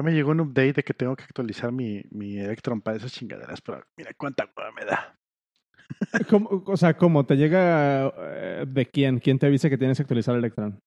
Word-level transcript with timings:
Ya 0.00 0.04
me 0.04 0.12
llegó 0.12 0.30
un 0.30 0.40
update 0.40 0.72
de 0.72 0.82
que 0.82 0.94
tengo 0.94 1.14
que 1.14 1.24
actualizar 1.24 1.72
mi, 1.72 2.02
mi 2.10 2.38
Electron 2.38 2.80
para 2.80 2.96
esas 2.96 3.12
chingaderas, 3.12 3.60
pero 3.60 3.84
mira 3.98 4.12
cuánta 4.16 4.48
hueva 4.56 4.70
me 4.72 4.86
da. 4.86 5.14
¿Cómo- 6.30 6.64
o 6.66 6.76
sea, 6.78 6.96
¿cómo? 6.96 7.26
¿Te 7.26 7.36
llega 7.36 8.10
eh, 8.16 8.64
de 8.66 8.86
quién? 8.86 9.18
¿Quién 9.18 9.38
te 9.38 9.44
avisa 9.44 9.68
que 9.68 9.76
tienes 9.76 9.98
que 9.98 10.04
actualizar 10.04 10.34
Electron? 10.34 10.80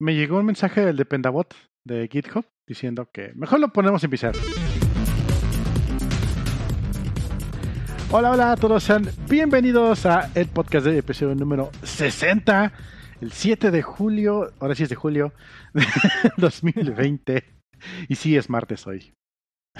Me 0.00 0.14
llegó 0.14 0.38
un 0.38 0.46
mensaje 0.46 0.82
del 0.86 0.96
Dependabot 0.96 1.52
de 1.84 2.06
GitHub 2.06 2.46
diciendo 2.64 3.08
que 3.12 3.32
mejor 3.34 3.58
lo 3.58 3.72
ponemos 3.72 4.04
en 4.04 4.10
pizarra. 4.10 4.38
Hola, 8.12 8.30
hola 8.30 8.52
a 8.52 8.56
todos, 8.56 8.84
sean 8.84 9.08
bienvenidos 9.28 10.06
a 10.06 10.30
el 10.36 10.46
podcast 10.46 10.86
de 10.86 10.98
episodio 10.98 11.34
número 11.34 11.72
60, 11.82 12.72
el 13.20 13.32
7 13.32 13.72
de 13.72 13.82
julio, 13.82 14.52
ahora 14.60 14.76
sí 14.76 14.84
es 14.84 14.90
de 14.90 14.94
julio, 14.94 15.32
de 15.74 15.82
2020. 16.36 17.61
Y 18.08 18.14
sí, 18.16 18.36
es 18.36 18.48
martes 18.50 18.86
hoy. 18.86 19.12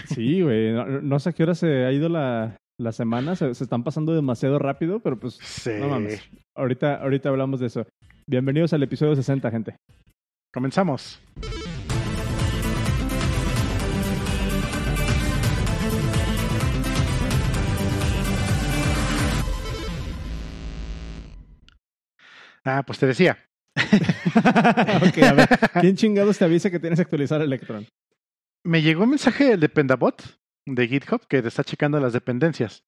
Sí, 0.06 0.41
güey. 0.43 0.73
No, 0.73 0.87
no 1.02 1.19
sé 1.19 1.30
a 1.30 1.33
qué 1.33 1.43
hora 1.43 1.55
se 1.55 1.84
ha 1.84 1.93
ido 1.93 2.09
la, 2.09 2.56
la 2.79 2.93
semana. 2.93 3.37
Se, 3.37 3.55
se 3.55 3.65
están 3.65 3.84
pasando 3.84 4.15
demasiado 4.15 4.59
rápido, 4.59 5.01
pero 5.01 5.19
pues 5.19 5.34
Sí. 5.43 5.70
no 5.79 5.88
mames. 5.88 6.23
Ahorita, 6.57 6.96
ahorita 6.96 7.29
hablamos 7.29 7.60
de 7.60 7.66
eso. 7.66 7.87
Bienvenidos 8.27 8.73
al 8.73 8.83
episodio 8.83 9.15
60, 9.16 9.51
gente. 9.51 9.77
Comenzamos. 10.52 11.20
Ah, 22.65 22.82
pues 22.87 22.98
te 22.98 23.07
decía. 23.07 23.38
ok, 24.36 25.18
a 25.22 25.32
ver. 25.32 25.48
¿Quién 25.80 25.96
chingados 25.96 26.38
te 26.38 26.44
avisa 26.44 26.70
que 26.70 26.78
tienes 26.80 26.98
que 26.98 27.02
actualizar 27.02 27.40
Electron? 27.42 27.86
Me 28.64 28.82
llegó 28.82 29.04
un 29.04 29.10
mensaje 29.10 29.45
del 29.50 29.60
Dependabot 29.60 30.22
de 30.66 30.88
GitHub 30.88 31.26
que 31.26 31.42
te 31.42 31.48
está 31.48 31.64
checando 31.64 31.98
las 32.01 32.12
dependencias 32.12 32.84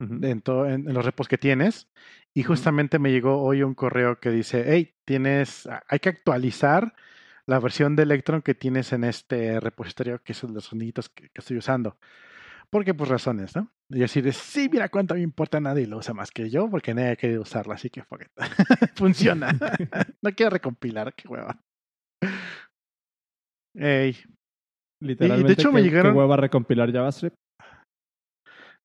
en, 0.00 0.40
to- 0.42 0.66
en- 0.66 0.86
en 0.88 0.94
los 0.94 1.04
repos 1.04 1.26
que 1.28 1.38
tienes. 1.38 1.88
Y 2.34 2.44
justamente 2.44 2.98
me 3.00 3.10
llegó 3.10 3.42
hoy 3.42 3.62
un 3.62 3.74
correo 3.74 4.20
que 4.20 4.30
dice, 4.30 4.64
hey, 4.68 4.94
tienes, 5.04 5.68
hay 5.88 5.98
que 5.98 6.10
actualizar 6.10 6.94
la 7.46 7.58
versión 7.58 7.96
de 7.96 8.04
Electron 8.04 8.42
que 8.42 8.54
tienes 8.54 8.92
en 8.92 9.02
este 9.04 9.58
repositorio, 9.58 10.22
que 10.22 10.34
son 10.34 10.54
los 10.54 10.66
soniditos 10.66 11.08
que, 11.08 11.24
que 11.30 11.38
estoy 11.40 11.56
usando. 11.56 11.96
Porque, 12.70 12.92
pues, 12.94 13.08
razones, 13.08 13.56
¿no? 13.56 13.70
Y 13.90 14.02
así 14.02 14.20
de, 14.20 14.32
sí, 14.32 14.68
mira 14.70 14.88
cuánto 14.90 15.14
me 15.14 15.22
importa, 15.22 15.58
nadie 15.60 15.86
lo 15.86 15.96
usa 15.98 16.12
más 16.12 16.30
que 16.30 16.50
yo, 16.50 16.68
porque 16.70 16.92
nadie 16.92 17.12
ha 17.12 17.16
querido 17.16 17.42
usarla, 17.42 17.74
así 17.74 17.88
que 17.88 18.02
fuck 18.02 18.22
it. 18.22 18.28
funciona. 18.96 19.48
no 20.22 20.30
quiero 20.32 20.50
recompilar, 20.50 21.14
qué 21.14 21.26
hueva. 21.28 21.58
Ey, 23.76 24.16
Literalmente, 25.02 25.52
hecho, 25.52 25.72
me 25.72 25.80
¿qué- 25.82 25.88
llegaron- 25.88 26.12
¿qué 26.12 26.18
hueva 26.18 26.36
recompilar 26.36 26.92
JavaScript? 26.92 27.36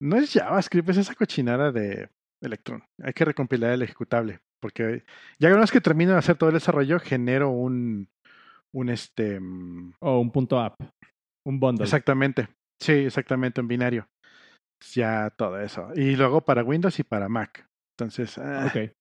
No 0.02 0.18
es 0.18 0.31
JavaScript, 0.31 0.90
es 0.90 0.97
esa 0.97 1.16
cochinada 1.16 1.72
de 1.72 2.09
Electron. 2.42 2.84
Hay 3.02 3.14
que 3.14 3.25
recompilar 3.25 3.72
el 3.72 3.81
ejecutable. 3.81 4.40
Porque 4.62 5.03
ya 5.40 5.50
una 5.50 5.62
vez 5.62 5.72
que 5.72 5.81
termino 5.81 6.12
de 6.14 6.20
hacer 6.20 6.38
todo 6.38 6.50
el 6.50 6.53
desarrollo, 6.56 7.00
genero 7.00 7.50
un. 7.50 8.08
un 8.73 8.90
este. 8.90 9.40
mm, 9.40 9.94
O 10.02 10.20
un 10.20 10.31
punto 10.31 10.59
app. 10.59 10.75
Un 11.45 11.59
bundle. 11.59 11.84
Exactamente. 11.84 12.47
Sí, 12.81 12.91
exactamente, 12.91 13.61
un 13.61 13.67
binario. 13.67 14.07
Ya 14.93 15.29
todo 15.38 15.59
eso. 15.59 15.89
Y 15.95 16.16
luego 16.16 16.41
para 16.41 16.63
Windows 16.63 16.99
y 16.99 17.03
para 17.03 17.29
Mac. 17.29 17.66
Entonces. 17.97 18.38
ah, 18.38 18.67
Ok. 18.67 18.91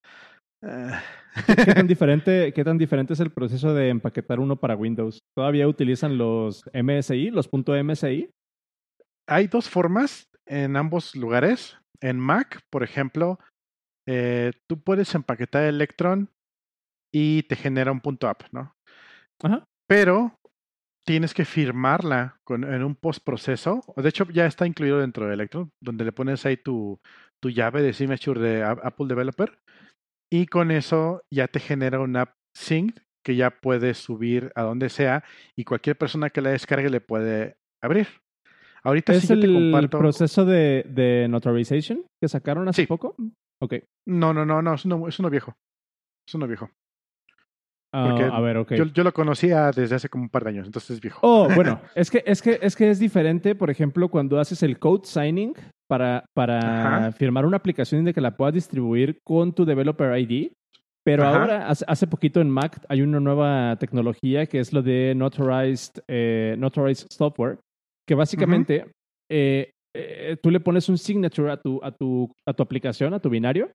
ah. 0.64 1.02
¿Qué 1.46 1.74
tan, 1.74 1.86
diferente, 1.88 2.52
¿Qué 2.52 2.62
tan 2.64 2.78
diferente 2.78 3.14
es 3.14 3.20
el 3.20 3.30
proceso 3.32 3.74
de 3.74 3.88
empaquetar 3.88 4.38
uno 4.38 4.56
para 4.56 4.76
Windows? 4.76 5.18
¿Todavía 5.36 5.66
utilizan 5.66 6.18
los 6.18 6.62
MSI, 6.72 7.30
los 7.30 7.48
.msi? 7.52 8.30
Hay 9.28 9.46
dos 9.48 9.68
formas 9.68 10.28
en 10.46 10.76
ambos 10.76 11.16
lugares. 11.16 11.78
En 12.00 12.18
Mac, 12.18 12.60
por 12.70 12.82
ejemplo, 12.82 13.38
eh, 14.08 14.52
tú 14.68 14.80
puedes 14.82 15.14
empaquetar 15.14 15.64
Electron 15.64 16.28
y 17.14 17.44
te 17.44 17.56
genera 17.56 17.92
un 17.92 18.00
punto 18.00 18.28
app, 18.28 18.42
¿no? 18.52 18.74
Ajá. 19.42 19.64
pero 19.88 20.36
tienes 21.06 21.34
que 21.34 21.44
firmarla 21.44 22.36
con, 22.44 22.64
en 22.64 22.82
un 22.84 22.94
postproceso. 22.94 23.80
De 23.96 24.08
hecho, 24.08 24.24
ya 24.30 24.46
está 24.46 24.66
incluido 24.66 24.98
dentro 25.00 25.26
de 25.26 25.34
Electron, 25.34 25.70
donde 25.82 26.04
le 26.04 26.12
pones 26.12 26.44
ahí 26.46 26.56
tu, 26.56 27.00
tu 27.42 27.50
llave 27.50 27.82
de 27.82 27.92
signature 27.92 28.40
de 28.40 28.62
Apple 28.64 29.06
Developer 29.08 29.58
y 30.32 30.46
con 30.46 30.70
eso 30.70 31.22
ya 31.32 31.48
te 31.48 31.60
genera 31.60 32.00
una 32.00 32.22
app 32.22 32.34
sync 32.56 32.98
que 33.24 33.36
ya 33.36 33.50
puedes 33.50 33.98
subir 33.98 34.50
a 34.54 34.62
donde 34.62 34.88
sea 34.88 35.24
y 35.56 35.64
cualquier 35.64 35.96
persona 35.96 36.30
que 36.30 36.40
la 36.40 36.50
descargue 36.50 36.90
le 36.90 37.00
puede 37.00 37.56
abrir. 37.82 38.08
Ahorita 38.84 39.12
¿Es 39.12 39.20
sí 39.22 39.28
yo 39.28 39.38
te 39.38 39.46
el 39.46 39.52
comparto. 39.54 39.98
proceso 39.98 40.44
de, 40.44 40.84
de 40.88 41.28
notarization 41.28 42.04
que 42.20 42.28
sacaron 42.28 42.68
hace 42.68 42.82
Sí. 42.82 42.86
poco? 42.88 43.14
Ok. 43.60 43.74
No, 44.08 44.34
no, 44.34 44.44
no, 44.44 44.60
no, 44.60 44.74
es 44.74 44.84
uno, 44.84 45.06
es 45.06 45.18
uno 45.20 45.30
viejo. 45.30 45.54
Es 46.26 46.34
uno 46.34 46.48
viejo. 46.48 46.68
Ah, 47.94 48.30
a 48.32 48.40
ver, 48.40 48.56
ok. 48.56 48.72
Yo, 48.72 48.84
yo 48.86 49.04
lo 49.04 49.12
conocía 49.12 49.70
desde 49.70 49.96
hace 49.96 50.08
como 50.08 50.24
un 50.24 50.30
par 50.30 50.44
de 50.44 50.50
años, 50.50 50.66
entonces 50.66 50.92
es 50.92 51.00
viejo. 51.00 51.18
Oh, 51.22 51.48
bueno, 51.54 51.80
es 51.94 52.10
que, 52.10 52.22
es 52.26 52.40
que 52.40 52.58
es 52.62 52.74
que 52.74 52.90
es 52.90 52.98
diferente, 52.98 53.54
por 53.54 53.70
ejemplo, 53.70 54.08
cuando 54.08 54.40
haces 54.40 54.62
el 54.62 54.78
code 54.78 55.04
signing 55.04 55.54
para, 55.88 56.24
para 56.34 57.06
Ajá. 57.06 57.12
firmar 57.12 57.44
una 57.44 57.58
aplicación 57.58 58.04
de 58.04 58.14
que 58.14 58.22
la 58.22 58.36
puedas 58.36 58.54
distribuir 58.54 59.18
con 59.24 59.52
tu 59.52 59.64
developer 59.64 60.18
ID. 60.18 60.52
Pero 61.04 61.24
Ajá. 61.24 61.36
ahora, 61.36 61.68
hace, 61.68 61.84
hace 61.88 62.06
poquito 62.06 62.40
en 62.40 62.48
Mac, 62.48 62.82
hay 62.88 63.02
una 63.02 63.20
nueva 63.20 63.76
tecnología 63.76 64.46
que 64.46 64.60
es 64.60 64.72
lo 64.72 64.82
de 64.82 65.14
notarized, 65.16 66.00
eh, 66.08 66.54
notarized 66.58 67.08
software, 67.10 67.58
que 68.06 68.14
básicamente 68.14 68.86
eh, 69.30 69.70
eh, 69.94 70.36
tú 70.42 70.50
le 70.50 70.60
pones 70.60 70.88
un 70.88 70.96
signature 70.96 71.50
a 71.50 71.56
tu, 71.56 71.80
a, 71.82 71.90
tu, 71.90 72.32
a 72.46 72.52
tu 72.52 72.62
aplicación, 72.62 73.12
a 73.14 73.20
tu 73.20 73.28
binario, 73.28 73.70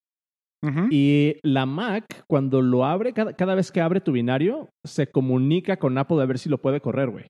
Y 0.91 1.35
la 1.43 1.65
Mac, 1.65 2.05
cuando 2.27 2.61
lo 2.61 2.83
abre, 2.85 3.13
cada, 3.13 3.33
cada 3.33 3.55
vez 3.55 3.71
que 3.71 3.79
abre 3.81 4.01
tu 4.01 4.11
binario, 4.11 4.69
se 4.83 5.07
comunica 5.07 5.77
con 5.77 5.97
Apple 5.97 6.21
a 6.21 6.25
ver 6.25 6.39
si 6.39 6.49
lo 6.49 6.57
puede 6.59 6.81
correr, 6.81 7.09
güey. 7.09 7.25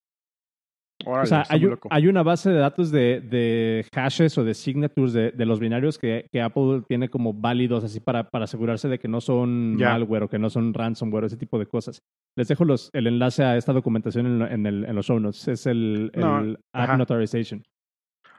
Órale, 1.06 1.24
O 1.24 1.26
sea, 1.28 1.44
hay, 1.50 1.64
un- 1.64 1.78
una 2.10 2.24
base 2.24 2.50
de 2.50 2.58
datos 2.58 2.90
de, 2.90 3.22
de 3.22 3.86
hashes 3.94 4.36
o 4.40 4.44
de 4.44 4.56
signatures 4.56 5.14
de, 5.14 5.32
de 5.32 5.46
los 5.46 5.60
binarios 5.60 6.00
que, 6.00 6.26
que 6.32 6.42
Apple 6.42 6.82
tiene 6.88 7.08
como 7.10 7.34
válidos 7.34 7.84
así 7.84 8.00
para, 8.00 8.24
para 8.30 8.46
asegurarse 8.46 8.88
de 8.90 8.98
que 8.98 9.08
no 9.08 9.22
son 9.22 9.76
malware 9.92 10.24
o 10.24 10.28
que 10.30 10.40
no 10.40 10.50
son 10.50 10.74
ransomware, 10.74 11.26
ese 11.26 11.38
tipo 11.38 11.60
de 11.60 11.68
cosas. 11.68 12.00
Les 12.36 12.48
dejo 12.48 12.66
los, 12.66 12.90
el 12.94 13.06
enlace 13.06 13.44
a 13.44 13.58
esta 13.58 13.74
documentación 13.74 14.26
en, 14.26 14.40
lo- 14.40 14.48
en 14.48 14.66
el- 14.66 14.86
en 14.86 14.96
los 14.96 15.06
show 15.06 15.20
notes. 15.20 15.48
Es 15.48 15.68
el, 15.68 16.12
No, 16.16 16.40
el 16.40 16.58
ajá. 16.74 16.94
App 16.94 16.98
Notarization. 17.00 17.62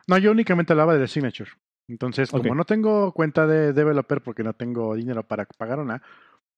No, 0.09 0.19
yo 0.19 0.33
únicamente 0.33 0.73
hablaba 0.73 0.97
de 0.97 1.07
Signature. 1.07 1.51
Entonces, 1.89 2.31
como 2.31 2.55
no 2.55 2.65
tengo 2.65 3.13
cuenta 3.13 3.47
de 3.47 3.73
developer 3.73 4.21
porque 4.23 4.43
no 4.45 4.53
tengo 4.53 4.95
dinero 4.95 5.23
para 5.27 5.47
pagar 5.57 5.81
una, 5.81 6.03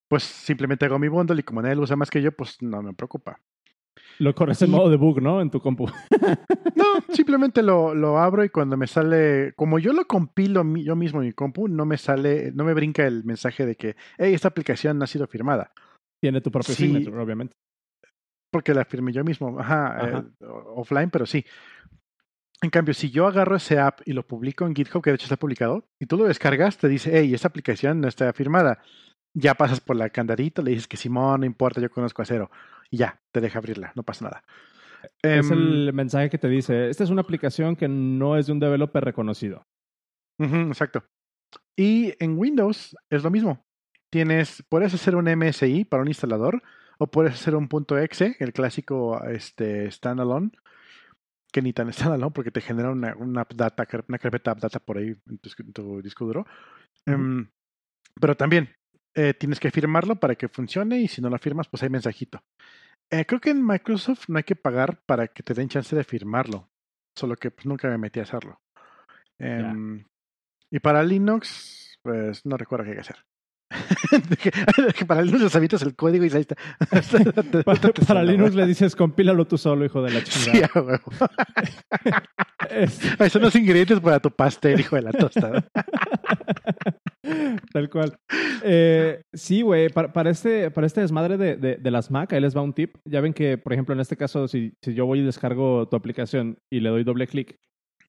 pues 0.08 0.24
simplemente 0.24 0.84
hago 0.86 0.98
mi 0.98 1.08
bundle 1.08 1.38
y 1.41 1.44
como 1.44 1.62
nadie 1.62 1.76
lo 1.76 1.82
usa 1.82 1.96
más 1.96 2.10
que 2.10 2.20
yo, 2.20 2.32
pues 2.32 2.60
no 2.62 2.82
me 2.82 2.92
preocupa. 2.92 3.41
Lo 4.18 4.34
corres 4.34 4.60
en 4.62 4.68
Y- 4.68 4.72
modo 4.72 4.91
debug, 4.91 5.22
¿no? 5.22 5.41
En 5.41 5.50
tu 5.50 5.60
compu. 5.60 5.86
No, 6.74 6.84
simplemente 7.14 7.62
lo, 7.62 7.94
lo 7.94 8.18
abro 8.18 8.42
y 8.44 8.48
cuando 8.48 8.76
me 8.76 8.86
sale, 8.86 9.52
como 9.56 9.78
yo 9.78 9.92
lo 9.92 10.06
compilo 10.06 10.64
mi- 10.64 10.84
yo 10.84 10.96
mismo 10.96 11.20
en 11.20 11.26
mi 11.28 11.32
compu, 11.32 11.68
no 11.68 11.84
me 11.84 11.97
sale, 11.98 12.52
no 12.52 12.64
me 12.64 12.74
brinca 12.74 13.06
el 13.06 13.24
mensaje 13.24 13.66
de 13.66 13.76
que, 13.76 13.97
hey, 14.18 14.32
esta 14.34 14.48
aplicación 14.48 14.98
no 14.98 15.04
ha 15.04 15.08
sido 15.08 15.26
firmada, 15.26 15.72
Tiene 16.22 16.41
tu 16.41 16.50
propio 16.50 16.74
Sí. 16.74 16.86
signature, 16.86 17.16
obviamente. 17.22 17.54
porque 18.52 18.74
la 18.74 18.84
firmé 18.84 19.12
yo 19.12 19.22
mismo, 19.24 19.58
ajá, 19.60 19.97
Ajá. 19.97 20.18
eh, 20.41 20.47
offline, 20.74 21.08
pero 21.10 21.24
sí. 21.26 21.44
En 22.62 22.71
cambio, 22.71 22.93
si 22.93 23.10
yo 23.10 23.26
agarro 23.26 23.56
ese 23.56 23.78
app 23.78 24.00
y 24.04 24.12
lo 24.12 24.26
publico 24.26 24.66
en 24.66 24.75
GitHub, 24.75 25.03
que 25.03 25.10
de 25.10 25.16
hecho 25.16 25.25
está 25.25 25.38
publicado, 25.38 25.88
y 25.98 26.06
tú 26.06 26.19
lo 26.19 26.25
descargas, 26.25 26.76
te 26.76 26.88
dice, 26.88 27.10
hey, 27.15 27.32
esta 27.32 27.48
aplicación 27.48 28.00
no 28.00 28.09
está 28.09 28.32
firmada. 28.32 28.82
Ya 29.32 29.54
pasas 29.54 29.81
por 29.81 29.97
la 29.97 30.10
candadito, 30.10 30.60
le 30.60 30.72
dices 30.72 30.88
que 30.88 30.97
Simón, 30.97 31.41
no 31.41 31.47
importa, 31.47 31.81
yo 31.81 31.91
conozco 31.91 32.21
a 32.21 32.26
cero. 32.26 32.50
Y 32.91 32.98
ya, 32.98 33.21
te 33.32 33.41
deja 33.41 33.59
abrirla, 33.59 33.93
no 33.94 34.03
pasa 34.03 34.25
nada. 34.26 34.44
es 35.22 35.50
Em, 35.50 35.53
el 35.53 35.93
mensaje 35.94 36.28
que 36.28 36.38
te 36.38 36.48
dice, 36.48 36.91
esta 36.91 37.04
es 37.04 37.10
una 37.10 37.22
aplicación 37.22 37.77
que 37.77 37.89
no 37.89 38.36
es 38.36 38.47
de 38.47 38.53
un 38.53 38.60
developer 38.60 39.04
reconocido. 39.04 39.66
exacto. 40.39 41.04
Y 41.77 42.15
en 42.22 42.36
Windows 42.39 42.95
es 43.09 43.22
lo 43.22 43.30
mismo. 43.30 43.65
Tienes, 44.10 44.65
puedes 44.68 44.92
hacer 44.92 45.15
un 45.16 45.27
MSI 45.28 45.84
para 45.84 46.03
un 46.03 46.09
instalador, 46.09 46.62
o 46.98 47.07
puedes 47.07 47.33
hacer 47.33 47.54
un 47.54 47.68
.exe, 48.03 48.36
el 48.41 48.53
clásico 48.53 49.24
este, 49.24 49.91
standalone, 49.91 50.51
que 51.50 51.62
ni 51.62 51.72
tan 51.72 51.92
standalone 51.92 52.32
porque 52.32 52.50
te 52.50 52.60
genera 52.60 52.91
una, 52.91 53.14
una 53.16 53.42
app 53.42 53.52
data, 53.54 53.86
una 54.08 54.18
carpeta 54.18 54.52
app 54.52 54.60
data 54.60 54.78
por 54.78 54.98
ahí 54.98 55.14
en 55.28 55.38
tu, 55.38 55.50
en 55.58 55.72
tu 55.72 56.02
disco 56.02 56.24
duro. 56.24 56.47
Em, 57.06 57.48
pero 58.20 58.36
también 58.36 58.70
eh, 59.14 59.34
tienes 59.34 59.60
que 59.60 59.70
firmarlo 59.70 60.16
para 60.16 60.34
que 60.34 60.48
funcione 60.48 61.00
y 61.00 61.08
si 61.08 61.20
no 61.20 61.30
lo 61.30 61.38
firmas, 61.38 61.68
pues 61.68 61.82
hay 61.82 61.91
mensajito. 61.91 62.42
Eh, 63.10 63.24
creo 63.26 63.41
que 63.41 63.50
en 63.50 63.66
Microsoft 63.66 64.28
no 64.28 64.38
hay 64.38 64.44
que 64.44 64.56
pagar 64.56 65.00
para 65.04 65.28
que 65.28 65.42
te 65.42 65.54
den 65.54 65.68
chance 65.68 65.97
de 65.97 66.04
firmarlo, 66.04 66.68
solo 67.16 67.36
que 67.36 67.50
pues, 67.50 67.66
nunca 67.66 67.88
me 67.88 67.98
metí 67.98 68.20
a 68.20 68.24
hacerlo. 68.24 68.60
Em, 69.38 70.04
Y 70.70 70.78
para 70.78 71.02
Linux, 71.02 71.98
pues 72.02 72.47
no 72.47 72.56
recuerdo 72.56 72.84
qué 72.84 72.91
hay 72.91 72.97
que 72.97 73.00
hacer. 73.00 73.24
para 75.07 75.22
Linux 75.22 75.55
habitas 75.55 75.83
el 75.83 75.95
código 75.95 76.25
y 76.25 76.31
ahí 76.33 76.41
está. 76.41 76.57
para, 77.65 77.93
para 78.07 78.22
Linux 78.25 78.55
le 78.55 78.67
dices 78.67 78.97
compílalo 78.97 79.47
tú 79.47 79.59
solo, 79.59 79.84
hijo 79.84 80.03
de 80.03 80.11
la 80.13 80.25
chingada. 80.25 81.01
Sí, 82.69 82.95
es... 83.21 83.33
Son 83.33 83.43
los 83.43 83.55
ingredientes 83.55 84.01
para 84.01 84.19
tu 84.21 84.31
pastel, 84.31 84.81
hijo 84.81 84.97
de 84.97 85.03
la 85.03 85.13
tostada. 85.13 85.65
Tal 87.72 87.89
cual. 87.91 88.17
Eh, 88.63 89.22
sí, 89.33 89.63
güey, 89.63 89.89
para, 89.89 90.13
para, 90.13 90.31
este, 90.31 90.71
para 90.71 90.87
este 90.87 91.01
desmadre 91.03 91.37
de, 91.37 91.57
de, 91.57 91.77
de, 91.77 91.91
las 91.91 92.11
Mac, 92.11 92.33
ahí 92.33 92.41
les 92.41 92.57
va 92.57 92.63
un 92.63 92.72
tip. 92.72 92.97
Ya 93.05 93.21
ven 93.21 93.33
que, 93.33 93.57
por 93.59 93.72
ejemplo, 93.72 93.95
en 93.95 94.01
este 94.01 94.17
caso, 94.17 94.49
si, 94.49 94.72
si 94.83 94.95
yo 94.95 95.07
voy 95.07 95.21
y 95.21 95.25
descargo 95.25 95.89
tu 95.89 95.97
aplicación 95.97 96.59
y 96.72 96.81
le 96.81 96.89
doy 96.89 97.05
doble 97.05 97.27
clic, 97.27 97.57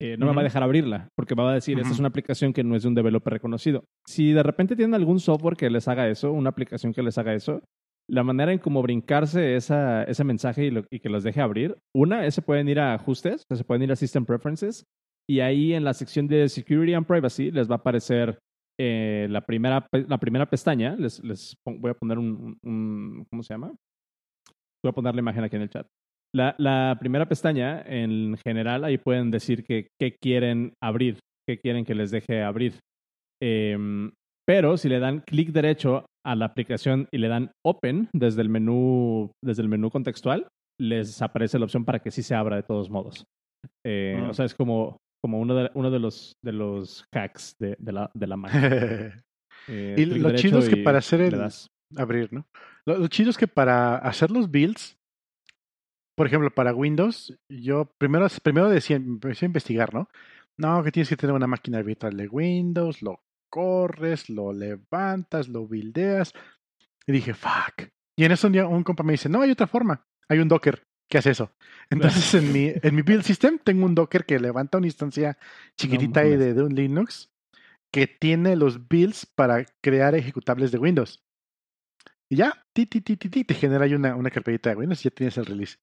eh, 0.01 0.17
no 0.17 0.25
uh 0.25 0.29
-huh. 0.29 0.31
me 0.31 0.35
va 0.35 0.41
a 0.41 0.43
dejar 0.43 0.63
abrirla, 0.63 1.09
porque 1.15 1.35
me 1.35 1.43
va 1.43 1.51
a 1.51 1.53
decir, 1.53 1.75
uh 1.75 1.79
-huh. 1.79 1.81
esta 1.83 1.93
es 1.93 1.99
una 1.99 2.07
aplicación 2.07 2.53
que 2.53 2.63
no 2.63 2.75
es 2.75 2.81
de 2.81 2.89
un 2.89 2.95
developer 2.95 3.33
reconocido. 3.33 3.83
Si 4.07 4.31
de 4.31 4.41
repente 4.41 4.75
tienen 4.75 4.95
algún 4.95 5.19
software 5.19 5.55
que 5.55 5.69
les 5.69 5.87
haga 5.87 6.07
eso, 6.07 6.31
una 6.31 6.49
aplicación 6.49 6.91
que 6.91 7.03
les 7.03 7.17
haga 7.17 7.33
eso, 7.33 7.61
la 8.09 8.23
manera 8.23 8.51
en 8.51 8.59
cómo 8.59 8.81
brincarse 8.81 9.55
esa, 9.55 10.03
ese 10.03 10.23
mensaje 10.23 10.65
y, 10.65 10.71
lo, 10.71 10.83
y, 10.89 10.99
que 10.99 11.09
los 11.09 11.23
deje 11.23 11.39
abrir, 11.39 11.77
una 11.95 12.25
es 12.25 12.33
se 12.33 12.41
pueden 12.41 12.67
ir 12.67 12.79
a 12.79 12.93
ajustes, 12.93 13.45
se 13.49 13.63
pueden 13.63 13.83
ir 13.83 13.91
a 13.91 13.95
System 13.95 14.25
Preferences, 14.25 14.85
y 15.29 15.39
ahí 15.39 15.73
en 15.73 15.83
la 15.83 15.93
sección 15.93 16.27
de 16.27 16.49
Security 16.49 16.93
and 16.93 17.05
Privacy 17.05 17.51
les 17.51 17.69
va 17.69 17.75
a 17.75 17.77
aparecer 17.77 18.39
eh, 18.79 19.27
la, 19.29 19.41
primera, 19.41 19.87
la 19.91 20.17
primera 20.17 20.49
pestaña, 20.49 20.95
les, 20.95 21.23
les 21.23 21.55
voy 21.63 21.91
a 21.91 21.93
poner 21.93 22.17
un, 22.17 22.57
un, 22.63 23.25
¿cómo 23.29 23.43
se 23.43 23.53
llama? 23.53 23.71
Voy 24.83 24.89
a 24.89 24.93
poner 24.93 25.13
la 25.13 25.21
imagen 25.21 25.43
aquí 25.43 25.55
en 25.55 25.61
el 25.61 25.69
chat. 25.69 25.87
La, 26.33 26.55
la, 26.57 26.97
primera 26.99 27.27
pestaña, 27.27 27.81
en 27.85 28.37
general, 28.45 28.85
ahí 28.85 28.97
pueden 28.97 29.31
decir 29.31 29.63
que, 29.63 29.87
qué 29.99 30.15
quieren 30.21 30.73
abrir, 30.81 31.19
qué 31.47 31.59
quieren 31.59 31.83
que 31.83 31.95
les 31.95 32.11
deje 32.11 32.41
abrir. 32.41 32.79
Eh, 33.43 33.77
pero 34.47 34.77
si 34.77 34.89
le 34.89 34.99
dan 34.99 35.21
clic 35.21 35.51
derecho 35.51 36.05
a 36.25 36.35
la 36.35 36.45
aplicación 36.45 37.07
y 37.11 37.17
le 37.17 37.27
dan 37.27 37.51
Open 37.65 38.09
desde 38.13 38.41
el 38.41 38.49
menú, 38.49 39.31
desde 39.43 39.61
el 39.61 39.69
menú 39.69 39.89
contextual, 39.89 40.47
les 40.79 41.21
aparece 41.21 41.59
la 41.59 41.65
opción 41.65 41.85
para 41.85 41.99
que 41.99 42.11
sí 42.11 42.23
se 42.23 42.35
abra 42.35 42.55
de 42.55 42.63
todos 42.63 42.89
modos. 42.89 43.25
Eh, 43.85 44.19
mm. 44.19 44.29
O 44.29 44.33
sea, 44.33 44.45
es 44.45 44.55
como, 44.55 44.97
como 45.23 45.39
uno, 45.39 45.55
de, 45.55 45.71
uno 45.73 45.91
de, 45.91 45.99
los, 45.99 46.33
de 46.43 46.53
los 46.53 47.05
hacks 47.13 47.55
de, 47.59 47.75
de 47.79 47.91
la, 47.91 48.11
de 48.13 48.27
la 48.27 48.37
Mac. 48.37 48.51
eh, 49.67 49.95
y 49.97 50.05
lo 50.05 50.35
chido 50.35 50.59
es 50.59 50.69
que 50.69 50.77
para 50.77 50.99
hacer 50.99 51.21
el 51.21 51.39
abrir, 51.97 52.31
¿no? 52.33 52.45
Lo, 52.85 52.97
lo 52.97 53.07
chido 53.07 53.29
es 53.29 53.37
que 53.37 53.47
para 53.47 53.97
hacer 53.97 54.31
los 54.31 54.49
builds 54.49 54.95
por 56.21 56.27
ejemplo, 56.27 56.51
para 56.51 56.75
Windows, 56.75 57.35
yo 57.49 57.85
primero, 57.97 58.27
primero 58.43 58.69
decía, 58.69 58.95
empecé 58.95 59.45
a 59.45 59.47
investigar, 59.47 59.91
¿no? 59.91 60.07
No, 60.55 60.83
que 60.83 60.91
tienes 60.91 61.09
que 61.09 61.17
tener 61.17 61.35
una 61.35 61.47
máquina 61.47 61.81
virtual 61.81 62.15
de 62.15 62.27
Windows, 62.27 63.01
lo 63.01 63.23
corres, 63.49 64.29
lo 64.29 64.53
levantas, 64.53 65.47
lo 65.47 65.65
buildeas. 65.65 66.31
Y 67.07 67.11
dije, 67.11 67.33
fuck. 67.33 67.89
Y 68.15 68.25
en 68.25 68.33
eso 68.33 68.45
un 68.45 68.53
día 68.53 68.67
un 68.67 68.83
compa 68.83 69.01
me 69.01 69.13
dice, 69.13 69.29
no, 69.29 69.41
hay 69.41 69.49
otra 69.49 69.65
forma. 69.65 70.05
Hay 70.29 70.37
un 70.37 70.47
Docker 70.47 70.83
que 71.09 71.17
hace 71.17 71.31
eso. 71.31 71.55
Entonces 71.89 72.35
en 72.35 72.53
mi, 72.53 72.71
en 72.71 72.93
mi 72.93 73.01
build 73.01 73.23
system 73.23 73.57
tengo 73.57 73.83
un 73.83 73.95
Docker 73.95 74.23
que 74.23 74.37
levanta 74.37 74.77
una 74.77 74.85
instancia 74.85 75.39
chiquitita 75.75 76.21
no, 76.21 76.29
de, 76.29 76.53
de 76.53 76.61
un 76.61 76.75
Linux 76.75 77.31
que 77.91 78.05
tiene 78.05 78.55
los 78.55 78.87
builds 78.87 79.25
para 79.25 79.65
crear 79.81 80.13
ejecutables 80.13 80.71
de 80.71 80.77
Windows. 80.77 81.23
Y 82.29 82.35
ya, 82.35 82.63
ti, 82.73 82.85
ti, 82.85 83.01
ti, 83.01 83.17
ti, 83.17 83.27
ti 83.27 83.43
te 83.43 83.55
genera 83.55 83.85
ahí 83.85 83.95
una, 83.95 84.15
una 84.15 84.29
carpetita 84.29 84.69
de 84.69 84.75
Windows 84.75 85.01
y 85.01 85.09
ya 85.09 85.15
tienes 85.15 85.35
el 85.39 85.47
release. 85.47 85.79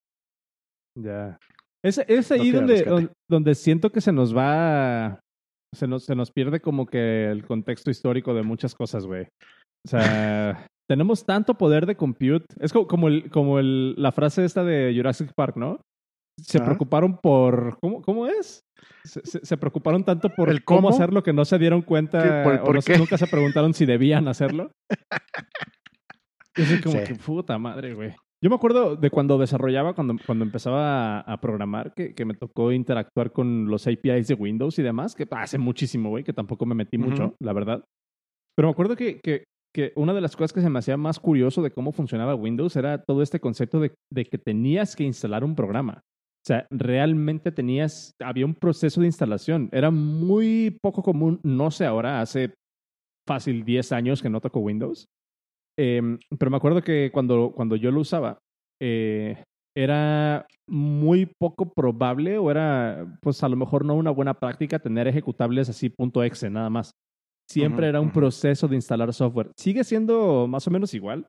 Ya. 1.03 1.39
Es, 1.85 1.99
es 1.99 2.33
ahí 2.33 2.51
no 2.51 2.59
donde, 2.59 2.83
donde, 2.83 3.13
donde, 3.31 3.55
siento 3.55 3.91
que 3.91 4.01
se 4.01 4.13
nos 4.13 4.37
va. 4.37 5.21
Se 5.75 5.87
nos, 5.87 6.05
se 6.05 6.15
nos 6.15 6.31
pierde 6.31 6.61
como 6.61 6.87
que 6.87 7.31
el 7.31 7.45
contexto 7.45 7.91
histórico 7.91 8.35
de 8.35 8.43
muchas 8.43 8.75
cosas, 8.75 9.07
güey. 9.07 9.25
O 9.87 9.89
sea, 9.89 10.67
tenemos 10.89 11.25
tanto 11.25 11.55
poder 11.55 11.87
de 11.87 11.97
compute. 11.97 12.47
Es 12.59 12.73
como, 12.73 12.87
como, 12.87 13.09
el, 13.09 13.31
como 13.31 13.59
el, 13.59 13.95
la 13.97 14.13
frase 14.13 14.45
esta 14.45 14.65
de 14.65 14.93
Jurassic 14.97 15.33
Park, 15.37 15.57
¿no? 15.57 15.81
Se 16.41 16.59
¿Ah? 16.59 16.65
preocuparon 16.65 17.19
por. 17.19 17.79
¿Cómo, 17.81 18.03
cómo 18.03 18.27
es? 18.27 18.61
Se, 19.05 19.21
se, 19.25 19.45
se, 19.45 19.57
preocuparon 19.57 20.05
tanto 20.05 20.31
por 20.31 20.51
¿El 20.51 20.65
cómo? 20.65 20.81
cómo 20.83 20.89
hacerlo 20.91 21.23
que 21.23 21.33
no 21.33 21.45
se 21.45 21.59
dieron 21.59 21.83
cuenta. 21.83 22.45
¿Por, 22.45 22.61
por 22.61 22.77
o 22.77 22.81
no, 22.81 22.99
nunca 22.99 23.19
se 23.19 23.27
preguntaron 23.27 23.75
si 23.75 23.87
debían 23.87 24.29
hacerlo. 24.29 24.71
Y 26.59 26.63
es 26.63 26.83
como 26.83 26.99
sí. 26.99 27.05
que 27.05 27.15
puta 27.15 27.57
madre, 27.57 27.95
güey. 27.95 28.17
Yo 28.41 28.51
me 28.51 28.57
acuerdo 28.57 28.95
de 28.95 29.11
cuando 29.11 29.37
desarrollaba, 29.37 29.95
cuando, 29.95 30.17
cuando 30.25 30.45
empezaba 30.45 31.19
a, 31.19 31.21
a 31.21 31.41
programar, 31.41 31.93
que, 31.95 32.15
que, 32.15 32.25
me 32.25 32.35
tocó 32.35 32.71
interactuar 32.71 33.33
con 33.33 33.67
los 33.67 33.87
APIs 33.89 34.29
de 34.29 34.35
Windows 34.35 34.79
y 34.79 34.83
demás, 34.83 35.17
que 35.17 35.27
hace 35.33 35.59
muchísimo, 35.59 36.11
güey, 36.11 36.23
que 36.23 36.33
tampoco 36.33 36.65
me 36.65 36.77
metí 36.77 36.97
uh 36.97 37.01
-huh. 37.01 37.09
mucho, 37.11 37.35
la 37.41 37.53
verdad. 37.53 37.85
Pero 38.57 38.69
me 38.69 38.73
acuerdo 38.73 38.95
que, 38.95 39.19
que, 39.21 39.45
que, 39.75 39.93
una 39.97 40.15
de 40.15 40.21
las 40.21 40.37
cosas 40.37 40.53
que 40.53 40.61
se 40.61 40.71
me 40.71 40.79
hacía 40.79 40.97
más 40.97 41.19
curioso 41.19 41.63
de 41.63 41.73
cómo 41.73 41.91
funcionaba 41.91 42.37
Windows 42.37 42.77
era 42.77 43.03
todo 43.03 43.23
este 43.23 43.41
concepto 43.41 43.81
de, 43.81 43.93
de 44.13 44.25
que 44.25 44.39
tenías 44.39 44.95
que 44.95 45.05
instalar 45.05 45.43
un 45.43 45.57
programa. 45.57 46.01
O 46.05 46.47
sea, 46.47 46.67
realmente 46.71 47.51
tenías, 47.51 48.13
había 48.23 48.47
un 48.47 48.55
proceso 48.55 49.01
de 49.01 49.09
instalación. 49.09 49.69
Era 49.73 49.91
muy 49.91 50.79
poco 50.81 51.03
común, 51.03 51.41
no 51.43 51.73
sé 51.73 51.87
ahora, 51.87 52.21
hace 52.21 52.55
fácil 53.27 53.65
10 53.65 53.93
años 53.93 54.23
que 54.23 54.31
no 54.31 54.41
toco 54.41 54.61
Windows 54.61 55.09
eh, 55.79 56.03
pero 56.39 56.51
me 56.51 56.57
acuerdo 56.57 56.83
que 56.83 57.11
cuando, 57.13 57.53
cuando 57.55 57.77
yo 57.77 57.91
lo 57.91 58.01
usaba, 58.01 58.39
eh, 58.83 59.43
era 59.77 60.47
muy 60.69 61.27
poco 61.39 61.73
probable 61.73 62.37
o 62.37 62.51
era, 62.51 63.07
pues 63.23 63.43
a 63.45 63.49
lo 63.49 63.57
mejor 63.57 63.85
no 63.85 63.95
una 63.95 64.11
buena 64.11 64.35
práctica 64.35 64.81
tener 64.81 65.07
ejecutables 65.07 65.69
así 65.69 65.95
.exe 66.25 66.51
nada 66.51 66.69
más. 66.69 66.91
Siempre 67.49 67.87
uh 67.87 67.87
-huh, 67.87 67.91
era 67.91 68.01
un 68.01 68.09
uh 68.09 68.11
-huh. 68.11 68.15
proceso 68.15 68.67
de 68.67 68.75
instalar 68.75 69.15
software. 69.15 69.53
¿Sigue 69.57 69.85
siendo 69.85 70.47
más 70.49 70.67
o 70.67 70.71
menos 70.71 70.95
igual? 70.95 71.27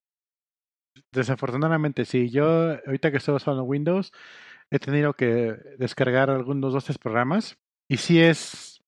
Desafortunadamente 1.14 2.06
sí. 2.06 2.30
Yo 2.30 2.72
ahorita 2.86 3.12
que 3.12 3.18
estoy 3.18 3.36
usando 3.36 3.64
Windows 3.64 4.12
he 4.72 4.80
tenido 4.80 5.14
que 5.14 5.56
descargar 5.78 6.30
algunos 6.30 6.74
dos 6.74 6.86
tres 6.86 6.98
programas 6.98 7.56
y 7.90 7.98
sí 7.98 8.20
es 8.20 8.82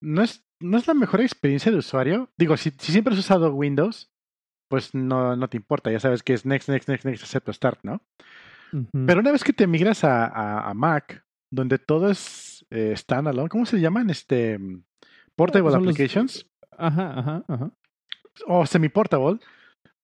no 0.00 0.22
es 0.22 0.44
no 0.60 0.78
es 0.78 0.86
la 0.86 0.94
mejor 0.94 1.20
experiencia 1.20 1.72
de 1.72 1.78
usuario. 1.78 2.30
Digo, 2.38 2.56
si, 2.56 2.70
si 2.70 2.92
siempre 2.92 3.14
has 3.14 3.20
usado 3.20 3.52
Windows, 3.52 4.11
pues 4.72 4.94
no, 4.94 5.36
no 5.36 5.48
te 5.48 5.58
importa, 5.58 5.92
ya 5.92 6.00
sabes 6.00 6.22
que 6.22 6.32
es 6.32 6.46
next, 6.46 6.70
next, 6.70 6.88
next, 6.88 7.04
next, 7.04 7.22
excepto 7.22 7.52
start, 7.52 7.80
¿no? 7.82 8.00
Uh 8.72 8.78
-huh. 8.78 9.06
Pero 9.06 9.20
una 9.20 9.30
vez 9.30 9.44
que 9.44 9.52
te 9.52 9.66
migras 9.66 10.02
a, 10.02 10.24
a, 10.24 10.70
a 10.70 10.72
Mac, 10.72 11.26
donde 11.50 11.78
todo 11.78 12.08
es 12.08 12.64
eh, 12.70 12.94
standalone, 12.96 13.50
¿cómo 13.50 13.66
se 13.66 13.78
llaman? 13.78 14.08
Este 14.08 14.58
portable 15.36 15.76
applications. 15.76 16.46
Los... 16.46 16.78
Ajá, 16.78 17.18
ajá, 17.18 17.44
ajá. 17.48 17.70
O 18.46 18.64
semi-portable, 18.64 19.40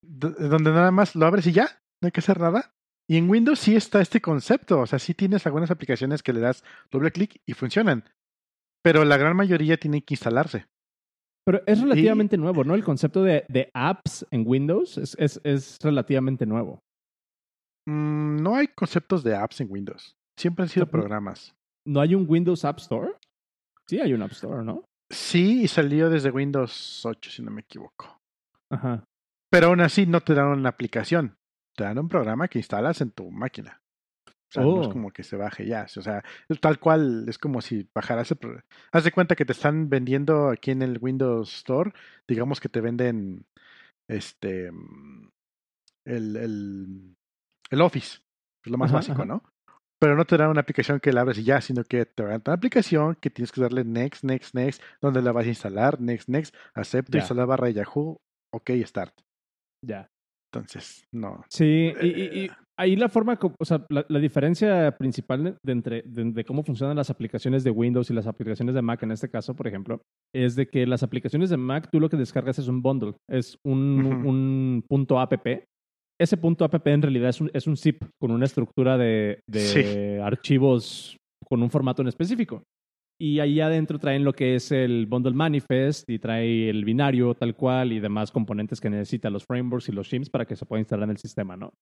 donde 0.02 0.70
nada 0.70 0.90
más 0.90 1.16
lo 1.16 1.24
abres 1.24 1.46
y 1.46 1.52
ya, 1.52 1.80
no 2.02 2.08
hay 2.08 2.12
que 2.12 2.20
hacer 2.20 2.38
nada. 2.38 2.74
Y 3.08 3.16
en 3.16 3.30
Windows 3.30 3.60
sí 3.60 3.74
está 3.74 4.02
este 4.02 4.20
concepto, 4.20 4.80
o 4.80 4.86
sea, 4.86 4.98
sí 4.98 5.14
tienes 5.14 5.46
algunas 5.46 5.70
aplicaciones 5.70 6.22
que 6.22 6.34
le 6.34 6.40
das 6.40 6.62
doble 6.90 7.10
clic 7.10 7.40
y 7.46 7.54
funcionan, 7.54 8.04
pero 8.82 9.02
la 9.06 9.16
gran 9.16 9.34
mayoría 9.34 9.78
tienen 9.78 10.02
que 10.02 10.12
instalarse. 10.12 10.66
Pero 11.48 11.62
es 11.64 11.80
relativamente 11.80 12.36
y... 12.36 12.38
nuevo, 12.38 12.62
¿no? 12.62 12.74
El 12.74 12.84
concepto 12.84 13.22
de, 13.22 13.46
de 13.48 13.70
apps 13.72 14.26
en 14.30 14.44
Windows 14.46 14.98
es, 14.98 15.16
es, 15.18 15.40
es 15.44 15.78
relativamente 15.80 16.44
nuevo. 16.44 16.82
Mm, 17.86 18.42
no 18.42 18.54
hay 18.54 18.68
conceptos 18.68 19.24
de 19.24 19.34
apps 19.34 19.62
en 19.62 19.70
Windows. 19.70 20.14
Siempre 20.38 20.64
han 20.64 20.68
sido 20.68 20.84
¿No, 20.84 20.90
programas. 20.90 21.54
¿No 21.86 22.02
hay 22.02 22.14
un 22.14 22.26
Windows 22.28 22.66
App 22.66 22.80
Store? 22.80 23.12
Sí, 23.88 23.98
hay 23.98 24.12
un 24.12 24.20
App 24.20 24.32
Store, 24.32 24.62
¿no? 24.62 24.84
Sí, 25.10 25.62
y 25.62 25.68
salió 25.68 26.10
desde 26.10 26.30
Windows 26.30 27.06
8, 27.06 27.30
si 27.30 27.40
no 27.40 27.50
me 27.50 27.62
equivoco. 27.62 28.20
Ajá. 28.70 29.04
Pero 29.50 29.68
aún 29.68 29.80
así 29.80 30.04
no 30.04 30.20
te 30.20 30.34
dan 30.34 30.48
una 30.48 30.68
aplicación. 30.68 31.38
Te 31.74 31.84
dan 31.84 31.98
un 31.98 32.10
programa 32.10 32.48
que 32.48 32.58
instalas 32.58 33.00
en 33.00 33.10
tu 33.10 33.30
máquina. 33.30 33.80
O 34.48 34.52
sea, 34.52 34.66
oh. 34.66 34.76
no 34.76 34.82
es 34.82 34.88
como 34.88 35.10
que 35.10 35.22
se 35.22 35.36
baje 35.36 35.66
ya. 35.66 35.86
O 35.96 36.02
sea, 36.02 36.24
tal 36.60 36.78
cual 36.78 37.26
es 37.28 37.38
como 37.38 37.60
si 37.60 37.88
bajaras 37.94 38.30
el 38.30 38.38
Haz 38.92 39.04
de 39.04 39.12
cuenta 39.12 39.36
que 39.36 39.44
te 39.44 39.52
están 39.52 39.90
vendiendo 39.90 40.48
aquí 40.48 40.70
en 40.70 40.82
el 40.82 40.98
Windows 41.00 41.54
Store. 41.54 41.92
Digamos 42.26 42.60
que 42.60 42.68
te 42.68 42.80
venden 42.80 43.46
este 44.08 44.70
el, 46.06 46.36
el, 46.36 47.16
el 47.70 47.80
Office. 47.80 48.20
Es 48.64 48.72
lo 48.72 48.78
más 48.78 48.90
ajá, 48.90 48.98
básico, 48.98 49.22
ajá. 49.22 49.26
¿no? 49.26 49.42
Pero 50.00 50.16
no 50.16 50.24
te 50.24 50.36
dan 50.36 50.50
una 50.50 50.60
aplicación 50.60 51.00
que 51.00 51.12
la 51.12 51.22
abres 51.22 51.38
y 51.38 51.44
ya, 51.44 51.60
sino 51.60 51.82
que 51.84 52.06
te 52.06 52.22
dan 52.22 52.42
una 52.46 52.54
aplicación 52.54 53.16
que 53.16 53.30
tienes 53.30 53.50
que 53.50 53.60
darle 53.60 53.84
next, 53.84 54.24
next, 54.24 54.54
next, 54.54 54.82
donde 55.00 55.20
la 55.22 55.32
vas 55.32 55.44
a 55.44 55.48
instalar, 55.48 56.00
next, 56.00 56.28
next, 56.28 56.54
acepto, 56.74 57.18
instalar 57.18 57.46
barra 57.46 57.66
de 57.66 57.74
Yahoo, 57.74 58.20
ok, 58.54 58.70
start. 58.84 59.12
Ya. 59.84 60.08
Entonces, 60.52 61.04
no. 61.12 61.44
Sí, 61.50 61.92
y, 62.00 62.06
y, 62.06 62.44
y, 62.44 62.50
ahí 62.78 62.96
la 62.96 63.08
forma, 63.08 63.38
o 63.58 63.64
sea, 63.64 63.84
la, 63.90 64.06
la 64.08 64.18
diferencia 64.18 64.96
principal 64.96 65.58
de, 65.62 65.72
entre, 65.72 66.02
de, 66.02 66.32
de, 66.32 66.44
cómo 66.44 66.62
funcionan 66.62 66.96
las 66.96 67.10
aplicaciones 67.10 67.64
de 67.64 67.70
Windows 67.70 68.10
y 68.10 68.14
las 68.14 68.26
aplicaciones 68.26 68.74
de 68.74 68.82
Mac 68.82 69.02
en 69.02 69.10
este 69.10 69.28
caso, 69.28 69.54
por 69.54 69.66
ejemplo, 69.66 70.00
es 70.34 70.54
de 70.56 70.66
que 70.68 70.86
las 70.86 71.02
aplicaciones 71.02 71.50
de 71.50 71.56
Mac 71.56 71.88
tú 71.90 72.00
lo 72.00 72.08
que 72.08 72.16
descargas 72.16 72.58
es 72.58 72.68
un 72.68 72.80
bundle, 72.80 73.14
es 73.28 73.58
un, 73.64 74.04
uh 74.06 74.10
-huh. 74.10 74.28
un 74.28 74.84
punto 74.88 75.18
app. 75.18 75.32
Ese 76.20 76.36
punto 76.36 76.64
app 76.64 76.86
en 76.86 77.02
realidad 77.02 77.28
es 77.30 77.40
un, 77.40 77.50
es 77.52 77.66
un 77.66 77.76
zip 77.76 78.02
con 78.20 78.30
una 78.30 78.44
estructura 78.44 78.96
de, 78.96 79.40
de 79.48 79.60
sí. 79.60 80.20
archivos 80.22 81.16
con 81.48 81.62
un 81.62 81.70
formato 81.70 82.02
en 82.02 82.08
específico. 82.08 82.62
y 83.20 83.40
ahí 83.40 83.60
adentro 83.60 83.98
traen 83.98 84.22
lo 84.22 84.32
que 84.32 84.54
es 84.54 84.70
el 84.70 85.06
bundle 85.06 85.34
manifest 85.34 86.08
y 86.08 86.18
trae 86.20 86.70
el 86.70 86.84
binario 86.84 87.34
tal 87.34 87.54
cual 87.56 87.92
y 87.92 87.98
demás 88.00 88.30
componentes 88.30 88.80
que 88.80 88.90
necesitan 88.90 89.32
los 89.32 89.44
frameworks 89.44 89.88
y 89.88 89.92
los 89.92 90.06
shims 90.06 90.30
para 90.30 90.44
que 90.44 90.54
se 90.54 90.64
pueda 90.66 90.80
instalar 90.80 91.04
en 91.04 91.10
el 91.10 91.18
sistema, 91.18 91.56
¿no? 91.56 91.72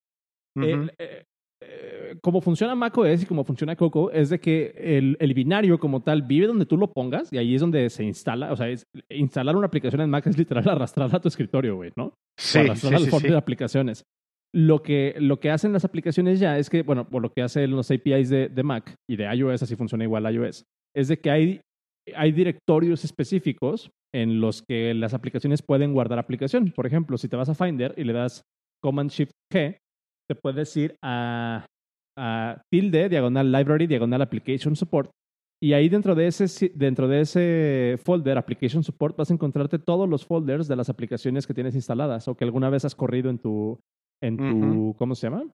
Ujú. 0.56 0.88
Eh, 0.98 1.24
eh, 1.62 2.16
como 2.22 2.40
funciona 2.40 2.74
macOS 2.74 3.22
y 3.22 3.26
como 3.26 3.42
funciona 3.44 3.76
Coco 3.76 4.10
es 4.10 4.28
de 4.28 4.38
que 4.38 4.74
el, 4.76 5.16
el 5.20 5.32
binario 5.34 5.78
como 5.78 6.02
tal 6.02 6.22
vive 6.22 6.46
donde 6.46 6.66
tú 6.66 6.76
lo 6.76 6.92
pongas 6.92 7.32
y 7.32 7.38
ahí 7.38 7.54
es 7.54 7.60
donde 7.60 7.88
se 7.90 8.04
instala. 8.04 8.52
O 8.52 8.56
sea, 8.56 8.68
es- 8.68 8.84
instalar 9.08 9.56
una 9.56 9.66
aplicación 9.66 10.02
en 10.02 10.10
Mac 10.10 10.26
es 10.26 10.36
literal 10.36 10.68
arrastrarla 10.68 11.16
a 11.16 11.20
tu 11.20 11.28
escritorio, 11.28 11.76
güey, 11.76 11.92
¿no? 11.96 12.12
Sí, 12.38 12.58
o 12.58 12.62
sí, 12.62 12.66
arrastrar 12.68 12.94
al 12.94 13.04
sí, 13.04 13.10
folder 13.10 13.28
sí. 13.28 13.32
de 13.32 13.38
aplicaciones. 13.38 14.04
Lo 14.54 14.82
que, 14.82 15.14
lo 15.18 15.40
que 15.40 15.50
hacen 15.50 15.72
las 15.72 15.84
aplicaciones 15.84 16.40
ya 16.40 16.58
es 16.58 16.70
que, 16.70 16.82
bueno, 16.82 17.08
por 17.08 17.20
lo 17.20 17.30
que 17.32 17.42
hacen 17.42 17.70
los 17.72 17.90
APIs 17.90 18.28
de, 18.30 18.48
de 18.48 18.62
Mac 18.62 18.94
y 19.10 19.16
de 19.16 19.24
iOS, 19.34 19.62
así 19.62 19.76
funciona 19.76 20.04
igual 20.04 20.32
iOS, 20.32 20.64
es 20.96 21.08
de 21.08 21.18
que 21.18 21.30
hay, 21.30 21.60
hay 22.14 22.32
directorios 22.32 23.04
específicos 23.04 23.90
en 24.14 24.40
los 24.40 24.62
que 24.62 24.94
las 24.94 25.12
aplicaciones 25.14 25.60
pueden 25.62 25.92
guardar 25.92 26.18
aplicación. 26.18 26.70
Por 26.70 26.86
ejemplo, 26.86 27.18
si 27.18 27.28
te 27.28 27.36
vas 27.36 27.48
a 27.48 27.54
Finder 27.54 27.92
y 27.98 28.04
le 28.04 28.12
das 28.14 28.42
Command 28.82 29.10
Shift 29.10 29.32
G, 29.52 29.76
te 30.28 30.34
puedes 30.34 30.76
ir 30.76 30.96
a, 31.02 31.66
a 32.18 32.62
tilde, 32.72 33.08
diagonal 33.08 33.50
library, 33.52 33.86
diagonal 33.86 34.22
application 34.22 34.76
support. 34.76 35.10
Y 35.62 35.72
ahí 35.72 35.88
dentro 35.88 36.14
de, 36.14 36.26
ese, 36.26 36.70
dentro 36.74 37.08
de 37.08 37.20
ese 37.22 37.98
folder, 38.04 38.36
Application 38.36 38.84
Support, 38.84 39.16
vas 39.16 39.30
a 39.30 39.32
encontrarte 39.32 39.78
todos 39.78 40.06
los 40.06 40.26
folders 40.26 40.68
de 40.68 40.76
las 40.76 40.90
aplicaciones 40.90 41.46
que 41.46 41.54
tienes 41.54 41.74
instaladas 41.74 42.28
o 42.28 42.34
que 42.36 42.44
alguna 42.44 42.68
vez 42.68 42.84
has 42.84 42.94
corrido 42.94 43.30
en 43.30 43.38
tu, 43.38 43.80
en 44.22 44.36
tu 44.36 44.44
Ujú. 44.44 44.94
¿cómo 44.98 45.14
se 45.14 45.28
llama? 45.28 45.44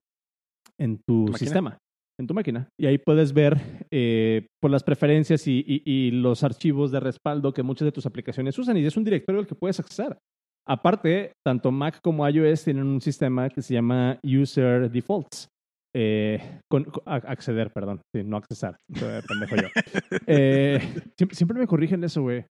En 0.77 0.97
tu 1.07 1.19
máquina. 1.19 1.37
sistema, 1.37 1.77
en 2.19 2.27
tu 2.27 2.33
máquina. 2.33 2.67
Y 2.77 2.85
ahí 2.87 2.97
puedes 2.97 3.31
ver 3.31 3.57
eh, 3.91 4.45
por 4.61 4.71
las 4.71 4.83
preferencias 4.83 5.47
y, 5.47 5.63
y- 5.65 5.83
y 5.89 6.11
los 6.11 6.43
archivos 6.43 6.91
de 6.91 6.99
respaldo 6.99 7.53
que 7.53 7.63
muchas 7.63 7.85
de 7.85 7.93
tus 7.93 8.05
aplicaciones 8.05 8.59
usan. 8.59 8.75
Y 8.75 8.85
es 8.85 8.97
un 8.97 9.05
directorio 9.05 9.39
al 9.39 9.47
que 9.47 9.55
puedes 9.55 9.79
acceder. 9.79 10.17
Aparte, 10.67 11.33
tanto 11.45 11.71
Mac 11.71 11.99
como 12.03 12.27
iOS 12.27 12.63
tienen 12.63 12.85
un 12.85 13.01
sistema 13.01 13.49
que 13.49 13.61
se 13.61 13.73
llama 13.73 14.17
User 14.23 14.89
Defaults. 14.89 15.47
Eh, 15.95 16.59
con, 16.71 16.85
con- 16.85 17.03
a- 17.05 17.15
acceder, 17.15 17.71
perdón. 17.71 18.01
Sí, 18.15 18.23
no 18.23 18.37
accesar. 18.37 18.75
Pendejo 19.27 19.55
yo. 19.57 19.67
Eh, 20.27 20.79
siempre, 21.17 21.35
siempre 21.35 21.59
me 21.59 21.67
corrigen 21.67 22.03
eso, 22.03 22.21
güey. 22.21 22.45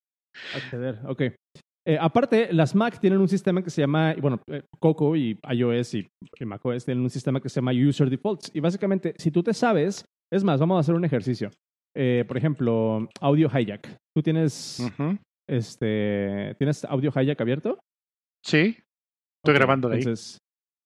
Acceder, 0.55 0.99
ok. 1.07 1.21
Eh, 1.85 1.97
aparte, 1.99 2.53
las 2.53 2.73
Mac 2.75 2.99
tienen 2.99 3.19
un 3.19 3.27
sistema 3.27 3.61
que 3.61 3.69
se 3.69 3.81
llama, 3.81 4.15
bueno, 4.21 4.39
Coco 4.79 5.15
y 5.17 5.37
iOS 5.51 5.95
y, 5.95 6.07
y 6.39 6.45
macOS 6.45 6.85
tienen 6.85 7.03
un 7.03 7.09
sistema 7.09 7.41
que 7.41 7.49
se 7.49 7.55
llama 7.59 7.73
User 7.73 8.09
Defaults. 8.09 8.49
Y 8.53 8.59
básicamente, 8.61 9.13
si 9.17 9.31
tú 9.31 9.43
te 9.43 9.53
sabes, 9.53 10.05
es 10.31 10.43
más, 10.43 10.59
vamos 10.59 10.77
a 10.77 10.79
hacer 10.79 10.95
un 10.95 11.03
ejercicio. 11.03 11.49
Por 12.27 12.37
ejemplo, 12.37 13.07
Audio 13.19 13.49
Hijack. 13.53 13.97
¿Tú 14.15 14.23
tienes, 14.23 14.81
este, 15.49 16.55
¿tienes 16.57 16.85
Audio 16.85 17.11
Hijack 17.15 17.39
abierto? 17.41 17.79
Sí, 18.43 18.77
estoy 19.43 19.53
grabando 19.55 19.89
de 19.89 19.95
ahí. 19.95 20.01
Entonces, 20.01 20.37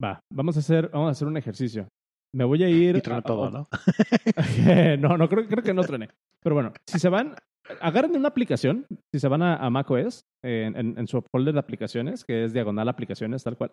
va, 0.03 0.19
vamos 0.33 0.55
a 0.57 0.59
hacer, 0.59 0.89
vamos 0.93 1.07
a 1.07 1.11
hacer 1.11 1.27
un 1.27 1.37
ejercicio. 1.37 1.87
Me 2.35 2.43
voy 2.43 2.63
a 2.63 2.69
ir. 2.69 2.97
Y 2.97 3.09
a- 3.09 3.21
todo, 3.21 3.45
a- 3.45 3.49
¿no? 3.51 3.67
no, 4.99 5.17
no 5.17 5.29
creo, 5.29 5.47
creo 5.47 5.63
que 5.63 5.73
no 5.73 5.83
truene. 5.83 6.09
Pero 6.43 6.55
bueno, 6.55 6.73
si 6.87 6.99
se 6.99 7.09
van, 7.09 7.35
agarren 7.81 8.15
una 8.15 8.27
aplicación, 8.27 8.85
si 9.13 9.19
se 9.19 9.27
van 9.27 9.41
a, 9.41 9.55
a 9.55 9.69
macOS, 9.69 10.21
en, 10.43 10.75
en, 10.77 10.97
en 10.99 11.07
su 11.07 11.21
folder 11.31 11.53
de 11.53 11.59
aplicaciones, 11.59 12.23
que 12.25 12.43
es 12.43 12.53
diagonal 12.53 12.89
aplicaciones, 12.89 13.43
tal 13.43 13.57
cual, 13.57 13.71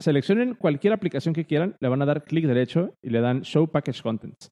seleccionen 0.00 0.54
cualquier 0.54 0.92
aplicación 0.94 1.34
que 1.34 1.44
quieran, 1.44 1.76
le 1.80 1.88
van 1.88 2.02
a 2.02 2.06
dar 2.06 2.24
clic 2.24 2.46
derecho 2.46 2.94
y 3.04 3.10
le 3.10 3.20
dan 3.20 3.42
Show 3.42 3.68
Package 3.68 4.02
Contents. 4.02 4.48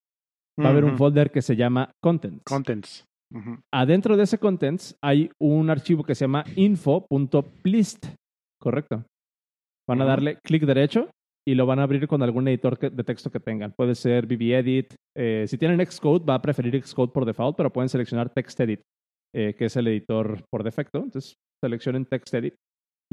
Va 0.60 0.66
a 0.66 0.70
haber 0.70 0.84
un 0.84 0.98
folder 0.98 1.30
que 1.30 1.40
se 1.40 1.56
llama 1.56 1.90
Contents. 2.02 2.42
Contents. 2.44 3.04
Adentro 3.72 4.16
de 4.16 4.24
ese 4.24 4.38
Contents 4.38 4.96
hay 5.02 5.30
un 5.40 5.70
archivo 5.70 6.02
que 6.04 6.14
se 6.14 6.24
llama 6.24 6.44
info.plist. 6.56 8.06
Correcto. 8.60 9.04
Van 9.88 10.00
a 10.02 10.04
darle 10.04 10.38
clic 10.44 10.64
derecho 10.64 11.10
y 11.48 11.54
lo 11.54 11.66
van 11.66 11.78
a 11.78 11.84
abrir 11.84 12.06
con 12.06 12.22
algún 12.22 12.46
editor 12.48 12.78
que- 12.78 12.90
de 12.90 13.02
texto 13.04 13.30
que 13.30 13.40
tengan. 13.40 13.72
Puede 13.76 13.94
ser 13.94 14.26
BBEdit. 14.26 14.94
Eh, 15.16 15.46
si 15.48 15.56
tienen 15.58 15.84
Xcode, 15.84 16.24
va 16.24 16.34
a 16.34 16.42
preferir 16.42 16.80
Xcode 16.84 17.12
por 17.12 17.24
default, 17.24 17.56
pero 17.56 17.72
pueden 17.72 17.88
seleccionar 17.88 18.30
TextEdit, 18.32 18.80
eh, 19.34 19.54
que 19.56 19.64
es 19.64 19.76
el 19.76 19.88
editor 19.88 20.44
por 20.52 20.62
defecto. 20.62 20.98
Entonces, 20.98 21.34
seleccionen 21.64 22.04
TextEdit. 22.04 22.54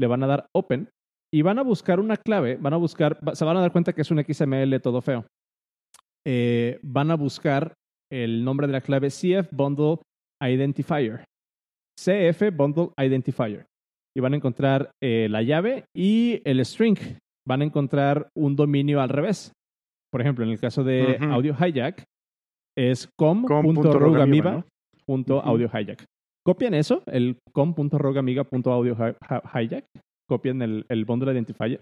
Le 0.00 0.06
van 0.06 0.22
a 0.22 0.26
dar 0.26 0.46
Open 0.54 0.88
y 1.34 1.42
van 1.42 1.58
a 1.58 1.62
buscar 1.62 1.98
una 1.98 2.16
clave. 2.16 2.56
Van 2.56 2.74
a 2.74 2.76
buscar, 2.76 3.18
se 3.34 3.44
van 3.44 3.56
a 3.56 3.60
dar 3.60 3.72
cuenta 3.72 3.92
que 3.92 4.02
es 4.02 4.10
un 4.10 4.22
XML 4.22 4.78
todo 4.80 5.00
feo. 5.00 5.26
Eh, 6.26 6.78
van 6.82 7.10
a 7.10 7.16
buscar 7.16 7.72
el 8.12 8.44
nombre 8.44 8.66
de 8.66 8.74
la 8.74 8.80
clave 8.80 9.08
CF 9.10 9.48
Bundle 9.50 9.98
Identifier. 10.42 11.24
CF 11.98 12.50
Bundle 12.54 12.90
Identifier. 12.98 13.66
Y 14.18 14.20
van 14.20 14.32
a 14.32 14.36
encontrar 14.36 14.90
eh, 15.00 15.28
la 15.30 15.42
llave 15.42 15.84
y 15.94 16.42
el 16.44 16.58
string. 16.66 16.98
Van 17.46 17.62
a 17.62 17.64
encontrar 17.64 18.30
un 18.36 18.56
dominio 18.56 19.00
al 19.00 19.10
revés. 19.10 19.52
Por 20.10 20.20
ejemplo, 20.20 20.44
en 20.44 20.50
el 20.50 20.58
caso 20.58 20.82
de 20.82 21.18
Ujú. 21.20 21.30
Audio 21.30 21.54
Hijack, 21.54 22.02
es 22.76 23.08
com.rogamiga.audiohijack. 23.16 26.04
Copian 26.44 26.74
eso, 26.74 27.04
el 27.06 27.38
com.rogamiga.audiohijack. 27.52 29.86
Copian 30.28 30.62
el, 30.62 30.84
el 30.88 31.04
bundle 31.04 31.32
identifier. 31.32 31.80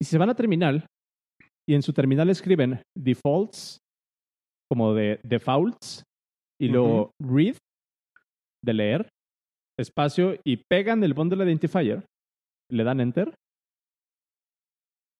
Y 0.00 0.06
si 0.06 0.12
se 0.12 0.18
van 0.18 0.30
a 0.30 0.34
terminal, 0.34 0.86
y 1.68 1.74
en 1.74 1.82
su 1.82 1.92
terminal 1.92 2.30
escriben 2.30 2.80
defaults, 2.96 3.76
como 4.70 4.94
de 4.94 5.20
defaults, 5.24 6.04
y 6.58 6.68
luego 6.68 7.10
read, 7.20 7.56
de 8.64 8.72
leer, 8.72 9.10
espacio, 9.80 10.36
y 10.44 10.58
pegan 10.68 11.02
el 11.04 11.14
bundle 11.14 11.44
identifier, 11.44 12.04
le 12.70 12.84
dan 12.84 13.00
enter, 13.00 13.34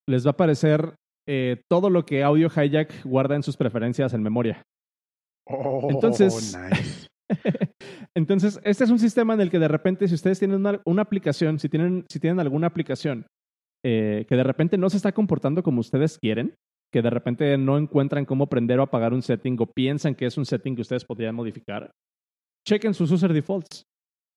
les 0.08 0.24
va 0.24 0.30
a 0.30 0.32
aparecer 0.32 0.94
eh, 1.28 1.62
todo 1.70 1.90
lo 1.90 2.04
que 2.04 2.22
Audio 2.22 2.48
Hijack 2.48 3.04
guarda 3.04 3.36
en 3.36 3.42
sus 3.42 3.56
preferencias 3.56 4.12
en 4.14 4.22
memoria. 4.22 4.62
Oh, 5.46 5.88
Entonces- 5.90 6.56
nice. 6.58 7.06
Entonces, 8.16 8.60
este 8.64 8.84
es 8.84 8.90
un 8.90 8.98
sistema 8.98 9.34
en 9.34 9.40
el 9.40 9.50
que 9.50 9.60
de 9.60 9.68
repente, 9.68 10.08
si 10.08 10.14
ustedes 10.14 10.40
tienen 10.40 10.58
una, 10.58 10.80
una 10.84 11.02
aplicación, 11.02 11.60
si 11.60 11.68
tienen, 11.68 12.04
si 12.08 12.18
tienen 12.18 12.40
alguna 12.40 12.66
aplicación 12.66 13.26
eh, 13.84 14.26
que 14.28 14.36
de 14.36 14.42
repente 14.42 14.76
no 14.76 14.90
se 14.90 14.96
está 14.96 15.12
comportando 15.12 15.62
como 15.62 15.80
ustedes 15.80 16.18
quieren, 16.18 16.54
que 16.92 17.02
de 17.02 17.10
repente 17.10 17.56
no 17.56 17.78
encuentran 17.78 18.24
cómo 18.24 18.48
prender 18.48 18.80
o 18.80 18.82
apagar 18.82 19.12
un 19.14 19.22
setting 19.22 19.56
o 19.60 19.66
piensan 19.66 20.14
que 20.14 20.26
es 20.26 20.36
un 20.36 20.44
setting 20.44 20.74
que 20.74 20.82
ustedes 20.82 21.04
podrían 21.04 21.34
modificar, 21.34 21.92
chequen 22.66 22.94
sus 22.94 23.10
user 23.12 23.32
defaults. 23.32 23.84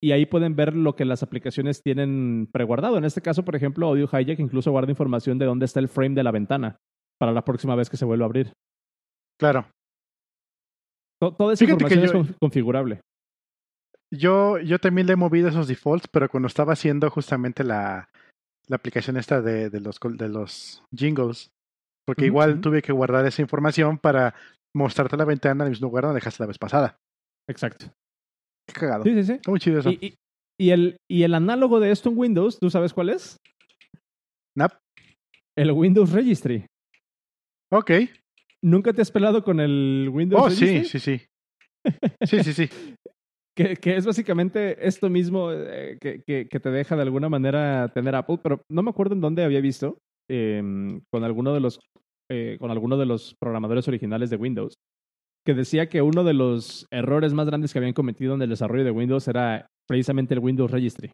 Y 0.03 0.11
ahí 0.11 0.25
pueden 0.25 0.55
ver 0.55 0.75
lo 0.75 0.95
que 0.97 1.05
las 1.05 1.23
aplicaciones 1.23 1.81
tienen 1.81 2.49
preguardado. 2.51 2.97
En 2.97 3.05
este 3.05 3.21
caso, 3.21 3.45
por 3.45 3.55
ejemplo, 3.55 3.87
Audio 3.87 4.09
Hijack 4.11 4.39
incluso 4.39 4.69
guarda 4.71 4.91
información 4.91 5.37
de 5.37 5.45
dónde 5.45 5.65
está 5.65 5.79
el 5.79 5.87
frame 5.87 6.13
de 6.15 6.23
la 6.23 6.31
ventana 6.31 6.75
para 7.19 7.31
la 7.31 7.45
próxima 7.45 7.75
vez 7.75 7.89
que 7.89 7.95
se 7.95 8.03
vuelva 8.03 8.25
a 8.25 8.27
abrir. 8.27 8.51
Claro. 9.39 9.65
To- 11.21 11.33
Toda 11.33 11.53
esa 11.53 11.65
Fíjate 11.65 11.83
información 11.85 11.99
yo- 12.01 12.05
es 12.05 12.27
con- 12.27 12.35
configurable. 12.41 12.99
Yo, 14.11 14.59
yo 14.59 14.77
también 14.77 15.07
le 15.07 15.13
he 15.13 15.15
movido 15.15 15.47
esos 15.47 15.67
defaults, 15.67 16.07
pero 16.11 16.27
cuando 16.29 16.47
estaba 16.47 16.73
haciendo 16.73 17.09
justamente 17.09 17.63
la, 17.63 18.09
la 18.67 18.75
aplicación 18.75 19.17
esta 19.17 19.41
de, 19.41 19.69
de 19.69 19.79
los, 19.79 19.97
de 20.01 20.27
los 20.29 20.83
jingles, 20.95 21.49
porque 22.05 22.25
igual 22.25 22.59
tuve 22.61 22.81
que 22.81 22.91
guardar 22.91 23.25
esa 23.25 23.41
información 23.41 23.97
para 23.97 24.35
mostrarte 24.75 25.15
la 25.17 25.25
ventana 25.25 25.63
en 25.63 25.67
el 25.67 25.71
mismo 25.71 25.87
lugar 25.87 26.03
donde 26.03 26.17
dejaste 26.19 26.43
la 26.43 26.47
vez 26.47 26.57
pasada. 26.59 26.97
Exacto. 27.49 27.85
Qué 28.67 28.73
cagado. 28.73 29.03
Sí, 29.03 29.13
sí, 29.13 29.23
sí. 29.23 29.31
Está 29.33 29.51
muy 29.51 29.59
chido 29.59 29.79
eso. 29.79 29.89
Y, 29.91 29.99
y- 30.07 30.15
y 30.59 30.69
el, 30.69 30.97
y 31.09 31.23
el 31.23 31.33
análogo 31.33 31.79
de 31.79 31.91
esto 31.91 32.09
en 32.09 32.17
Windows, 32.17 32.59
¿tú 32.59 32.69
sabes 32.69 32.93
cuál 32.93 33.09
es? 33.09 33.37
Nap. 34.55 34.73
El 35.57 35.71
Windows 35.71 36.11
Registry. 36.11 36.65
Ok. 37.71 37.91
¿Nunca 38.63 38.93
te 38.93 39.01
has 39.01 39.11
pelado 39.11 39.43
con 39.43 39.59
el 39.59 40.09
Windows 40.11 40.43
Oh, 40.45 40.49
sí, 40.49 40.65
Registry? 40.65 40.99
sí, 40.99 41.17
sí. 41.19 41.25
Sí, 42.25 42.43
sí, 42.43 42.53
sí. 42.53 42.69
Que, 43.57 43.75
que 43.75 43.97
es 43.97 44.05
básicamente 44.05 44.87
esto 44.87 45.09
mismo 45.09 45.51
eh, 45.51 45.97
que, 45.99 46.23
que- 46.25 46.47
que 46.47 46.59
te 46.59 46.69
deja 46.69 46.95
de 46.95 47.01
alguna 47.01 47.29
manera 47.29 47.89
tener 47.93 48.15
Apple, 48.15 48.39
pero 48.41 48.61
no 48.69 48.83
me 48.83 48.89
acuerdo 48.91 49.15
en 49.15 49.21
dónde 49.21 49.43
había 49.43 49.59
visto 49.59 49.97
em, 50.29 51.01
con 51.11 51.23
alguno 51.23 51.53
de 51.53 51.59
los 51.59 51.79
eh, 52.31 52.57
con 52.59 52.71
alguno 52.71 52.97
de 52.97 53.05
los 53.05 53.35
programadores 53.39 53.87
originales 53.87 54.29
de 54.29 54.37
Windows 54.37 54.75
que 55.45 55.53
decía 55.53 55.89
que 55.89 56.01
uno 56.01 56.23
de 56.23 56.33
los 56.33 56.85
errores 56.91 57.33
más 57.33 57.47
grandes 57.47 57.73
que 57.73 57.79
habían 57.79 57.93
cometido 57.93 58.33
en 58.35 58.41
el 58.41 58.49
desarrollo 58.49 58.83
de 58.83 58.91
Windows 58.91 59.27
era 59.27 59.67
precisamente 59.87 60.33
el 60.33 60.39
Windows 60.39 60.71
Registry. 60.71 61.11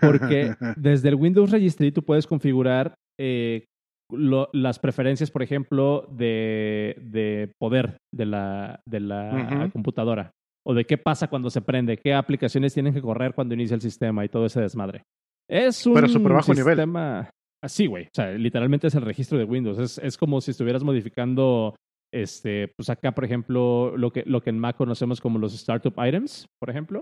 Porque 0.00 0.54
desde 0.76 1.08
el 1.08 1.14
Windows 1.14 1.50
Registry 1.50 1.92
tú 1.92 2.02
puedes 2.02 2.26
configurar 2.26 2.94
eh, 3.18 3.64
lo- 4.12 4.48
las 4.52 4.78
preferencias, 4.78 5.30
por 5.30 5.42
ejemplo, 5.42 6.06
de, 6.12 6.96
de 7.02 7.52
poder 7.58 7.96
de 8.14 8.26
la, 8.26 8.80
de 8.86 9.00
la 9.00 9.68
computadora. 9.72 10.30
O 10.68 10.74
de 10.74 10.84
qué 10.84 10.98
pasa 10.98 11.28
cuando 11.28 11.48
se 11.48 11.60
prende, 11.62 11.96
qué 11.96 12.12
aplicaciones 12.12 12.74
tienen 12.74 12.92
que 12.92 13.00
correr 13.00 13.34
cuando 13.34 13.54
inicia 13.54 13.76
el 13.76 13.80
sistema 13.80 14.24
y 14.24 14.28
todo 14.28 14.46
ese 14.46 14.60
desmadre. 14.60 15.02
Es 15.48 15.86
un 15.86 15.94
Pero 15.94 16.08
súper 16.08 16.32
bajo 16.32 16.52
nivel. 16.52 16.74
sistema 16.74 17.30
así, 17.64 17.86
güey. 17.86 18.04
O 18.06 18.10
sea, 18.14 18.32
literalmente 18.32 18.88
es 18.88 18.94
el 18.96 19.02
registro 19.02 19.38
de 19.38 19.44
Windows. 19.44 19.78
Es, 19.78 19.98
es 19.98 20.16
como 20.18 20.40
si 20.40 20.50
estuvieras 20.50 20.82
modificando 20.82 21.76
Este, 22.22 22.68
pues 22.68 22.88
acá, 22.88 23.12
por 23.12 23.26
ejemplo, 23.26 23.94
lo 23.94 24.10
que, 24.10 24.22
lo 24.24 24.40
que 24.40 24.48
en 24.48 24.58
Mac 24.58 24.76
conocemos 24.76 25.20
como 25.20 25.38
los 25.38 25.52
startup 25.52 25.94
items, 26.02 26.48
por 26.58 26.70
ejemplo. 26.70 27.00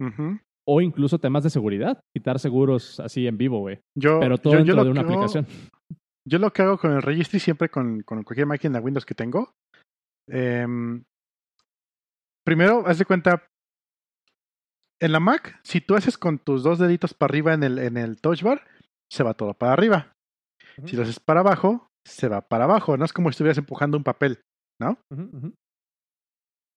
O 0.67 0.81
incluso 0.81 1.21
temas 1.21 1.45
de 1.45 1.51
seguridad, 1.51 2.01
quitar 2.13 2.41
seguros 2.41 2.99
así 2.99 3.29
en 3.29 3.39
vivo, 3.39 3.61
güey. 3.61 3.79
Pero 4.19 4.39
todo 4.39 4.55
dentro 4.55 4.83
de 4.83 4.91
una 4.91 5.03
aplicación. 5.03 5.47
Yo 6.27 6.41
lo 6.41 6.53
que 6.53 6.63
hago 6.63 6.79
con 6.79 6.91
el 6.91 7.03
registry, 7.03 7.39
siempre 7.39 7.69
con, 7.69 8.01
con 8.01 8.25
cualquier 8.25 8.49
máquina 8.49 8.81
Windows 8.81 9.07
que 9.07 9.15
tengo, 9.15 9.53
em, 10.29 11.05
primero, 12.45 12.83
haz 12.85 12.99
de 12.99 13.05
cuenta, 13.05 13.47
en 15.01 15.13
la 15.13 15.21
Mac, 15.21 15.61
si 15.63 15.81
tú 15.81 15.95
haces 15.95 16.19
con 16.19 16.39
tus 16.39 16.65
dos 16.65 16.81
deditos 16.81 17.15
para 17.15 17.31
arriba 17.31 17.55
en 17.55 17.63
el, 17.63 17.79
en 17.79 17.97
el 17.99 18.21
touch 18.21 18.43
bar, 18.43 18.67
se 19.13 19.23
va 19.23 19.35
todo 19.35 19.55
para 19.55 19.75
arriba. 19.75 20.13
Si 20.87 20.97
lo 20.97 21.03
haces 21.03 21.21
para 21.21 21.41
abajo, 21.41 21.87
se 22.05 22.27
va 22.27 22.41
para 22.41 22.65
abajo. 22.65 22.97
No 22.97 23.05
es 23.05 23.13
como 23.13 23.29
si 23.29 23.35
estuvieras 23.35 23.59
empujando 23.59 23.97
un 23.97 24.03
papel, 24.03 24.41
¿no? 24.81 24.99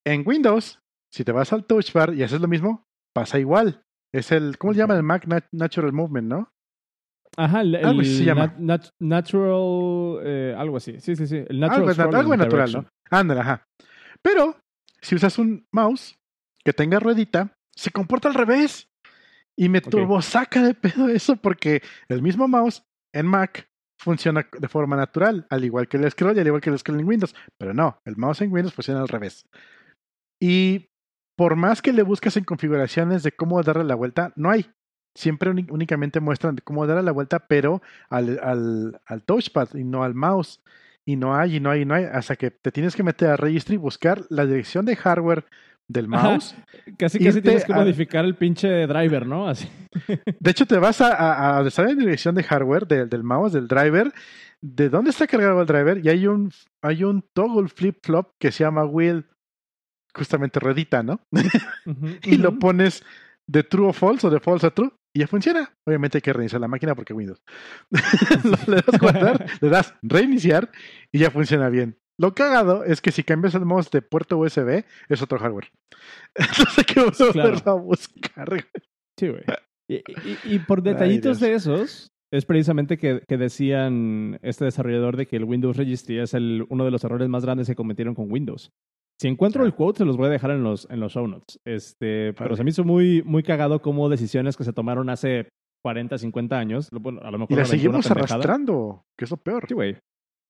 En 0.06 0.24
Windows, 0.26 0.80
si 1.12 1.24
te 1.24 1.32
vas 1.32 1.52
al 1.54 1.66
touch 1.66 1.92
bar 1.94 2.14
y 2.14 2.24
haces 2.24 2.42
lo 2.42 2.48
mismo, 2.48 2.86
pasa 3.14 3.40
igual. 3.40 3.84
Es 4.14 4.32
el, 4.32 4.58
¿cómo 4.58 4.74
se 4.74 4.80
llama 4.80 4.96
el 4.96 5.04
Mac 5.04 5.28
Natural 5.52 5.92
Movement, 5.92 6.28
no? 6.28 6.52
Ajá, 7.36 7.62
el, 7.62 7.76
algo 7.76 8.04
se 8.04 8.24
llama. 8.24 8.56
natural, 9.00 10.22
eh, 10.26 10.56
algo 10.58 10.78
así. 10.78 11.00
Sí, 11.00 11.16
sí, 11.16 11.28
sí. 11.28 11.44
El 11.48 11.60
natural 11.60 12.16
algo, 12.16 12.36
natural, 12.36 12.72
¿no? 12.72 12.86
Ándale, 13.12 13.42
ajá. 13.42 13.68
Pero 14.22 14.56
si 15.02 15.16
usas 15.16 15.38
un 15.38 15.66
mouse 15.72 16.18
que 16.64 16.74
tenga 16.74 17.00
ruedita, 17.00 17.56
se 17.76 17.92
comporta 17.92 18.28
al 18.28 18.34
revés. 18.34 18.90
Y 19.60 19.70
me 19.70 19.82
turbo 19.82 20.22
saca 20.22 20.62
de 20.62 20.76
pedo 20.76 21.10
eso 21.10 21.36
porque 21.36 21.82
el 22.10 22.22
mismo 22.22 22.48
mouse 22.48 22.84
en 23.12 23.26
Mac 23.26 23.67
funciona 23.98 24.48
de 24.58 24.68
forma 24.68 24.96
natural, 24.96 25.46
al 25.50 25.66
igual 25.66 25.88
que 25.88 25.98
el 25.98 26.10
scroll 26.12 26.38
y 26.38 26.40
al 26.40 26.48
igual 26.48 26.62
que 26.62 26.70
el 26.70 26.80
scroll 26.80 27.00
en 27.00 27.08
Windows. 27.08 27.36
Pero 27.58 27.74
no, 27.74 28.00
el 28.06 28.18
mouse 28.18 28.42
en 28.42 28.52
Windows 28.52 28.74
funciona 28.74 29.02
al 29.02 29.08
revés. 29.08 29.46
Y 30.40 30.90
por 31.38 31.56
más 31.56 31.82
que 31.82 31.94
le 31.94 32.04
buscas 32.04 32.38
en 32.38 32.44
configuraciones 32.44 33.24
de 33.24 33.32
cómo 33.32 33.62
darle 33.64 33.84
la 33.84 33.96
vuelta, 33.96 34.34
no 34.36 34.50
hay. 34.50 34.72
Siempre 35.16 35.50
únicamente 35.50 36.20
muestran 36.20 36.58
cómo 36.64 36.86
darle 36.86 37.04
la 37.04 37.12
vuelta, 37.12 37.48
pero 37.48 37.82
al, 38.10 38.40
al, 38.42 39.02
al 39.06 39.24
touchpad 39.24 39.74
y 39.74 39.84
no 39.84 40.04
al 40.04 40.14
mouse. 40.14 40.62
Y 41.06 41.16
no 41.16 41.36
hay, 41.36 41.56
y 41.56 41.60
no 41.60 41.70
hay, 41.70 41.82
y 41.82 41.86
no 41.86 41.96
hay, 41.96 42.04
hasta 42.04 42.36
que 42.36 42.52
te 42.52 42.72
tienes 42.72 42.96
que 42.96 43.02
meter 43.02 43.30
a 43.30 43.38
registry 43.38 43.76
y 43.76 43.78
buscar 43.78 44.26
la 44.30 44.46
dirección 44.46 44.86
de 44.86 44.96
hardware 44.96 45.46
del 45.88 46.08
mouse. 46.08 46.56
Casi, 46.98 47.20
casi 47.20 47.42
tienes 47.42 47.66
que 47.66 47.74
modificar 47.74 48.26
el 48.26 48.36
pinche 48.36 48.88
driver, 48.88 49.26
¿no? 49.26 49.48
Así. 49.48 49.70
De 50.40 50.52
hecho, 50.52 50.66
te 50.66 50.78
vas 50.78 51.02
a, 51.02 51.14
a, 51.14 51.60
a 51.60 51.64
la 51.64 51.94
dirección 51.94 52.36
de 52.36 52.44
hardware 52.44 52.88
del 52.88 53.24
mouse, 53.24 53.54
del 53.54 53.68
driver, 53.68 54.12
de 54.62 54.90
dónde 54.90 55.12
está 55.12 55.28
cargado 55.28 55.62
el 55.62 55.68
driver, 55.68 56.04
y 56.04 56.10
hay 56.10 56.28
un, 56.28 56.52
hay 56.82 57.04
un 57.04 57.24
toggle 57.34 57.70
flip-flop 57.70 58.32
que 58.40 58.52
se 58.52 58.64
llama 58.64 58.86
wheel, 58.86 59.26
justamente 60.14 60.60
ruedita, 60.60 61.04
¿no? 61.04 61.22
y 62.24 62.38
lo 62.38 62.58
pones 62.60 63.04
de 63.48 63.64
true 63.64 63.88
o 63.88 63.94
false 63.94 64.28
o 64.28 64.30
de 64.30 64.40
false 64.40 64.68
a 64.68 64.72
true 64.72 64.92
y 65.14 65.22
ya 65.22 65.28
funciona. 65.28 65.74
Obviamente 65.86 66.18
hay 66.18 66.22
que 66.22 66.34
reiniciar 66.34 66.62
la 66.62 66.68
máquina 66.68 66.94
porque 66.94 67.14
Windows. 67.14 67.42
le 68.68 68.76
das 68.76 69.00
guardar, 69.00 69.46
le 69.62 69.70
das 69.70 69.94
reiniciar 70.02 70.70
y 71.12 71.20
ya 71.20 71.32
funciona 71.32 71.70
bien. 71.70 71.98
Lo 72.20 72.34
cagado 72.34 72.84
es 72.84 73.02
que 73.02 73.12
si 73.12 73.24
cambias 73.24 73.54
el 73.56 73.66
mouse 73.66 73.92
de 73.92 74.02
puerto 74.02 74.38
USB, 74.38 74.84
es 75.08 75.22
otro 75.22 75.38
hardware. 75.38 75.70
Entonces 76.36 76.78
hay 76.78 76.84
que 76.84 77.02
volver 77.02 77.62
a 77.66 77.74
buscar. 77.74 78.66
Sí, 79.20 79.30
güey. 79.30 79.44
Y, 79.88 80.60
por 80.60 80.82
detallitos 80.84 81.40
de 81.40 81.54
esos, 81.54 82.12
es 82.32 82.46
precisamente 82.46 82.98
que, 82.98 83.22
decían 83.30 84.40
este 84.42 84.66
desarrollador 84.66 85.16
de 85.16 85.28
que 85.28 85.38
el 85.38 85.46
Windows 85.46 85.78
Registry 85.78 86.20
es 86.20 86.34
el, 86.34 86.66
uno 86.70 86.86
de 86.86 86.92
los 86.92 87.04
errores 87.04 87.30
más 87.30 87.46
grandes 87.46 87.68
que 87.68 87.76
cometieron 87.76 88.16
con 88.16 88.32
Windows. 88.32 88.72
Si 89.20 89.28
encuentro 89.28 89.66
el 89.66 89.74
quote, 89.74 90.00
se 90.00 90.06
los 90.06 90.18
voy 90.18 90.28
a 90.28 90.32
dejar 90.32 90.52
en 90.52 90.64
los, 90.64 90.88
en 90.92 91.00
los 91.00 91.14
show 91.14 91.28
notes. 91.28 91.60
Este, 91.66 92.34
pero 92.34 92.56
se 92.56 92.64
me 92.64 92.70
hizo 92.70 92.84
muy, 92.84 93.24
muy 93.24 93.42
cagado 93.42 93.82
como 93.82 94.10
decisiones 94.10 94.56
que 94.58 94.64
se 94.64 94.74
tomaron 94.74 95.10
hace 95.10 95.50
40, 95.84 96.18
50 96.20 96.58
años. 96.58 96.90
Bueno, 96.92 97.22
a 97.24 97.32
lo 97.32 97.40
mejor 97.40 97.52
y 97.52 97.56
las 97.56 97.70
seguimos 97.70 98.10
arrastrando, 98.12 99.04
que 99.18 99.26
es 99.26 99.32
lo 99.32 99.38
peor. 99.38 99.66
Sí, 99.68 99.74
güey. 99.74 99.96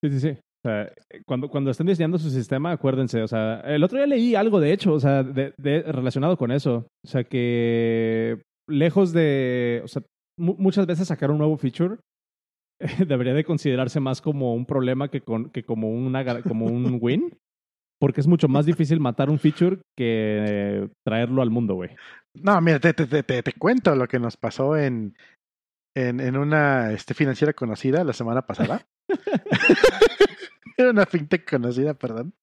Sí, 0.04 0.12
sí, 0.12 0.20
sí. 0.20 0.38
O 0.68 0.70
sea, 0.70 0.92
cuando, 1.26 1.48
cuando 1.48 1.72
estén 1.72 1.88
diseñando 1.88 2.18
su 2.18 2.30
sistema, 2.30 2.72
acuérdense, 2.72 3.22
o 3.22 3.28
sea, 3.28 3.62
el 3.62 3.84
otro 3.86 3.98
día 4.00 4.08
leí 4.08 4.36
algo 4.36 4.60
de 4.60 4.74
hecho, 4.74 4.92
o 4.94 5.00
sea, 5.00 5.24
de, 5.24 5.54
relacionado 5.88 6.36
con 6.36 6.52
eso. 6.52 6.88
O 7.06 7.08
sea, 7.08 7.24
que 7.24 8.42
lejos 8.68 9.14
de, 9.14 9.82
o 9.86 9.88
sea, 9.88 10.02
muchas 10.38 10.86
veces 10.86 11.08
sacar 11.08 11.32
un 11.32 11.38
nuevo 11.38 11.56
feature 11.56 12.00
debería 13.08 13.34
de 13.34 13.46
considerarse 13.46 14.02
más 14.02 14.22
como 14.22 14.54
un 14.56 14.66
problema 14.66 15.10
que, 15.10 15.22
con, 15.22 15.52
que 15.52 15.64
como, 15.64 15.90
una, 15.90 16.42
como 16.42 16.66
un 16.66 16.98
win. 17.02 17.38
Porque 18.00 18.20
es 18.22 18.28
mucho 18.28 18.50
más 18.50 18.66
difícil 18.66 19.00
matar 19.00 19.30
un 19.30 19.40
feature 19.40 19.80
que 19.98 20.90
traerlo 21.06 21.42
al 21.42 21.50
mundo, 21.50 21.76
güey. 21.76 21.92
No, 22.36 22.60
mira, 22.62 22.80
te, 22.80 22.94
te, 22.94 23.08
te, 23.08 23.24
te, 23.24 23.54
cuento 23.54 23.96
lo 23.96 24.08
que 24.08 24.20
nos 24.20 24.38
pasó 24.38 24.76
en, 24.76 25.16
en, 25.96 26.20
en 26.20 26.38
una 26.38 26.92
este, 26.92 27.14
financiera 27.14 27.54
conocida 27.54 28.04
la 28.04 28.14
semana 28.14 28.44
pasada. 28.44 28.86
Era 30.78 30.92
una 30.92 31.06
fintech 31.06 31.50
conocida, 31.50 31.94
perdón. 31.96 32.34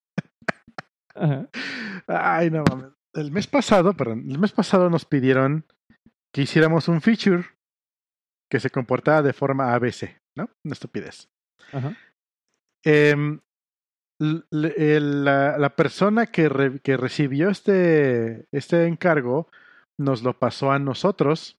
Ay, 2.06 2.50
no 2.50 2.64
mames. 2.68 2.92
El 3.14 3.30
mes 3.30 3.46
pasado, 3.46 3.94
perdón, 3.94 4.28
el 4.28 4.38
mes 4.38 4.52
pasado 4.52 4.90
nos 4.90 5.04
pidieron 5.04 5.64
que 6.32 6.42
hiciéramos 6.42 6.88
un 6.88 7.00
feature 7.00 7.44
que 8.50 8.58
se 8.58 8.70
comportaba 8.70 9.22
de 9.22 9.32
forma 9.32 9.72
ABC, 9.72 10.20
¿no? 10.36 10.50
Una 10.64 10.72
estupidez. 10.72 11.28
Ajá. 11.72 11.96
Eh, 12.84 13.38
la, 14.18 15.58
la, 15.58 15.76
persona 15.76 16.26
que, 16.26 16.80
que 16.82 16.96
recibió 16.96 17.50
este, 17.50 18.46
este 18.52 18.86
encargo 18.86 19.48
nos 19.98 20.22
lo 20.22 20.38
pasó 20.38 20.70
a 20.72 20.78
nosotros 20.78 21.58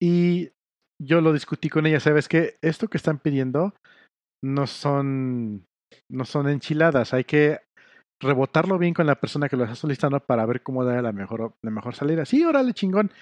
y 0.00 0.52
yo 1.00 1.20
lo 1.20 1.32
discutí 1.32 1.68
con 1.68 1.86
ella, 1.86 2.00
sabes 2.00 2.28
que 2.28 2.58
esto 2.62 2.88
que 2.88 2.98
están 2.98 3.18
pidiendo 3.18 3.74
no 4.42 4.66
son, 4.66 5.66
no 6.10 6.24
son 6.24 6.48
enchiladas, 6.48 7.14
hay 7.14 7.24
que 7.24 7.60
rebotarlo 8.20 8.78
bien 8.78 8.94
con 8.94 9.06
la 9.06 9.20
persona 9.20 9.48
que 9.48 9.56
lo 9.56 9.64
está 9.64 9.76
solicitando 9.76 10.20
para 10.20 10.46
ver 10.46 10.62
cómo 10.62 10.84
da 10.84 11.00
la 11.00 11.12
mejor, 11.12 11.54
la 11.62 11.70
mejor 11.70 11.94
salida. 11.94 12.24
Sí, 12.24 12.44
órale, 12.44 12.74
chingón. 12.74 13.12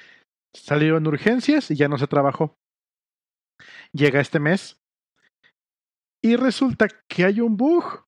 Salieron 0.55 1.07
urgencias 1.07 1.71
y 1.71 1.77
ya 1.77 1.89
no 1.89 1.99
se 1.99 2.07
trabajó. 2.07 2.57
Llega 3.93 4.21
este 4.21 4.41
mes 4.41 4.81
y 6.23 6.37
resulta 6.37 6.89
que 7.09 7.25
hay 7.25 7.41
un 7.41 7.57
bug 7.57 8.05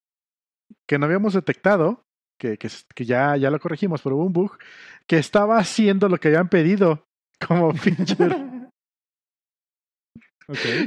que 0.89 0.99
no 0.99 1.07
habíamos 1.07 1.35
detectado, 1.35 2.05
que, 2.41 2.59
que, 2.59 2.69
que 2.95 3.05
ya, 3.05 3.37
ya 3.37 3.51
lo 3.51 3.61
corregimos, 3.61 4.03
pero 4.03 4.17
hubo 4.17 4.25
un 4.25 4.33
bug 4.33 4.59
que 5.07 5.19
estaba 5.19 5.59
haciendo 5.59 6.09
lo 6.09 6.19
que 6.19 6.29
habían 6.29 6.49
pedido 6.49 7.07
como 7.47 7.73
feature. 7.75 8.51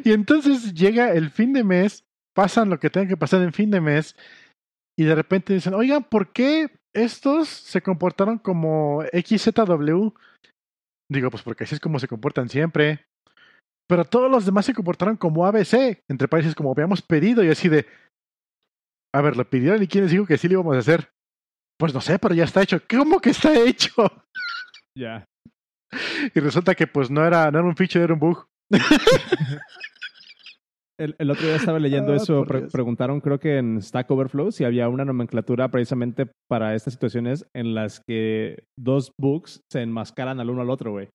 Y 0.04 0.12
entonces 0.12 0.74
llega 0.74 1.14
el 1.14 1.30
fin 1.30 1.54
de 1.54 1.64
mes, 1.64 2.04
pasan 2.36 2.70
lo 2.70 2.80
que 2.80 2.90
tengan 2.90 3.10
que 3.10 3.18
pasar 3.18 3.42
en 3.42 3.54
fin 3.54 3.72
de 3.72 3.82
mes, 3.82 4.16
y 4.98 5.06
de 5.06 5.16
repente 5.16 5.54
dicen, 5.54 5.74
oigan, 5.74 6.04
¿por 6.04 6.32
qué 6.32 6.70
estos 6.94 7.50
se 7.50 7.82
comportaron 7.82 8.38
como 8.38 9.04
XZW? 9.12 10.10
Digo, 11.12 11.32
pues 11.32 11.44
porque 11.44 11.64
así 11.64 11.76
es 11.76 11.82
como 11.82 12.00
se 12.00 12.08
comportan 12.08 12.50
siempre. 12.50 13.06
Pero 13.88 14.06
todos 14.06 14.30
los 14.30 14.46
demás 14.46 14.66
se 14.66 14.74
comportaron 14.74 15.18
como 15.18 15.46
ABC, 15.46 16.04
entre 16.10 16.28
países 16.28 16.56
como 16.56 16.72
habíamos 16.72 17.02
pedido, 17.02 17.44
y 17.44 17.50
así 17.50 17.70
de. 17.70 17.86
A 19.14 19.22
ver, 19.22 19.36
lo 19.36 19.48
pidieron 19.50 19.82
y 19.84 19.88
quién 19.88 20.06
les 20.06 20.12
dijo 20.12 20.26
que 20.26 20.38
sí 20.38 20.48
lo 20.48 20.54
íbamos 20.54 20.76
a 20.76 20.80
hacer. 20.80 21.12
Pues 21.78 21.94
no 21.94 22.02
sé, 22.02 22.18
pero 22.20 22.34
ya 22.34 22.46
está 22.46 22.62
hecho. 22.62 22.82
¿Cómo 22.90 23.20
que 23.20 23.32
está 23.32 23.54
hecho? 23.54 23.92
Ya. 24.98 25.26
Y 26.34 26.40
resulta 26.40 26.76
que 26.76 26.88
pues 26.88 27.12
no 27.12 27.26
era, 27.26 27.52
no 27.52 27.60
era 27.60 27.68
un 27.68 27.76
feature, 27.76 28.04
era 28.04 28.14
un 28.14 28.20
bug. 28.20 28.46
El, 31.00 31.32
otro 31.32 31.48
día 31.48 31.56
estaba 31.56 31.80
leyendo 31.80 32.14
ah, 32.14 32.18
eso, 32.18 32.46
preguntaron 32.72 33.20
creo 33.20 33.40
que 33.40 33.58
en 33.58 33.82
Stack 33.82 34.12
Overflow 34.12 34.52
si 34.52 34.64
había 34.64 34.90
una 34.90 35.04
nomenclatura 35.04 35.70
precisamente 35.70 36.28
para 36.48 36.76
estas 36.76 36.94
situaciones 36.94 37.48
en 37.56 37.74
las 37.74 38.00
que 38.00 38.64
dos 38.78 39.12
bugs 39.20 39.62
se 39.72 39.82
enmascaran 39.82 40.40
al 40.40 40.52
uno 40.52 40.62
al 40.62 40.70
otro, 40.70 40.92
güey. 40.92 41.10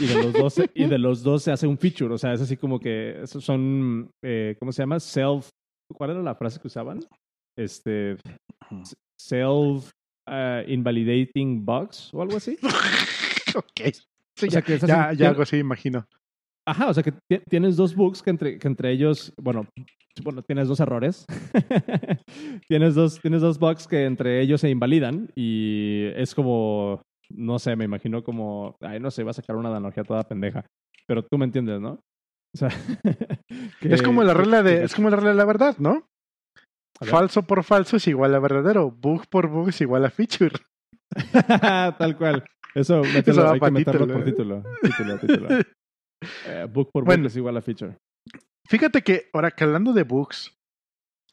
Y 0.00 0.06
de 0.06 0.22
los 0.22 0.32
dos, 0.32 0.62
y 0.74 0.86
de 0.86 0.98
los 0.98 1.22
dos 1.22 1.42
se 1.42 1.50
hace 1.50 1.66
un 1.66 1.78
feature, 1.78 2.14
o 2.14 2.18
sea, 2.18 2.32
es 2.32 2.40
así 2.40 2.56
como 2.56 2.78
que 2.78 3.20
son, 3.26 4.10
eh, 4.24 4.56
¿cómo 4.58 4.72
se 4.72 4.82
llama? 4.82 5.00
Self, 5.00 5.48
¿cuál 5.92 6.10
era 6.10 6.22
la 6.22 6.36
frase 6.36 6.60
que 6.60 6.68
usaban? 6.68 7.00
Este, 7.58 8.16
self 9.18 9.90
uh, 10.28 10.62
invalidating 10.68 11.64
bugs 11.64 12.14
o 12.14 12.22
algo 12.22 12.36
así. 12.36 12.56
ok. 13.56 13.92
ya, 14.86 15.12
ya 15.12 15.28
algo 15.28 15.42
así, 15.42 15.58
imagino. 15.58 16.06
Ajá, 16.68 16.90
o 16.90 16.94
sea 16.94 17.02
que 17.02 17.14
tienes 17.48 17.76
dos 17.76 17.96
bugs 17.96 18.22
que 18.22 18.28
entre, 18.28 18.58
que 18.58 18.68
entre 18.68 18.92
ellos, 18.92 19.32
bueno, 19.40 19.66
bueno, 20.22 20.42
tienes 20.42 20.68
dos 20.68 20.80
errores. 20.80 21.24
tienes, 22.68 22.94
dos, 22.94 23.18
tienes 23.22 23.40
dos 23.40 23.58
bugs 23.58 23.86
que 23.86 24.04
entre 24.04 24.42
ellos 24.42 24.60
se 24.60 24.68
invalidan 24.68 25.30
y 25.34 26.08
es 26.14 26.34
como, 26.34 27.00
no 27.30 27.58
sé, 27.58 27.74
me 27.74 27.86
imagino 27.86 28.22
como, 28.22 28.76
ay, 28.82 29.00
no 29.00 29.10
sé, 29.10 29.22
va 29.22 29.30
a 29.30 29.34
sacar 29.34 29.56
una 29.56 29.70
analogía 29.70 30.04
toda 30.04 30.28
pendeja. 30.28 30.66
Pero 31.06 31.24
tú 31.24 31.38
me 31.38 31.46
entiendes, 31.46 31.80
¿no? 31.80 31.92
O 32.54 32.58
sea, 32.58 32.68
es 33.80 34.02
como 34.02 34.22
la 34.22 34.34
regla 34.34 34.62
de, 34.62 34.84
es 34.84 34.94
como 34.94 35.08
la 35.08 35.16
regla 35.16 35.30
de 35.30 35.36
la 35.36 35.46
verdad, 35.46 35.76
¿no? 35.78 36.06
Falso 37.00 37.44
por 37.44 37.64
falso 37.64 37.96
es 37.96 38.06
igual 38.08 38.34
a 38.34 38.40
verdadero. 38.40 38.90
Bug 38.90 39.26
por 39.30 39.48
bug 39.48 39.70
es 39.70 39.80
igual 39.80 40.04
a 40.04 40.10
feature. 40.10 40.56
Tal 41.98 42.16
cual. 42.18 42.44
Eso, 42.74 43.00
mételo, 43.14 43.50
hay 43.50 43.58
que 43.58 43.70
meterlo 43.70 44.06
por 44.12 44.24
título. 44.24 44.62
título, 44.82 45.18
título. 45.18 45.48
Eh, 46.46 46.66
bug 46.70 46.90
por 46.90 47.04
bug 47.04 47.26
es 47.26 47.36
igual 47.36 47.56
a 47.56 47.62
feature. 47.62 47.96
Fíjate 48.68 49.02
que 49.02 49.30
ahora 49.32 49.50
que 49.50 49.64
hablando 49.64 49.92
de 49.92 50.02
bugs, 50.02 50.54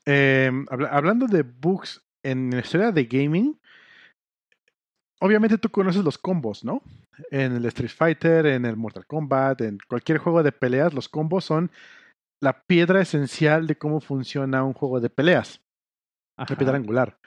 eh, 0.06 0.52
hablando 0.90 1.28
de 1.28 1.44
bugs 1.44 2.02
en 2.24 2.52
la 2.52 2.60
historia 2.60 2.92
de 2.92 3.06
gaming, 3.06 3.60
obviamente 5.20 5.58
tú 5.58 5.70
conoces 5.70 6.04
los 6.04 6.18
combos, 6.18 6.64
¿no? 6.64 6.82
En 7.32 7.54
el 7.54 7.66
Street 7.66 7.92
Fighter, 7.92 8.46
en 8.46 8.66
el 8.66 8.78
Mortal 8.78 9.06
Kombat, 9.06 9.62
en 9.62 9.80
cualquier 9.88 10.20
juego 10.20 10.44
de 10.44 10.52
peleas, 10.52 10.94
los 10.94 11.10
combos 11.10 11.46
son 11.46 11.72
la 12.42 12.64
piedra 12.64 13.02
esencial 13.02 13.68
de 13.68 13.78
cómo 13.78 14.02
funciona 14.02 14.64
un 14.64 14.74
juego 14.74 15.00
de 15.00 15.10
peleas. 15.10 15.62
La 16.38 16.46
piedra 16.46 16.76
angular. 16.76 17.18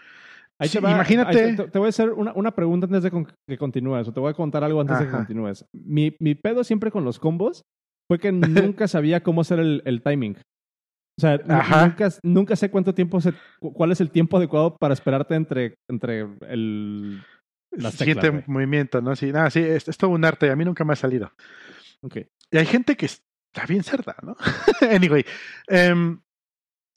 Imagínate. 0.61 1.55
te, 1.55 1.79
voy 1.79 1.87
a 1.87 1.89
hacer 1.91 2.11
una, 2.11 2.55
pregunta 2.55 2.87
antes 2.87 3.03
de 3.03 3.27
que 3.47 3.59
continúes, 3.59 4.09
o 4.09 4.13
te 4.13 4.21
voy 4.21 4.31
a 4.31 4.35
contar 4.35 4.65
algo 4.65 4.81
antes 4.81 4.99
de 4.99 5.07
que 5.07 5.11
continúes. 5.11 5.65
Mi, 5.73 6.17
mi, 6.19 6.35
pedo 6.35 6.65
siempre 6.65 6.91
con 6.91 7.05
los 7.05 7.19
combos 7.19 7.63
fue 8.09 8.19
que 8.19 8.33
nunca 8.77 8.89
sabía 8.89 9.23
cómo 9.23 9.43
hacer 9.43 9.61
el, 9.61 10.03
timing. 10.03 10.37
O 10.37 11.21
sea, 11.21 11.37
nunca, 11.39 12.09
nunca, 12.23 12.57
sé 12.57 12.71
cuánto 12.71 12.95
tiempo, 12.95 13.21
se, 13.21 13.33
cuál 13.61 13.93
es 13.93 14.01
el 14.01 14.11
tiempo 14.11 14.37
adecuado 14.37 14.77
para 14.77 14.95
esperarte 14.95 15.35
entre, 15.35 15.75
entre 15.89 16.29
el, 16.49 17.21
las 17.73 17.95
siguiente 17.95 18.45
movimiento, 18.47 19.01
¿no? 19.01 19.15
Sí, 19.17 19.33
nada, 19.33 19.51
sí, 19.51 19.61
es, 19.61 19.85
todo 19.97 20.11
un 20.11 20.25
arte, 20.25 20.51
a 20.51 20.57
mí 20.57 20.65
nunca 20.65 20.85
me 20.85 20.93
ha 20.93 20.97
salido. 20.97 21.33
Okay. 22.03 22.27
Y 22.51 22.59
hay 22.59 22.67
gente 22.67 22.97
que 22.97 23.07
está 23.07 23.67
bien 23.69 23.83
cerda, 23.83 24.17
¿no? 24.23 24.37
anyway, 24.95 25.25
um, 25.93 26.21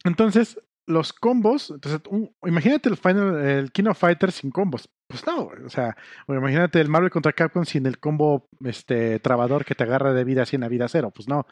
entonces, 0.04 0.60
los 0.92 1.14
combos, 1.14 1.72
entonces, 1.72 2.02
imagínate 2.46 2.90
el 2.90 2.98
Final, 2.98 3.36
el 3.46 3.72
King 3.72 3.86
of 3.86 3.98
Fighters 3.98 4.36
sin 4.36 4.52
combos. 4.52 4.90
Pues 5.08 5.26
no, 5.26 5.50
o 5.66 5.70
sea, 5.70 5.98
imagínate 6.28 6.80
el 6.80 6.90
Marvel 6.90 7.10
contra 7.10 7.34
Capcom 7.34 7.66
sin 7.66 7.86
el 7.86 8.00
combo 8.00 8.48
este 8.64 9.20
trabador 9.20 9.66
que 9.66 9.76
te 9.76 9.84
agarra 9.84 10.14
de 10.14 10.24
vida 10.24 10.46
100 10.46 10.64
a 10.64 10.68
vida 10.68 10.88
cero, 10.88 11.12
pues 11.14 11.28
no. 11.28 11.46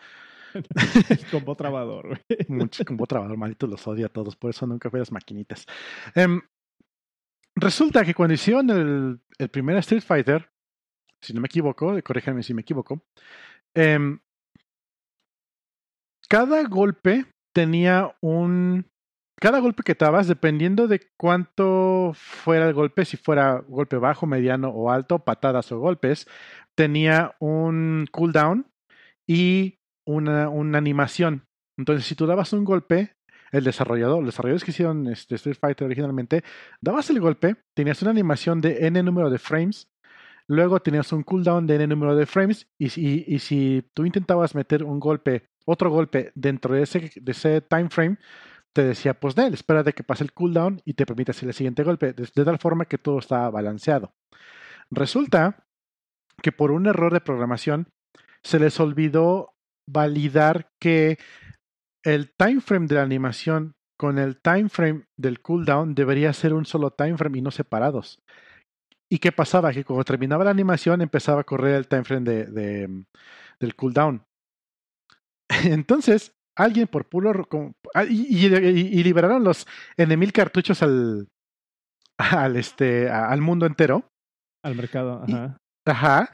el 0.54 0.66
combo 1.32 1.56
trabador, 1.56 2.08
güey. 2.08 2.46
Mucho 2.48 2.86
combo 2.86 3.06
trabador, 3.06 3.38
maldito 3.38 3.68
los 3.68 3.86
odio 3.88 4.06
a 4.06 4.10
todos, 4.10 4.36
por 4.36 4.52
eso 4.52 4.66
nunca 4.66 4.90
fui 4.90 5.00
las 5.00 5.12
maquinitas. 5.12 5.66
Um, 6.16 6.42
resulta 7.56 8.06
que 8.06 8.14
cuando 8.14 8.34
hicieron 8.34 8.70
el, 8.70 9.20
el, 9.38 9.50
primer 9.50 9.78
Street 9.78 10.04
Fighter, 10.04 10.50
si 11.22 11.34
no 11.34 11.42
me 11.42 11.48
equivoco, 11.48 12.02
corríjanme 12.04 12.44
si 12.44 12.54
me 12.54 12.62
equivoco, 12.62 13.04
eh, 13.76 14.18
cada 16.30 16.64
golpe 16.64 17.26
tenía 17.54 18.16
un... 18.22 18.86
Cada 19.40 19.60
golpe 19.60 19.84
que 19.84 19.94
dabas, 19.94 20.28
dependiendo 20.28 20.88
de 20.88 21.02
cuánto 21.16 22.12
fuera 22.14 22.68
el 22.68 22.74
golpe, 22.74 23.06
si 23.06 23.16
fuera 23.16 23.64
golpe 23.68 23.98
bajo, 23.98 24.26
mediano 24.26 24.70
o 24.70 24.92
alto, 24.92 25.20
patadas 25.20 25.72
o 25.72 25.80
golpes, 25.80 26.28
tenía 26.76 27.36
un 27.40 28.06
cooldown 28.12 28.68
y 29.26 29.80
una, 30.06 30.50
una 30.50 30.78
animación. 30.78 31.46
Entonces, 31.78 32.06
si 32.06 32.16
tú 32.16 32.26
dabas 32.26 32.52
un 32.52 32.66
golpe, 32.66 33.16
el 33.52 33.64
desarrollador, 33.64 34.18
los 34.18 34.34
desarrolladores 34.34 34.66
que 34.66 34.72
hicieron 34.72 35.08
este 35.08 35.36
Street 35.36 35.58
Fighter 35.60 35.86
originalmente, 35.86 36.44
dabas 36.82 37.10
el 37.10 37.22
golpe, 37.22 37.56
tenías 37.74 38.02
una 38.02 38.12
animación 38.12 38.60
de 38.60 38.88
n 38.88 39.02
número 39.04 39.30
de 39.30 39.40
frames, 39.40 39.90
luego 40.48 40.82
tenías 40.82 41.14
un 41.14 41.24
cooldown 41.24 41.66
de 41.66 41.76
n 41.76 41.88
número 41.88 42.16
de 42.16 42.26
frames, 42.26 42.68
y, 42.78 42.88
y, 43.34 43.40
si 43.40 43.90
tú 43.94 44.06
intentabas 44.06 44.54
meter 44.54 44.84
un 44.84 45.00
golpe 45.00 45.48
otro 45.66 45.92
golpe 45.92 46.32
dentro 46.36 46.74
de 46.74 46.82
ese, 46.82 47.12
de 47.16 47.32
ese 47.32 47.62
time 47.62 47.90
frame, 47.90 48.18
te 48.80 48.86
decía, 48.86 49.14
pues 49.14 49.36
de 49.36 49.46
espera 49.48 49.84
de 49.84 49.92
que 49.92 50.06
pase 50.06 50.24
el 50.24 50.32
cooldown 50.32 50.82
y 50.86 50.94
te 50.94 51.06
permite 51.06 51.32
hacer 51.32 51.50
el 51.50 51.54
siguiente 51.54 51.84
golpe, 51.84 52.14
de, 52.14 52.46
tal 52.46 52.60
forma 52.60 52.86
que 52.86 52.98
todo 52.98 53.20
está 53.20 53.50
balanceado. 53.50 54.14
Resulta 54.90 55.68
que 56.42 56.54
por 56.54 56.72
un 56.72 56.88
error 56.88 57.12
de 57.12 57.20
programación 57.20 57.90
se 58.42 58.58
les 58.58 58.80
olvidó 58.80 59.54
validar 59.86 60.70
que 60.80 61.18
el 62.06 62.34
time 62.38 62.62
frame 62.62 62.88
de 62.88 62.96
la 62.96 63.02
animación 63.02 63.74
con 63.98 64.18
el 64.18 64.40
time 64.40 64.70
frame 64.70 65.04
del 65.18 65.42
cooldown 65.42 65.94
debería 65.94 66.32
ser 66.32 66.54
un 66.54 66.64
solo 66.64 66.92
time 66.92 67.18
frame 67.18 67.40
y 67.40 67.42
no 67.42 67.52
separados. 67.52 68.24
¿Y 69.12 69.20
qué 69.20 69.34
pasaba? 69.34 69.74
Que 69.74 69.84
cuando 69.84 70.06
terminaba 70.06 70.46
la 70.46 70.52
animación 70.52 71.02
empezaba 71.02 71.42
a 71.42 71.44
correr 71.44 71.76
el 71.76 71.90
time 71.90 72.06
frame 72.06 72.46
de, 72.46 73.04
del 73.60 73.76
cooldown. 73.76 74.24
Entonces, 75.66 76.32
alguien 76.60 76.88
por 76.88 77.06
puro. 77.06 77.48
Ah, 77.94 78.06
y, 78.06 78.46
y, 78.46 79.04
liberaron 79.04 79.44
los 79.44 79.66
N 79.98 80.16
mil 80.18 80.32
cartuchos 80.34 80.84
al. 80.84 81.28
al 82.18 82.56
este. 82.58 83.10
al 83.10 83.42
mundo 83.42 83.66
entero. 83.66 84.06
Al 84.64 84.76
mercado, 84.76 85.24
ajá. 85.24 85.58
Y, 85.88 85.90
ajá. 85.90 86.32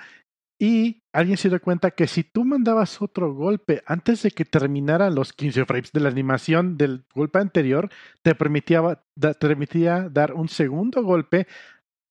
Y 0.59 1.01
alguien 1.13 1.37
se 1.37 1.49
dio 1.49 1.61
cuenta 1.61 1.91
que 1.91 2.07
si 2.07 2.23
tú 2.23 2.45
mandabas 2.45 3.01
otro 3.01 3.33
golpe 3.33 3.83
antes 3.85 4.23
de 4.23 4.31
que 4.31 4.45
terminaran 4.45 5.13
los 5.13 5.33
15 5.33 5.65
frames 5.65 5.91
de 5.91 5.99
la 5.99 6.09
animación 6.09 6.77
del 6.77 7.05
golpe 7.13 7.39
anterior, 7.39 7.89
te 8.23 8.35
permitía, 8.35 9.03
te 9.19 9.33
permitía 9.35 10.07
dar 10.09 10.33
un 10.33 10.47
segundo 10.47 11.03
golpe 11.03 11.45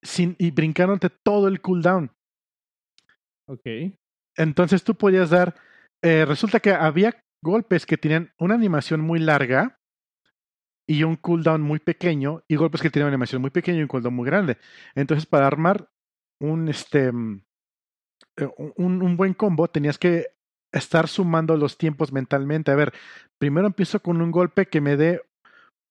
sin, 0.03 0.37
y 0.39 0.51
brincándote 0.51 1.09
todo 1.09 1.49
el 1.49 1.63
cooldown. 1.63 2.13
Ok. 3.49 3.67
Entonces 4.37 4.85
tú 4.85 4.95
podías 4.95 5.31
dar 5.31 5.55
eh, 6.05 6.27
resulta 6.27 6.61
que 6.61 6.71
había 6.71 7.19
golpes 7.45 7.87
que 7.87 7.99
tenían 7.99 8.33
una 8.39 8.55
animación 8.55 9.01
muy 9.01 9.21
larga 9.21 9.79
y 10.87 11.05
un 11.05 11.17
cooldown 11.17 11.63
muy 11.63 11.79
pequeño, 11.79 12.43
y 12.49 12.57
golpes 12.57 12.83
que 12.83 12.91
tenían 12.91 13.07
una 13.07 13.15
animación 13.15 13.41
muy 13.41 13.51
pequeña 13.51 13.79
y 13.79 13.83
un 13.83 13.89
cooldown 13.89 14.15
muy 14.15 14.27
grande. 14.27 14.59
Entonces, 14.95 15.27
para 15.27 15.47
armar 15.47 15.89
un, 16.41 16.69
este, 16.69 17.13
mm, 17.13 17.45
eh, 18.39 18.49
un, 18.77 19.03
un 19.03 19.17
buen 19.17 19.35
combo, 19.35 19.69
tenías 19.69 19.99
que 19.99 20.27
estar 20.73 21.09
sumando 21.09 21.57
los 21.57 21.79
tiempos 21.79 22.13
mentalmente. 22.13 22.71
A 22.71 22.75
ver, 22.75 22.93
primero 23.39 23.67
empiezo 23.67 24.01
con 24.01 24.21
un 24.21 24.31
golpe 24.31 24.67
que 24.67 24.81
me 24.81 24.97
dé 24.97 25.23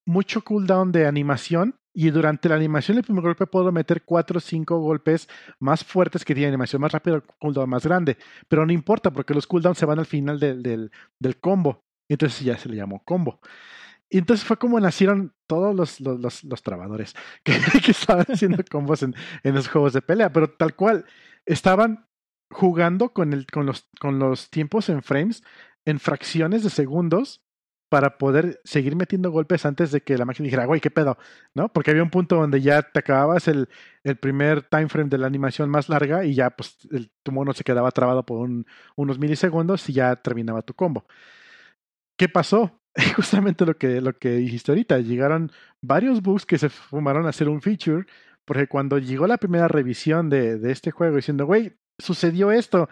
mucho 0.06 0.44
cooldown 0.44 0.92
de 0.92 1.08
animación 1.08 1.80
y 1.94 2.10
durante 2.10 2.50
la 2.50 2.56
animación 2.56 2.96
del 2.96 3.06
primer 3.06 3.24
golpe 3.24 3.46
puedo 3.46 3.72
meter 3.72 4.04
cuatro 4.04 4.40
o 4.40 4.42
cinco 4.42 4.80
golpes 4.80 5.30
más 5.60 5.84
fuertes 5.84 6.26
que 6.26 6.34
tienen 6.34 6.54
animación 6.54 6.82
más 6.82 6.92
rápida, 6.92 7.22
cooldown 7.40 7.70
más 7.70 7.86
grande. 7.86 8.18
Pero 8.48 8.66
no 8.66 8.74
importa 8.74 9.12
porque 9.12 9.34
los 9.34 9.46
cooldowns 9.46 9.78
se 9.78 9.86
van 9.86 10.00
al 10.00 10.06
final 10.06 10.40
del, 10.40 10.64
del, 10.64 10.92
del 11.20 11.40
combo. 11.40 11.84
Entonces 12.10 12.42
ya 12.42 12.58
se 12.58 12.70
le 12.70 12.78
llamó 12.78 13.04
combo. 13.04 13.40
Y 14.10 14.18
entonces 14.18 14.46
fue 14.46 14.58
como 14.58 14.80
nacieron 14.80 15.34
todos 15.48 15.76
los, 15.76 16.00
los, 16.00 16.44
los, 16.44 16.64
trabadores 16.64 17.14
que, 17.44 17.54
que, 17.84 17.92
estaban 17.92 18.26
haciendo 18.28 18.64
combos 18.72 19.04
en, 19.04 19.16
en 19.44 19.56
los 19.56 19.68
juegos 19.68 19.94
de 19.94 20.02
pelea. 20.02 20.32
Pero 20.32 20.50
tal 20.50 20.76
cual, 20.76 21.06
estaban 21.46 22.08
jugando 22.50 23.14
con, 23.14 23.34
el, 23.34 23.46
con, 23.48 23.66
los, 23.66 23.90
con 24.00 24.20
los 24.20 24.50
tiempos 24.50 24.90
en 24.90 25.04
frames 25.04 25.44
en 25.86 26.00
fracciones 26.00 26.64
de 26.64 26.70
segundos 26.70 27.43
para 27.94 28.18
poder 28.18 28.60
seguir 28.64 28.96
metiendo 28.96 29.30
golpes 29.30 29.68
antes 29.68 29.92
de 29.92 30.02
que 30.02 30.18
la 30.18 30.26
máquina 30.26 30.46
dijera, 30.46 30.66
güey, 30.66 30.82
qué 30.82 30.90
pedo, 30.90 31.16
¿no? 31.54 31.72
Porque 31.72 31.92
había 31.92 32.02
un 32.02 32.10
punto 32.10 32.38
donde 32.38 32.60
ya 32.60 32.82
te 32.82 32.98
acababas 32.98 33.48
el, 33.48 33.70
el 34.04 34.18
primer 34.18 34.64
time 34.64 34.90
frame 34.90 35.12
de 35.12 35.20
la 35.20 35.28
animación 35.28 35.70
más 35.70 35.90
larga 35.90 36.26
y 36.26 36.34
ya, 36.34 36.50
pues, 36.50 36.76
el, 36.90 37.12
tu 37.22 37.32
mono 37.32 37.54
se 37.54 37.64
quedaba 37.64 37.92
trabado 37.92 38.26
por 38.26 38.50
unos 38.96 39.20
milisegundos 39.20 39.88
y 39.90 39.94
ya 39.94 40.16
terminaba 40.16 40.64
tu 40.64 40.74
combo. 40.74 41.06
¿Qué 42.18 42.28
pasó? 42.28 42.82
Justamente 43.16 43.64
lo 43.64 43.78
que, 43.78 44.02
lo 44.02 44.18
que 44.18 44.38
dijiste 44.38 44.72
ahorita, 44.72 44.98
llegaron 44.98 45.52
varios 45.80 46.24
bugs 46.24 46.48
que 46.48 46.58
se 46.58 46.70
fumaron 46.70 47.28
a 47.28 47.30
hacer 47.30 47.48
un 47.48 47.62
feature, 47.62 48.08
porque 48.44 48.66
cuando 48.66 48.98
llegó 48.98 49.28
la 49.28 49.38
primera 49.38 49.68
revisión 49.68 50.32
de, 50.32 50.58
de 50.58 50.72
este 50.72 50.90
juego 50.90 51.16
diciendo, 51.16 51.46
güey, 51.46 51.78
sucedió 52.00 52.52
esto, 52.52 52.90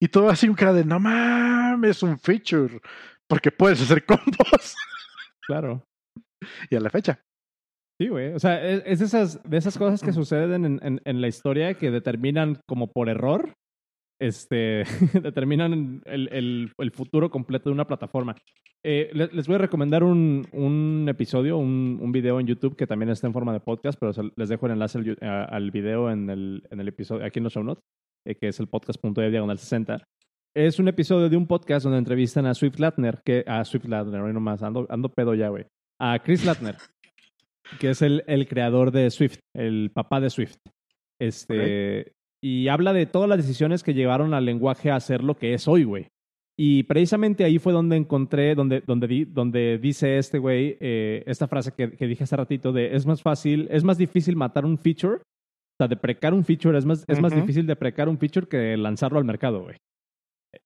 y 0.00 0.08
todo 0.08 0.30
así 0.30 0.48
un 0.48 0.54
cara 0.54 0.72
de, 0.72 0.86
no 0.86 0.98
mames, 0.98 2.02
un 2.02 2.18
feature 2.18 2.80
porque 3.28 3.50
puedes 3.50 3.80
hacer 3.80 4.04
combos. 4.04 4.76
Claro. 5.46 5.82
Y 6.68 6.76
a 6.76 6.80
la 6.80 6.90
fecha. 6.90 7.22
Sí, 7.98 8.08
güey. 8.08 8.34
O 8.34 8.38
sea, 8.38 8.62
e, 8.62 8.82
es, 8.84 8.98
de, 8.98 9.06
esas, 9.06 9.42
de 9.42 9.56
esas 9.56 9.78
cosas 9.78 10.02
que 10.02 10.12
suceden 10.12 10.66
en, 10.66 10.80
en, 10.82 11.00
en, 11.02 11.20
la 11.22 11.28
historia 11.28 11.72
que 11.72 11.90
determinan 11.90 12.60
como 12.68 12.92
por 12.92 13.08
error, 13.08 13.54
este, 14.20 14.84
determinan 15.22 16.02
el, 16.04 16.28
el, 16.30 16.72
el, 16.76 16.90
futuro 16.90 17.30
completo 17.30 17.70
de 17.70 17.74
una 17.74 17.86
plataforma. 17.86 18.36
Eh, 18.84 19.10
les, 19.14 19.46
voy 19.46 19.54
a 19.54 19.60
recomendar 19.60 20.04
un, 20.04 20.46
un 20.52 21.06
episodio, 21.08 21.56
un, 21.56 21.98
un, 22.00 22.12
video 22.12 22.38
en 22.38 22.46
YouTube 22.46 22.76
que 22.76 22.86
también 22.86 23.08
está 23.08 23.26
en 23.26 23.32
forma 23.32 23.54
de 23.54 23.60
podcast, 23.60 23.98
pero 23.98 24.12
les 24.36 24.50
dejo 24.50 24.66
el 24.66 24.72
enlace 24.72 24.98
al, 24.98 25.16
al 25.22 25.70
video 25.70 26.10
en 26.10 26.28
el, 26.28 26.62
en 26.70 26.80
el 26.80 26.88
episodio, 26.88 27.24
aquí 27.24 27.38
en 27.38 27.44
los 27.44 27.54
show 27.54 27.64
notes, 27.64 27.82
eh, 28.26 28.34
que 28.34 28.48
es 28.48 28.60
el 28.60 28.68
podcast.de 28.68 29.30
diagonal 29.30 29.58
60 29.58 30.04
es 30.54 30.78
un 30.78 30.88
episodio 30.88 31.28
de 31.28 31.36
un 31.36 31.46
podcast 31.46 31.84
donde 31.84 31.98
entrevistan 31.98 32.46
a 32.46 32.54
Swift 32.54 32.78
Latner, 32.78 33.20
que 33.24 33.44
a 33.46 33.64
Swift 33.64 33.86
Latner, 33.86 34.20
hoy 34.20 34.32
nomás, 34.32 34.62
ando, 34.62 34.86
ando 34.88 35.08
pedo 35.08 35.34
ya, 35.34 35.48
güey. 35.48 35.66
A 36.00 36.18
Chris 36.20 36.44
Latner, 36.44 36.76
que 37.80 37.90
es 37.90 38.02
el, 38.02 38.24
el, 38.26 38.46
creador 38.48 38.90
de 38.90 39.10
Swift, 39.10 39.38
el 39.54 39.90
papá 39.92 40.20
de 40.20 40.30
Swift. 40.30 40.56
Este, 41.20 42.12
y 42.42 42.68
habla 42.68 42.92
de 42.92 43.06
todas 43.06 43.28
las 43.28 43.38
decisiones 43.38 43.82
que 43.82 43.94
llevaron 43.94 44.34
al 44.34 44.44
lenguaje 44.44 44.90
a 44.90 45.00
ser 45.00 45.22
lo 45.22 45.36
que 45.36 45.54
es 45.54 45.66
hoy, 45.66 45.84
güey. 45.84 46.08
Y 46.60 46.84
precisamente 46.84 47.44
ahí 47.44 47.58
fue 47.58 47.72
donde 47.72 47.96
encontré, 47.96 48.56
donde, 48.56 48.80
donde, 48.80 49.26
donde 49.28 49.78
dice 49.78 50.18
este 50.18 50.38
güey, 50.38 50.76
eh, 50.80 51.22
esta 51.26 51.46
frase 51.46 51.72
que, 51.72 51.92
que, 51.92 52.06
dije 52.08 52.24
hace 52.24 52.36
ratito 52.36 52.72
de 52.72 52.96
es 52.96 53.06
más 53.06 53.22
fácil, 53.22 53.68
es 53.70 53.84
más 53.84 53.96
difícil 53.96 54.34
matar 54.34 54.64
un 54.64 54.76
feature, 54.76 55.18
o 55.18 55.76
sea, 55.78 55.86
de 55.86 55.96
precar 55.96 56.34
un 56.34 56.44
feature, 56.44 56.76
es 56.76 56.84
más, 56.84 57.04
es 57.06 57.20
más 57.20 57.32
difícil 57.32 57.64
de 57.64 57.76
precar 57.76 58.08
un 58.08 58.18
feature 58.18 58.48
que 58.48 58.76
lanzarlo 58.76 59.18
al 59.18 59.24
mercado, 59.24 59.62
güey. 59.62 59.76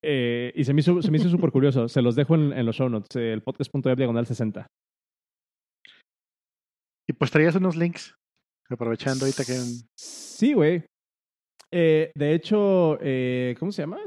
Eh, 0.03 0.53
y 0.55 0.65
se 0.65 0.73
me 0.75 0.81
hizo, 0.81 1.01
súper 1.03 1.51
curioso. 1.53 1.89
Se 1.89 2.03
los 2.03 2.15
dejo 2.15 2.35
en, 2.35 2.53
en 2.53 2.67
los 2.67 2.77
show 2.77 2.89
notes, 2.89 3.17
el 3.17 3.43
podcast.web 3.43 3.97
diagonal 3.97 4.27
60. 4.27 4.67
Y 7.09 7.13
pues 7.15 7.31
traías 7.31 7.57
unos 7.57 7.77
links, 7.77 8.15
aprovechando 8.71 9.25
ahorita 9.25 9.45
que... 9.45 9.55
Sí, 9.97 10.55
güey. 10.55 10.85
Eh, 11.73 12.13
de 12.15 12.35
hecho, 12.35 12.99
eh, 13.01 13.57
¿cómo 13.59 13.73
se 13.73 13.83
llama? 13.83 13.99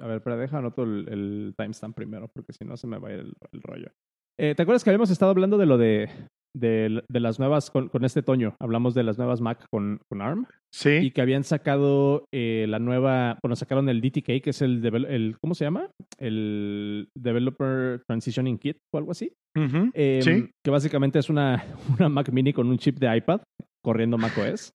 A 0.00 0.06
ver, 0.06 0.22
pero 0.22 0.36
deja 0.36 0.58
anoto 0.58 0.84
el, 0.84 1.08
el 1.08 1.54
timestamp 1.56 1.96
primero, 1.96 2.28
porque 2.28 2.52
si 2.52 2.64
no 2.64 2.76
se 2.76 2.86
me 2.86 2.98
va 2.98 3.08
a 3.08 3.12
ir 3.12 3.20
el, 3.20 3.62
rollo. 3.62 3.90
Eh, 4.38 4.54
¿Te 4.54 4.62
acuerdas 4.62 4.84
que 4.84 4.90
habíamos 4.90 5.10
estado 5.10 5.30
hablando 5.30 5.58
de 5.58 5.66
lo 5.66 5.78
de, 5.78 6.10
de, 6.56 7.02
de 7.08 7.20
las 7.20 7.38
nuevas, 7.38 7.70
con, 7.70 7.88
con, 7.88 8.04
este 8.04 8.22
Toño, 8.22 8.54
hablamos 8.60 8.94
de 8.94 9.02
las 9.02 9.18
nuevas 9.18 9.40
Mac 9.40 9.66
con, 9.70 10.00
con 10.08 10.22
ARM? 10.22 10.46
Sí. 10.72 10.90
Y 10.90 11.10
que 11.10 11.20
habían 11.20 11.44
sacado 11.44 12.26
eh, 12.32 12.66
la 12.68 12.78
nueva, 12.78 13.38
bueno, 13.42 13.56
sacaron 13.56 13.88
el 13.88 14.00
DTK, 14.00 14.42
que 14.42 14.50
es 14.50 14.62
el, 14.62 14.84
el, 14.84 15.36
¿cómo 15.40 15.54
se 15.54 15.64
llama? 15.64 15.90
El 16.18 17.08
Developer 17.16 18.02
Transitioning 18.06 18.58
Kit 18.58 18.78
o 18.92 18.98
algo 18.98 19.12
así. 19.12 19.32
Uh 19.56 19.60
-huh. 19.60 19.90
eh, 19.94 20.20
sí. 20.22 20.50
Que 20.64 20.70
básicamente 20.70 21.18
es 21.18 21.28
una, 21.28 21.64
una 21.98 22.08
Mac 22.08 22.30
mini 22.30 22.52
con 22.52 22.68
un 22.68 22.78
chip 22.78 22.98
de 22.98 23.16
iPad 23.16 23.40
corriendo 23.84 24.18
macOS. 24.18 24.72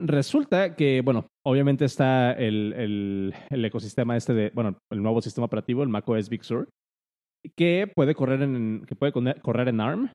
Resulta 0.00 0.76
que, 0.76 1.02
bueno, 1.02 1.26
obviamente 1.44 1.84
está 1.84 2.32
el, 2.32 2.72
el, 2.74 3.34
el, 3.50 3.64
ecosistema 3.64 4.16
este 4.16 4.32
de, 4.32 4.50
bueno, 4.54 4.78
el 4.90 5.02
nuevo 5.02 5.20
sistema 5.20 5.46
operativo, 5.46 5.82
el 5.82 5.88
macOS 5.88 6.28
Big 6.28 6.44
Sur, 6.44 6.68
que 7.56 7.90
puede 7.94 8.14
correr 8.14 8.42
en, 8.42 8.84
que 8.86 8.94
puede 8.94 9.12
correr 9.12 9.68
en 9.68 9.80
ARM. 9.80 10.10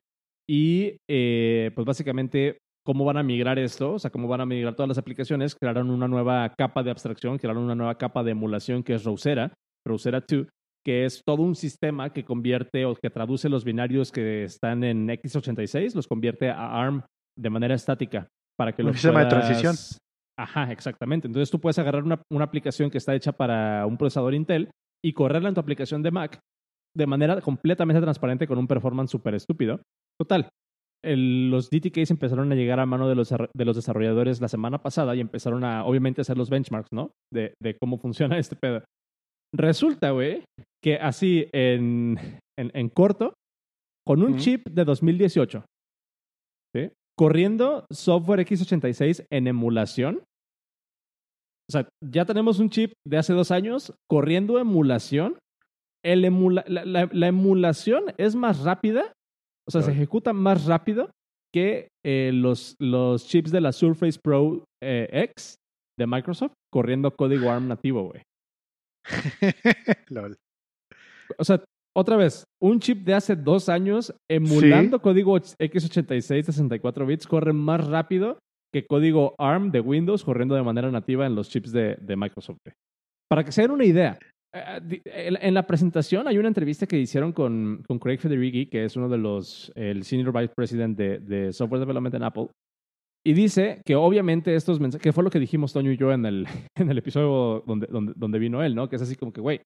Y 0.48 0.96
eh, 1.08 1.70
pues 1.74 1.86
básicamente, 1.86 2.58
¿cómo 2.84 3.04
van 3.04 3.16
a 3.16 3.22
migrar 3.22 3.58
esto? 3.58 3.94
O 3.94 3.98
sea, 3.98 4.10
¿cómo 4.10 4.28
van 4.28 4.40
a 4.40 4.46
migrar 4.46 4.74
todas 4.74 4.88
las 4.88 4.98
aplicaciones? 4.98 5.54
Crearon 5.54 5.90
una 5.90 6.08
nueva 6.08 6.52
capa 6.56 6.82
de 6.82 6.90
abstracción, 6.90 7.38
crearon 7.38 7.64
una 7.64 7.74
nueva 7.74 7.96
capa 7.96 8.22
de 8.22 8.32
emulación 8.32 8.82
que 8.82 8.94
es 8.94 9.04
Rosera, 9.04 9.54
Rosera 9.86 10.24
2, 10.26 10.46
que 10.84 11.06
es 11.06 11.22
todo 11.24 11.42
un 11.42 11.54
sistema 11.54 12.12
que 12.12 12.24
convierte 12.24 12.84
o 12.84 12.94
que 12.94 13.10
traduce 13.10 13.48
los 13.48 13.64
binarios 13.64 14.12
que 14.12 14.44
están 14.44 14.84
en 14.84 15.08
x86, 15.08 15.94
los 15.94 16.06
convierte 16.06 16.50
a 16.50 16.82
ARM 16.82 17.02
de 17.38 17.50
manera 17.50 17.74
estática 17.74 18.28
para 18.56 18.72
que 18.72 18.82
un 18.82 18.88
lo 18.88 18.92
sistema 18.92 19.14
puedas... 19.14 19.32
de 19.32 19.40
transición. 19.40 20.00
Ajá, 20.38 20.70
exactamente. 20.72 21.26
Entonces 21.26 21.50
tú 21.50 21.60
puedes 21.60 21.78
agarrar 21.78 22.02
una, 22.02 22.20
una, 22.30 22.44
aplicación 22.44 22.90
que 22.90 22.98
está 22.98 23.14
hecha 23.14 23.32
para 23.32 23.86
un 23.86 23.96
procesador 23.96 24.34
Intel 24.34 24.68
y 25.02 25.12
correrla 25.12 25.48
en 25.48 25.54
tu 25.54 25.60
aplicación 25.60 26.02
de 26.02 26.10
Mac 26.10 26.40
de 26.96 27.06
manera 27.06 27.40
completamente 27.40 28.00
transparente 28.00 28.46
con 28.46 28.58
un 28.58 28.66
performance 28.66 29.10
súper 29.10 29.34
estúpido. 29.34 29.80
Total, 30.20 30.48
el, 31.04 31.50
los 31.50 31.70
DTKs 31.70 32.10
empezaron 32.10 32.50
a 32.50 32.54
llegar 32.54 32.80
a 32.80 32.86
mano 32.86 33.08
de 33.08 33.14
los, 33.14 33.30
de 33.30 33.64
los 33.64 33.76
desarrolladores 33.76 34.40
la 34.40 34.48
semana 34.48 34.82
pasada 34.82 35.14
y 35.14 35.20
empezaron 35.20 35.64
a, 35.64 35.84
obviamente, 35.84 36.22
hacer 36.22 36.38
los 36.38 36.50
benchmarks, 36.50 36.92
¿no? 36.92 37.10
De, 37.32 37.54
de 37.62 37.76
cómo 37.76 37.98
funciona 37.98 38.38
este 38.38 38.56
pedo. 38.56 38.82
Resulta, 39.54 40.10
güey, 40.10 40.44
que 40.82 40.96
así 40.96 41.48
en, 41.52 42.18
en, 42.58 42.70
en 42.74 42.88
corto, 42.88 43.34
con 44.06 44.22
un 44.22 44.36
chip 44.36 44.66
de 44.68 44.84
2018, 44.84 45.64
¿sí? 46.74 46.90
corriendo 47.16 47.86
software 47.90 48.40
x86 48.40 49.26
en 49.30 49.46
emulación. 49.46 50.22
O 51.68 51.72
sea, 51.72 51.88
ya 52.04 52.24
tenemos 52.26 52.58
un 52.58 52.68
chip 52.68 52.92
de 53.06 53.16
hace 53.16 53.32
dos 53.32 53.50
años 53.50 53.94
corriendo 54.10 54.58
emulación. 54.58 55.38
El 56.04 56.26
emula 56.26 56.64
la, 56.66 56.84
la, 56.84 57.08
la, 57.10 57.28
emulación 57.28 58.12
es 58.18 58.34
más 58.34 58.60
rápida, 58.60 59.14
o 59.66 59.70
sea, 59.70 59.80
claro. 59.80 59.86
se 59.86 59.92
ejecuta 59.92 60.32
más 60.32 60.66
rápido 60.66 61.10
que 61.52 61.88
eh, 62.04 62.32
los, 62.34 62.74
los 62.80 63.26
chips 63.26 63.52
de 63.52 63.60
la 63.60 63.72
Surface 63.72 64.18
Pro 64.22 64.64
eh, 64.82 65.08
X 65.12 65.56
de 65.98 66.06
Microsoft 66.06 66.52
corriendo 66.72 67.12
código 67.12 67.50
ARM 67.50 67.68
nativo, 67.68 68.02
güey. 68.04 68.22
Lol. 70.08 70.36
O 71.38 71.44
sea, 71.44 71.62
otra 71.96 72.16
vez, 72.16 72.44
un 72.60 72.80
chip 72.80 73.04
de 73.04 73.14
hace 73.14 73.36
dos 73.36 73.68
años 73.68 74.12
emulando 74.28 74.96
sí. 74.96 75.02
código 75.02 75.38
x86 75.38 76.28
de 76.28 76.42
64 76.42 77.06
bits 77.06 77.26
corre 77.26 77.52
más 77.52 77.86
rápido 77.86 78.38
que 78.72 78.86
código 78.86 79.36
ARM 79.38 79.70
de 79.70 79.80
Windows 79.80 80.24
corriendo 80.24 80.56
de 80.56 80.64
manera 80.64 80.90
nativa 80.90 81.26
en 81.26 81.36
los 81.36 81.48
chips 81.48 81.70
de, 81.70 81.96
de 82.00 82.16
Microsoft. 82.16 82.58
Para 83.30 83.44
que 83.44 83.52
se 83.52 83.62
den 83.62 83.70
una 83.70 83.84
idea, 83.84 84.18
en 84.54 85.54
la 85.54 85.66
presentación 85.66 86.28
hay 86.28 86.38
una 86.38 86.48
entrevista 86.48 86.86
que 86.86 86.98
hicieron 86.98 87.32
con, 87.32 87.82
con 87.88 87.98
Craig 87.98 88.18
Federighi, 88.18 88.66
que 88.66 88.84
es 88.84 88.96
uno 88.96 89.08
de 89.08 89.18
los, 89.18 89.72
el 89.74 90.04
Senior 90.04 90.32
Vice 90.32 90.54
President 90.54 90.96
de, 90.96 91.18
de 91.18 91.52
Software 91.52 91.80
Development 91.80 92.14
en 92.14 92.22
Apple, 92.22 92.48
y 93.26 93.32
dice 93.32 93.80
que 93.84 93.96
obviamente 93.96 94.54
estos 94.54 94.78
mensajes, 94.78 95.02
que 95.02 95.12
fue 95.12 95.24
lo 95.24 95.30
que 95.30 95.40
dijimos 95.40 95.72
Toño 95.72 95.90
y 95.90 95.96
yo 95.96 96.12
en 96.12 96.26
el, 96.26 96.46
en 96.76 96.90
el 96.90 96.98
episodio 96.98 97.64
donde, 97.66 97.86
donde, 97.86 98.12
donde 98.14 98.38
vino 98.38 98.62
él, 98.62 98.74
¿no? 98.74 98.88
Que 98.88 98.96
es 98.96 99.02
así 99.02 99.16
como 99.16 99.32
que, 99.32 99.40
güey, 99.40 99.60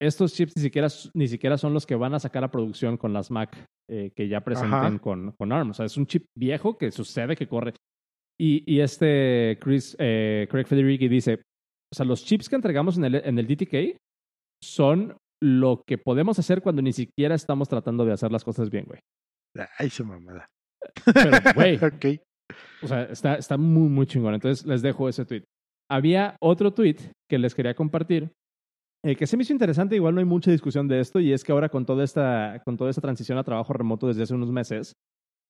estos 0.00 0.34
chips 0.34 0.56
ni 0.56 0.62
siquiera, 0.62 0.88
ni 1.14 1.28
siquiera 1.28 1.56
son 1.56 1.72
los 1.72 1.86
que 1.86 1.94
van 1.94 2.14
a 2.14 2.18
sacar 2.18 2.42
a 2.42 2.50
producción 2.50 2.96
con 2.96 3.12
las 3.12 3.30
Mac 3.30 3.64
eh, 3.88 4.10
que 4.16 4.26
ya 4.26 4.40
presenten 4.40 4.98
con, 4.98 5.32
con, 5.32 5.52
ARM. 5.52 5.70
O 5.70 5.74
sea, 5.74 5.86
es 5.86 5.96
un 5.96 6.06
chip 6.06 6.24
viejo 6.36 6.76
que 6.76 6.90
sucede 6.90 7.36
que 7.36 7.46
corre. 7.46 7.74
Y, 8.38 8.64
y 8.66 8.80
este 8.80 9.58
Chris, 9.60 9.96
eh, 10.00 10.48
Craig 10.50 10.64
Federighi 10.64 11.06
dice, 11.06 11.34
o 11.34 11.94
sea, 11.94 12.04
los 12.04 12.24
chips 12.24 12.48
que 12.48 12.56
entregamos 12.56 12.96
en 12.96 13.04
el, 13.04 13.14
en 13.16 13.38
el 13.38 13.46
DTK 13.46 13.96
son 14.64 15.16
lo 15.42 15.82
que 15.86 15.98
podemos 15.98 16.38
hacer 16.38 16.62
cuando 16.62 16.82
ni 16.82 16.92
siquiera 16.92 17.34
estamos 17.34 17.68
tratando 17.68 18.04
de 18.04 18.12
hacer 18.12 18.32
las 18.32 18.44
cosas 18.44 18.70
bien, 18.70 18.86
güey. 18.86 19.00
Ay, 19.78 19.90
su 19.90 20.04
mamada. 20.04 20.46
Pero, 21.04 21.30
güey. 21.54 21.76
okay. 21.84 22.20
O 22.82 22.86
sea, 22.88 23.04
está, 23.04 23.34
está 23.36 23.56
muy, 23.56 23.88
muy 23.88 24.06
chingón. 24.06 24.34
Entonces, 24.34 24.66
les 24.66 24.82
dejo 24.82 25.08
ese 25.08 25.24
tweet. 25.24 25.44
Había 25.90 26.36
otro 26.40 26.72
tweet 26.72 26.96
que 27.28 27.38
les 27.38 27.54
quería 27.54 27.74
compartir 27.74 28.32
eh, 29.04 29.16
que 29.16 29.26
se 29.26 29.36
me 29.36 29.42
hizo 29.42 29.52
interesante, 29.52 29.96
igual 29.96 30.14
no 30.14 30.20
hay 30.20 30.24
mucha 30.24 30.50
discusión 30.50 30.88
de 30.88 30.98
esto, 30.98 31.20
y 31.20 31.30
es 31.34 31.44
que 31.44 31.52
ahora 31.52 31.68
con 31.68 31.84
toda 31.84 32.02
esta, 32.04 32.62
con 32.64 32.78
toda 32.78 32.88
esta 32.88 33.02
transición 33.02 33.36
a 33.36 33.44
trabajo 33.44 33.74
remoto 33.74 34.08
desde 34.08 34.22
hace 34.22 34.32
unos 34.32 34.50
meses, 34.50 34.94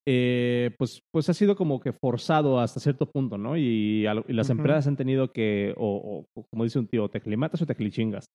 eh, 0.09 0.75
pues, 0.77 1.01
pues 1.13 1.29
ha 1.29 1.35
sido 1.35 1.55
como 1.55 1.79
que 1.79 1.93
forzado 1.93 2.59
hasta 2.59 2.81
cierto 2.81 3.09
punto, 3.09 3.39
¿no? 3.39 3.57
Y, 3.57 3.63
y 4.03 4.03
las 4.03 4.49
uh 4.49 4.53
-huh. 4.53 4.57
empresas 4.57 4.89
han 4.89 4.97
tenido 4.97 5.31
que, 5.31 5.73
o, 5.77 6.27
o, 6.35 6.45
como 6.51 6.65
dice 6.65 6.81
un 6.81 6.89
tío, 6.89 7.09
te 7.09 7.21
climatas 7.21 7.63
o 7.63 7.67
te 7.67 7.77
clichingas. 7.77 8.27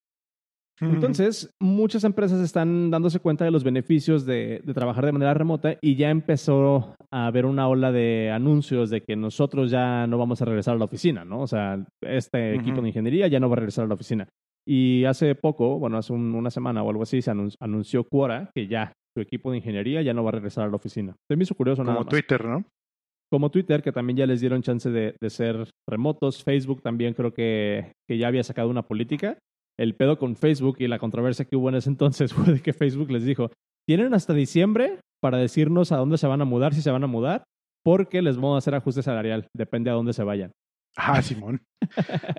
Entonces, 0.82 1.50
muchas 1.60 2.04
empresas 2.04 2.39
están 2.42 2.89
dándose 2.89 3.20
cuenta 3.20 3.46
de 3.46 3.52
los 3.52 3.63
beneficios 3.63 4.26
de, 4.26 4.62
de, 4.63 4.74
trabajar 4.74 5.06
de 5.06 5.12
manera 5.12 5.34
remota 5.34 5.78
y 5.82 5.96
ya 5.96 6.10
empezó 6.10 6.96
a 7.12 7.28
haber 7.28 7.46
una 7.46 7.68
ola 7.68 7.92
de 7.92 8.32
anuncios 8.32 8.89
de 8.89 9.02
que 9.02 9.15
nosotros 9.15 9.72
ya 9.72 10.08
no 10.08 10.18
vamos 10.18 10.42
a 10.42 10.46
regresar 10.46 10.76
a 10.76 10.78
la 10.78 10.86
oficina, 10.86 11.26
¿no? 11.26 11.42
O 11.42 11.48
sea, 11.48 11.86
este 12.02 12.38
uh 12.38 12.56
-huh. 12.56 12.62
equipo 12.62 12.82
de 12.82 12.88
ingeniería 12.88 13.28
ya 13.28 13.39
no 13.39 13.50
va 13.50 13.56
a 13.56 13.58
regresar 13.58 13.86
a 13.86 13.88
la 13.88 13.96
oficina. 13.96 14.28
Y 14.65 15.06
hace 15.06 15.36
poco, 15.36 15.80
bueno, 15.80 15.98
hace 15.98 16.13
un, 16.13 16.34
una 16.36 16.52
semana 16.52 16.84
o 16.84 16.89
algo 16.89 17.04
así, 17.04 17.22
se 17.22 17.32
anunció, 17.32 17.58
anunció 17.60 18.04
Quora 18.04 18.52
que 18.54 18.68
ya 18.68 18.94
su 19.15 19.22
equipo 19.22 19.52
de 19.52 19.58
ingeniería 19.58 20.02
ya 20.02 20.13
no 20.13 20.24
va 20.24 20.30
a 20.30 20.34
regresar 20.34 20.65
a 20.65 20.70
la 20.70 20.76
oficina. 20.76 21.15
Se 21.30 21.36
me 21.36 21.44
hizo 21.44 21.56
curioso 21.56 21.82
Como 21.82 21.92
nada 21.92 22.04
más. 22.04 22.10
Twitter, 22.10 22.46
¿no? 22.46 22.63
Como 23.32 23.52
Twitter, 23.52 23.82
que 23.82 23.92
también 23.92 24.18
ya 24.18 24.26
les 24.26 24.42
dieron 24.42 24.62
chance 24.62 24.89
de, 24.89 25.15
de, 25.20 25.30
ser 25.30 25.70
remotos. 25.88 26.44
Facebook 26.44 26.82
también 26.82 27.13
creo 27.13 27.32
que, 27.32 27.94
que 28.08 28.18
ya 28.18 28.28
había 28.28 28.44
sacado 28.44 28.70
una 28.70 28.84
política. 28.84 29.38
El 29.80 29.96
pedo 29.96 30.18
con 30.18 30.36
Facebook 30.36 30.76
y 30.80 30.88
la 30.88 31.00
controversia 31.00 31.46
que 31.46 31.56
hubo 31.56 31.70
en 31.70 31.76
ese 31.76 31.89
entonces 31.89 32.34
fue 32.34 32.54
de 32.54 32.62
que 32.62 32.74
Facebook 32.74 33.10
les 33.12 33.24
dijo, 33.24 33.50
tienen 33.88 34.13
hasta 34.13 34.34
diciembre 34.34 35.00
para 35.22 35.38
decirnos 35.38 35.92
a 35.94 35.98
dónde 35.98 36.18
se 36.18 36.28
van 36.28 36.42
a 36.42 36.46
mudar, 36.46 36.74
si 36.74 36.82
se 36.82 36.92
van 36.92 37.04
a 37.04 37.08
mudar, 37.08 37.44
porque 37.84 38.22
les 38.22 38.36
vamos 38.36 38.56
a 38.56 38.58
hacer 38.58 38.76
ajuste 38.76 39.02
salarial, 39.02 39.48
depende 39.56 39.89
a 39.89 39.94
dónde 39.94 40.12
se 40.12 40.24
vayan. 40.24 40.52
Ah, 40.98 41.22
Simón. 41.22 41.62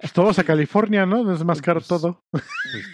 pues 0.01 0.13
todos 0.13 0.39
a 0.39 0.45
California, 0.45 1.07
¿no? 1.07 1.33
Es 1.33 1.43
más 1.43 1.63
caro 1.63 1.81
pues, 1.81 1.89
todo. 1.89 2.21
Pues 2.31 2.45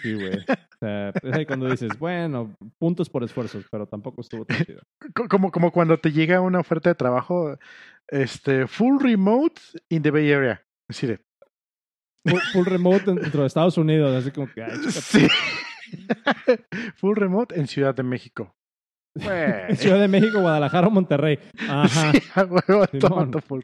sí, 0.01 0.13
güey. 0.13 0.37
O 0.37 0.77
sea, 0.79 1.09
es 1.09 1.33
ahí 1.33 1.45
cuando 1.45 1.69
dices, 1.69 1.97
bueno, 1.99 2.55
puntos 2.79 3.09
por 3.09 3.23
esfuerzos, 3.23 3.65
pero 3.69 3.85
tampoco 3.85 4.21
estuvo 4.21 4.45
tan 4.45 4.63
chido. 4.63 4.81
Como, 5.29 5.51
como 5.51 5.71
cuando 5.71 5.97
te 5.97 6.11
llega 6.11 6.39
una 6.39 6.59
oferta 6.59 6.89
de 6.89 6.95
trabajo, 6.95 7.57
este, 8.07 8.67
full 8.67 9.01
remote 9.01 9.59
in 9.89 10.03
the 10.03 10.11
Bay 10.11 10.31
Area. 10.31 10.63
Así 10.87 11.07
de. 11.07 11.26
Full, 12.27 12.39
full 12.53 12.65
remote 12.65 13.13
dentro 13.13 13.41
de 13.41 13.47
Estados 13.47 13.77
Unidos, 13.77 14.15
así 14.15 14.31
como 14.31 14.51
que. 14.51 14.63
Ay, 14.63 14.77
sí. 14.91 15.27
full 16.95 17.15
remote 17.15 17.59
en 17.59 17.67
Ciudad 17.67 17.95
de 17.95 18.03
México. 18.03 18.55
Ciudad 19.19 19.99
de 19.99 20.07
México, 20.07 20.39
Guadalajara 20.41 20.87
o 20.87 20.91
Monterrey. 20.91 21.39
Ajá. 21.67 22.11
Sí, 22.11 22.21
a 22.35 22.43
huevo, 22.43 22.87
todo 22.99 23.41
full. 23.41 23.61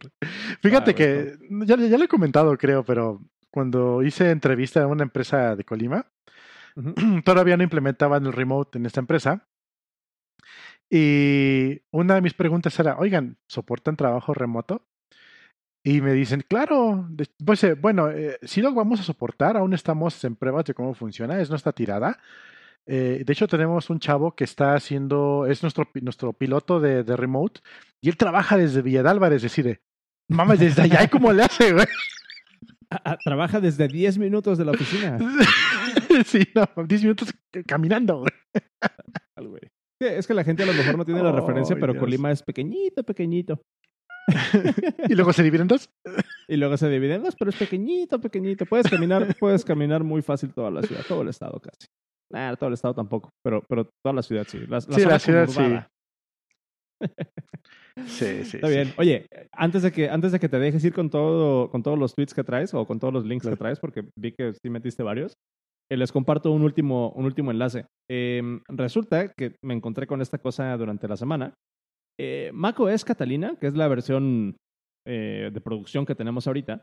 Fíjate 0.61 0.91
ah, 0.91 0.95
que 0.95 1.37
ya, 1.65 1.75
ya 1.75 1.97
lo 1.97 2.03
he 2.03 2.07
comentado, 2.07 2.57
creo, 2.57 2.83
pero 2.83 3.21
cuando 3.51 4.01
hice 4.03 4.31
entrevista 4.31 4.81
en 4.81 4.87
una 4.87 5.03
empresa 5.03 5.55
de 5.55 5.63
Colima, 5.63 6.07
uh 6.75 6.81
-huh. 6.81 7.23
todavía 7.23 7.57
no 7.57 7.63
implementaban 7.63 8.25
el 8.25 8.33
remote 8.33 8.77
en 8.77 8.85
esta 8.85 8.99
empresa. 8.99 9.47
Y 10.89 11.81
una 11.91 12.15
de 12.15 12.21
mis 12.21 12.33
preguntas 12.33 12.79
era, 12.79 12.97
oigan, 12.97 13.37
¿soportan 13.47 13.95
trabajo 13.95 14.33
remoto? 14.33 14.85
Y 15.85 15.99
me 15.99 16.13
dicen, 16.13 16.43
claro, 16.47 17.09
pues 17.45 17.63
eh, 17.65 17.73
bueno, 17.73 18.09
eh, 18.09 18.37
si 18.41 18.61
lo 18.61 18.73
vamos 18.73 19.01
a 19.01 19.03
soportar, 19.03 19.57
aún 19.57 19.73
estamos 19.73 20.23
en 20.23 20.37
pruebas 20.37 20.63
de 20.63 20.73
cómo 20.73 20.93
funciona, 20.93 21.41
es 21.41 21.49
nuestra 21.49 21.73
tirada. 21.73 22.19
Eh, 22.85 23.23
de 23.25 23.33
hecho, 23.33 23.47
tenemos 23.47 23.89
un 23.89 23.99
chavo 23.99 24.33
que 24.33 24.45
está 24.45 24.75
haciendo, 24.75 25.45
es 25.45 25.61
nuestro, 25.61 25.89
nuestro 26.01 26.31
piloto 26.31 26.79
de, 26.79 27.03
de 27.03 27.17
remote, 27.17 27.59
y 28.01 28.07
él 28.07 28.15
trabaja 28.15 28.57
desde 28.57 28.81
Villa 28.81 29.03
es 29.31 29.41
decir, 29.41 29.81
mames, 30.29 30.59
desde 30.59 30.83
allá, 30.83 31.09
¿cómo 31.09 31.33
le 31.33 31.43
hace, 31.43 31.73
güey? 31.73 31.85
trabaja 33.23 33.59
desde 33.59 33.87
10 33.87 34.19
minutos 34.19 34.57
de 34.57 34.65
la 34.65 34.71
oficina. 34.71 35.17
sí, 36.25 36.47
no, 36.55 36.85
10 36.85 37.01
minutos 37.01 37.33
caminando, 37.65 38.19
güey. 38.19 38.31
Es 39.99 40.27
que 40.27 40.33
la 40.33 40.43
gente 40.43 40.63
a 40.63 40.65
lo 40.65 40.73
mejor 40.73 40.97
no 40.97 41.05
tiene 41.05 41.23
la 41.23 41.31
referencia, 41.31 41.75
pero 41.79 41.97
Colima 41.97 42.31
es 42.31 42.43
pequeñito, 42.43 43.03
pequeñito. 43.03 43.61
y 45.09 45.15
luego 45.15 45.33
se 45.33 45.43
dividen 45.43 45.67
dos. 45.67 45.89
y 46.47 46.57
luego 46.57 46.77
se 46.77 46.89
dividen 46.89 47.23
dos, 47.23 47.35
pero 47.37 47.49
es 47.49 47.57
pequeñito, 47.57 48.19
pequeñito. 48.19 48.65
Puedes 48.65 48.89
caminar, 48.89 49.35
puedes 49.39 49.65
caminar 49.65 50.03
muy 50.03 50.21
fácil 50.21 50.53
toda 50.53 50.71
la 50.71 50.81
ciudad, 50.81 51.01
todo 51.07 51.21
el 51.21 51.29
estado 51.29 51.59
casi. 51.59 51.87
Nah, 52.31 52.55
todo 52.55 52.69
el 52.69 52.73
estado 52.73 52.95
tampoco, 52.95 53.29
pero, 53.43 53.63
pero 53.67 53.89
toda 54.03 54.13
la 54.13 54.23
ciudad 54.23 54.45
sí. 54.47 54.59
La, 54.67 54.81
sí, 54.81 55.05
la 55.05 55.19
ciudad 55.19 55.47
sí. 55.47 55.61
sí, 58.07 58.45
sí. 58.45 58.57
Está 58.57 58.69
bien. 58.69 58.93
Oye, 58.97 59.27
antes 59.51 59.83
de 59.83 59.91
que, 59.91 60.09
antes 60.09 60.31
de 60.31 60.39
que 60.39 60.49
te 60.49 60.57
dejes 60.57 60.83
ir 60.83 60.93
con 60.93 61.09
todo, 61.09 61.69
con 61.69 61.83
todos 61.83 61.99
los 61.99 62.15
tweets 62.15 62.33
que 62.33 62.43
traes 62.43 62.73
o 62.73 62.85
con 62.85 62.99
todos 62.99 63.13
los 63.13 63.25
links 63.25 63.47
que 63.47 63.55
traes, 63.55 63.79
porque 63.79 64.07
vi 64.17 64.31
que 64.31 64.53
sí 64.53 64.69
metiste 64.69 65.03
varios, 65.03 65.33
eh, 65.91 65.97
les 65.97 66.11
comparto 66.11 66.51
un 66.51 66.63
último, 66.63 67.11
un 67.11 67.25
último 67.25 67.51
enlace. 67.51 67.85
Em, 68.09 68.61
resulta 68.67 69.27
que 69.33 69.55
me 69.63 69.73
encontré 69.73 70.07
con 70.07 70.21
esta 70.21 70.37
cosa 70.37 70.75
durante 70.77 71.07
la 71.07 71.17
semana 71.17 71.53
eh, 72.19 72.51
macOS 72.53 73.05
Catalina, 73.05 73.55
que 73.59 73.67
es 73.67 73.75
la 73.75 73.87
versión 73.87 74.55
eh, 75.05 75.51
de 75.53 75.61
producción 75.61 76.05
que 76.05 76.15
tenemos 76.15 76.47
ahorita, 76.47 76.81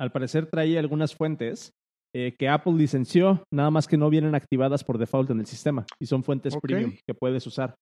al 0.00 0.12
parecer 0.12 0.46
trae 0.46 0.78
algunas 0.78 1.14
fuentes 1.14 1.72
eh, 2.14 2.34
que 2.38 2.48
Apple 2.48 2.72
licenció, 2.72 3.44
nada 3.52 3.70
más 3.70 3.86
que 3.86 3.98
no 3.98 4.08
vienen 4.08 4.34
activadas 4.34 4.82
por 4.82 4.96
default 4.96 5.30
en 5.30 5.40
el 5.40 5.46
sistema 5.46 5.84
y 6.00 6.06
son 6.06 6.24
fuentes 6.24 6.56
premium 6.56 6.94
que 7.06 7.14
puedes 7.14 7.46
usar. 7.46 7.74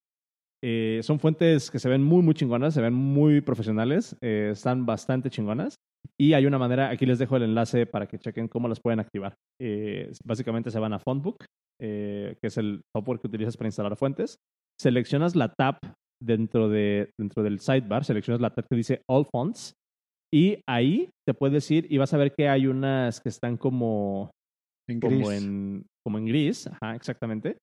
Eh, 0.64 1.00
son 1.02 1.20
fuentes 1.20 1.70
que 1.70 1.78
se 1.78 1.88
ven 1.88 2.02
muy, 2.02 2.22
muy 2.22 2.34
chingonas, 2.34 2.74
se 2.74 2.80
ven 2.80 2.94
muy 2.94 3.40
profesionales, 3.40 4.16
están 4.20 4.84
bastante 4.84 5.30
chingonas. 5.30 5.76
Y 6.18 6.32
hay 6.32 6.46
una 6.46 6.58
manera, 6.58 6.90
aquí 6.90 7.06
les 7.06 7.18
dejo 7.20 7.36
el 7.36 7.44
enlace 7.44 7.86
para 7.86 8.06
que 8.06 8.18
chequen 8.18 8.48
cómo 8.48 8.68
las 8.68 8.80
pueden 8.80 8.98
activar. 8.98 9.36
básicamente 10.24 10.70
se 10.70 10.78
van 10.80 10.92
a 10.92 10.98
Fontbook, 10.98 11.44
que 11.78 12.38
es 12.40 12.56
el 12.58 12.82
software 12.96 13.20
que 13.20 13.28
utilizas 13.28 13.56
para 13.56 13.68
instalar 13.68 13.96
fuentes. 13.96 14.38
Seleccionas 14.80 15.36
la 15.36 15.48
tab 15.48 15.78
dentro, 16.22 16.68
de, 16.68 17.10
dentro 17.18 17.42
del 17.42 17.60
sidebar, 17.60 18.04
seleccionas 18.04 18.40
la 18.40 18.50
tab 18.50 18.66
que 18.68 18.76
dice 18.76 19.02
All 19.08 19.26
Fonts 19.30 19.74
y 20.34 20.58
ahí 20.66 21.10
te 21.26 21.34
puedes 21.34 21.70
ir 21.70 21.86
y 21.90 21.98
vas 21.98 22.14
a 22.14 22.16
ver 22.16 22.32
que 22.34 22.48
hay 22.48 22.66
unas 22.66 23.20
que 23.20 23.28
están 23.28 23.56
como 23.56 24.30
en 24.88 25.00
gris. 25.00 25.12
Como 25.12 25.32
en, 25.32 25.86
como 26.04 26.18
en 26.18 26.26
gris, 26.26 26.66
ajá, 26.66 26.94
exactamente. 26.94 27.58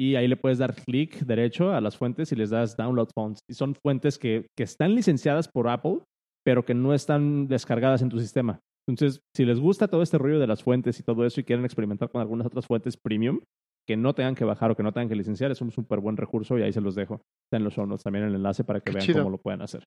Y 0.00 0.14
ahí 0.14 0.28
le 0.28 0.36
puedes 0.36 0.58
dar 0.58 0.74
clic 0.74 1.20
derecho 1.20 1.72
a 1.72 1.80
las 1.80 1.96
fuentes 1.96 2.30
y 2.32 2.36
les 2.36 2.50
das 2.50 2.76
Download 2.76 3.08
Fonts. 3.14 3.40
Y 3.48 3.54
son 3.54 3.74
fuentes 3.74 4.18
que, 4.18 4.46
que 4.56 4.64
están 4.64 4.94
licenciadas 4.94 5.48
por 5.48 5.68
Apple, 5.68 6.00
pero 6.44 6.64
que 6.64 6.74
no 6.74 6.94
están 6.94 7.48
descargadas 7.48 8.02
en 8.02 8.08
tu 8.08 8.18
sistema. 8.18 8.60
Entonces, 8.88 9.20
si 9.36 9.44
les 9.44 9.60
gusta 9.60 9.88
todo 9.88 10.02
este 10.02 10.18
rollo 10.18 10.38
de 10.38 10.46
las 10.46 10.62
fuentes 10.62 10.98
y 10.98 11.02
todo 11.02 11.26
eso 11.26 11.40
y 11.40 11.44
quieren 11.44 11.64
experimentar 11.64 12.10
con 12.10 12.20
algunas 12.20 12.46
otras 12.46 12.66
fuentes 12.66 12.96
premium, 12.96 13.40
que 13.88 13.96
no 13.96 14.14
tengan 14.14 14.34
que 14.34 14.44
bajar 14.44 14.70
o 14.70 14.76
que 14.76 14.82
no 14.82 14.92
tengan 14.92 15.08
que 15.08 15.16
licenciar, 15.16 15.50
es 15.50 15.62
un 15.62 15.72
súper 15.72 15.98
buen 16.00 16.18
recurso 16.18 16.58
y 16.58 16.62
ahí 16.62 16.74
se 16.74 16.82
los 16.82 16.94
dejo. 16.94 17.22
Está 17.46 17.56
en 17.56 17.64
los 17.64 17.72
show 17.72 17.88
también 17.96 18.26
el 18.26 18.34
enlace 18.34 18.62
para 18.62 18.80
que 18.80 18.92
vean 18.92 19.06
cómo 19.14 19.30
lo 19.30 19.38
pueden 19.38 19.62
hacer. 19.62 19.82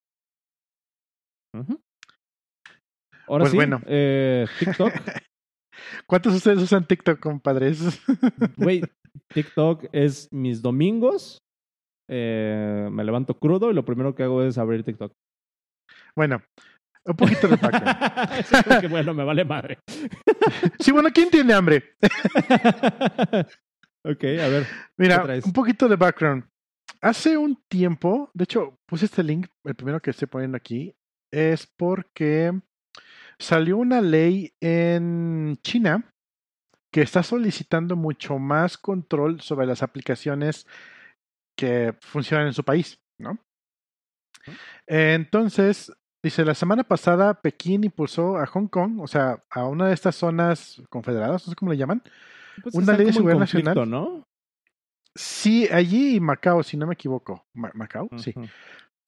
Ahora 3.27 3.43
pues 3.43 3.51
sí, 3.51 3.57
bueno. 3.57 3.79
Eh, 3.85 4.47
TikTok. 4.57 4.91
¿Cuántos 6.07 6.33
de 6.33 6.37
ustedes 6.37 6.57
usan 6.63 6.87
TikTok, 6.87 7.19
compadres? 7.19 8.01
Güey, 8.57 8.81
TikTok 9.35 9.85
es 9.91 10.27
mis 10.33 10.63
domingos. 10.63 11.37
Eh, 12.09 12.89
me 12.91 13.03
levanto 13.03 13.37
crudo 13.37 13.69
y 13.69 13.75
lo 13.75 13.85
primero 13.85 14.15
que 14.15 14.23
hago 14.23 14.41
es 14.41 14.57
abrir 14.57 14.83
TikTok. 14.83 15.13
Bueno, 16.15 16.41
un 17.05 17.15
poquito 17.15 17.47
de 17.47 17.55
background. 17.61 18.81
que 18.81 18.87
bueno, 18.87 19.13
me 19.13 19.23
vale 19.23 19.45
madre. 19.45 19.77
sí, 20.79 20.91
bueno, 20.91 21.09
¿quién 21.13 21.29
tiene 21.29 21.53
hambre? 21.53 21.83
Ok, 24.03 24.23
a 24.23 24.47
ver. 24.47 24.67
Mira, 24.97 25.23
un 25.43 25.53
poquito 25.53 25.87
de 25.87 25.95
background. 25.95 26.43
Hace 27.01 27.37
un 27.37 27.55
tiempo, 27.67 28.29
de 28.33 28.43
hecho, 28.43 28.79
puse 28.85 29.05
este 29.05 29.23
link, 29.23 29.47
el 29.63 29.75
primero 29.75 30.01
que 30.01 30.11
estoy 30.11 30.27
poniendo 30.27 30.57
aquí, 30.57 30.95
es 31.31 31.65
porque 31.65 32.51
salió 33.39 33.77
una 33.77 34.01
ley 34.01 34.53
en 34.59 35.57
China 35.63 36.13
que 36.91 37.01
está 37.01 37.23
solicitando 37.23 37.95
mucho 37.95 38.37
más 38.37 38.77
control 38.77 39.41
sobre 39.41 39.65
las 39.65 39.81
aplicaciones 39.81 40.67
que 41.55 41.95
funcionan 42.01 42.47
en 42.47 42.53
su 42.53 42.63
país, 42.63 42.99
¿no? 43.17 43.39
Entonces, 44.87 45.91
dice, 46.23 46.43
la 46.43 46.55
semana 46.55 46.83
pasada 46.83 47.41
Pekín 47.41 47.83
impulsó 47.83 48.37
a 48.37 48.45
Hong 48.47 48.67
Kong, 48.67 48.99
o 48.99 49.07
sea, 49.07 49.43
a 49.49 49.65
una 49.65 49.87
de 49.87 49.93
estas 49.93 50.15
zonas 50.15 50.81
confederadas, 50.89 51.45
no 51.45 51.51
sé 51.51 51.55
cómo 51.55 51.71
le 51.71 51.77
llaman, 51.77 52.03
pues 52.63 52.75
una 52.75 52.93
ley 52.93 53.07
de 53.07 53.13
seguridad 53.13 53.39
nacional. 53.39 53.89
¿no? 53.89 54.27
Sí, 55.15 55.67
allí 55.71 56.15
y 56.15 56.19
Macao, 56.19 56.63
si 56.63 56.77
no 56.77 56.87
me 56.87 56.93
equivoco. 56.93 57.45
Macao, 57.53 58.09
sí. 58.17 58.33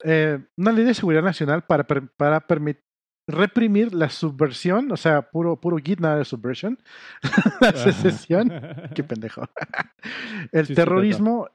Eh, 0.02 0.38
una 0.56 0.72
ley 0.72 0.84
de 0.84 0.94
seguridad 0.94 1.22
nacional 1.22 1.64
para, 1.64 1.84
para 1.84 2.40
permitir 2.46 2.84
reprimir 3.26 3.94
la 3.94 4.10
subversión, 4.10 4.90
o 4.92 4.96
sea, 4.96 5.30
puro, 5.30 5.60
puro 5.60 5.78
git, 5.78 6.00
nada 6.00 6.18
de 6.18 6.24
subversión, 6.24 6.78
la 7.60 7.72
secesión, 7.72 8.52
qué 8.94 9.02
pendejo, 9.02 9.48
el 10.52 10.74
terrorismo 10.74 11.48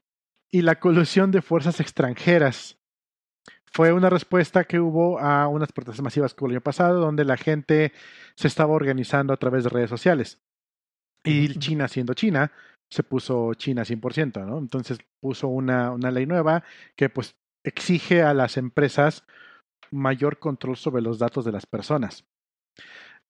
y 0.50 0.62
la 0.62 0.80
colusión 0.80 1.30
de 1.30 1.42
fuerzas 1.42 1.80
extranjeras. 1.80 2.76
Fue 3.72 3.92
una 3.92 4.10
respuesta 4.10 4.64
que 4.64 4.80
hubo 4.80 5.20
a 5.20 5.46
unas 5.46 5.70
protestas 5.70 6.02
masivas 6.02 6.34
que 6.34 6.42
hubo 6.42 6.48
el 6.48 6.56
año 6.56 6.60
pasado, 6.60 6.98
donde 6.98 7.24
la 7.24 7.36
gente 7.36 7.92
se 8.34 8.48
estaba 8.48 8.74
organizando 8.74 9.32
a 9.32 9.36
través 9.36 9.62
de 9.62 9.70
redes 9.70 9.90
sociales. 9.90 10.42
Y 11.24 11.58
China, 11.58 11.88
siendo 11.88 12.14
China, 12.14 12.50
se 12.90 13.02
puso 13.02 13.54
China 13.54 13.82
100%, 13.82 14.46
¿no? 14.46 14.58
Entonces 14.58 14.98
puso 15.22 15.48
una, 15.48 15.92
una 15.92 16.10
ley 16.10 16.26
nueva 16.26 16.64
que 16.96 17.08
pues 17.08 17.34
exige 17.64 18.22
a 18.22 18.34
las 18.34 18.56
empresas 18.56 19.24
mayor 19.90 20.38
control 20.38 20.76
sobre 20.76 21.02
los 21.02 21.18
datos 21.18 21.44
de 21.44 21.52
las 21.52 21.66
personas. 21.66 22.24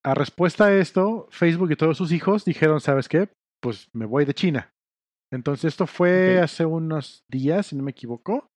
A 0.04 0.14
respuesta 0.14 0.66
a 0.66 0.74
esto, 0.74 1.28
Facebook 1.30 1.72
y 1.72 1.76
todos 1.76 1.98
sus 1.98 2.12
hijos 2.12 2.44
dijeron, 2.44 2.80
¿sabes 2.80 3.08
qué? 3.08 3.28
Pues 3.62 3.88
me 3.92 4.06
voy 4.06 4.24
de 4.24 4.34
China. 4.34 4.70
Entonces 5.32 5.66
esto 5.66 5.86
fue 5.86 6.40
hace 6.40 6.64
unos 6.64 7.22
días, 7.30 7.66
si 7.66 7.76
no 7.76 7.82
me 7.82 7.90
equivoco. 7.90 8.48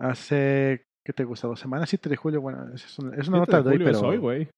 Hace, 0.00 0.84
¿qué 1.04 1.12
te 1.12 1.24
gusta? 1.24 1.48
¿Dos 1.48 1.60
semanas? 1.60 1.88
7 1.90 2.08
de 2.08 2.16
julio. 2.16 2.40
Bueno, 2.40 2.72
es 2.72 2.98
una, 2.98 3.16
es 3.16 3.28
una 3.28 3.38
nota 3.38 3.62
de, 3.62 3.70
hoy, 3.70 3.78
pero... 3.78 4.00
hoy, 4.00 4.48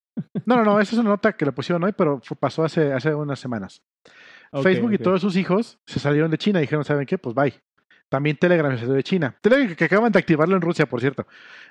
no, 0.47 0.57
no, 0.57 0.65
no, 0.65 0.81
esa 0.81 0.93
es 0.93 0.99
una 0.99 1.11
nota 1.11 1.33
que 1.33 1.45
le 1.45 1.53
pusieron 1.53 1.83
hoy, 1.85 1.93
pero 1.93 2.21
pasó 2.39 2.65
hace, 2.65 2.93
hace 2.93 3.15
unas 3.15 3.39
semanas. 3.39 3.83
Facebook 4.63 4.93
y 4.93 4.99
todos 4.99 5.21
sus 5.21 5.37
hijos 5.37 5.79
se 5.87 6.01
salieron 6.01 6.31
de 6.31 6.39
China 6.39 6.59
y 6.59 6.63
dijeron, 6.63 6.85
¿saben 6.85 7.07
qué? 7.07 7.19
Pues 7.19 7.35
bye. 7.35 7.55
También 8.09 8.37
Telegram 8.37 8.73
se 8.73 8.81
salió 8.81 8.95
de 8.95 9.05
China. 9.05 9.37
Telegram 9.41 9.77
que 9.77 9.85
acaban 9.85 10.11
de 10.11 10.19
activarlo 10.19 10.57
en 10.57 10.63
Rusia, 10.63 10.87
por 10.87 11.01
cierto. 11.01 11.27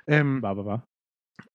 Em, 0.07 0.41
va, 0.41 0.53
va, 0.53 0.63
va. 0.63 0.85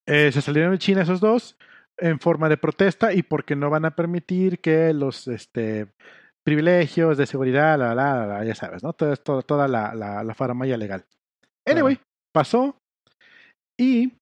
Eh, 0.05 0.31
se 0.31 0.41
salieron 0.41 0.71
de 0.71 0.77
China 0.77 1.01
esos 1.01 1.19
dos 1.19 1.57
en 1.97 2.19
forma 2.19 2.49
de 2.49 2.57
protesta 2.57 3.11
y 3.11 3.23
porque 3.23 3.55
no 3.55 3.71
van 3.71 3.85
a 3.85 3.95
permitir 3.95 4.59
que 4.59 4.93
los 4.93 5.27
este, 5.27 5.87
privilegios 6.43 7.17
de 7.17 7.25
seguridad, 7.25 7.79
la, 7.79 7.95
la, 7.95 8.27
la, 8.27 8.45
ya 8.45 8.53
sabes, 8.53 8.83
¿no? 8.83 8.93
Todo, 8.93 9.15
todo, 9.17 9.41
toda 9.41 9.67
la, 9.67 9.95
la, 9.95 10.23
la 10.23 10.33
faramaya 10.35 10.77
legal. 10.77 11.05
Anyway, 11.65 11.99
pasó 12.31 12.77
y 13.79 14.13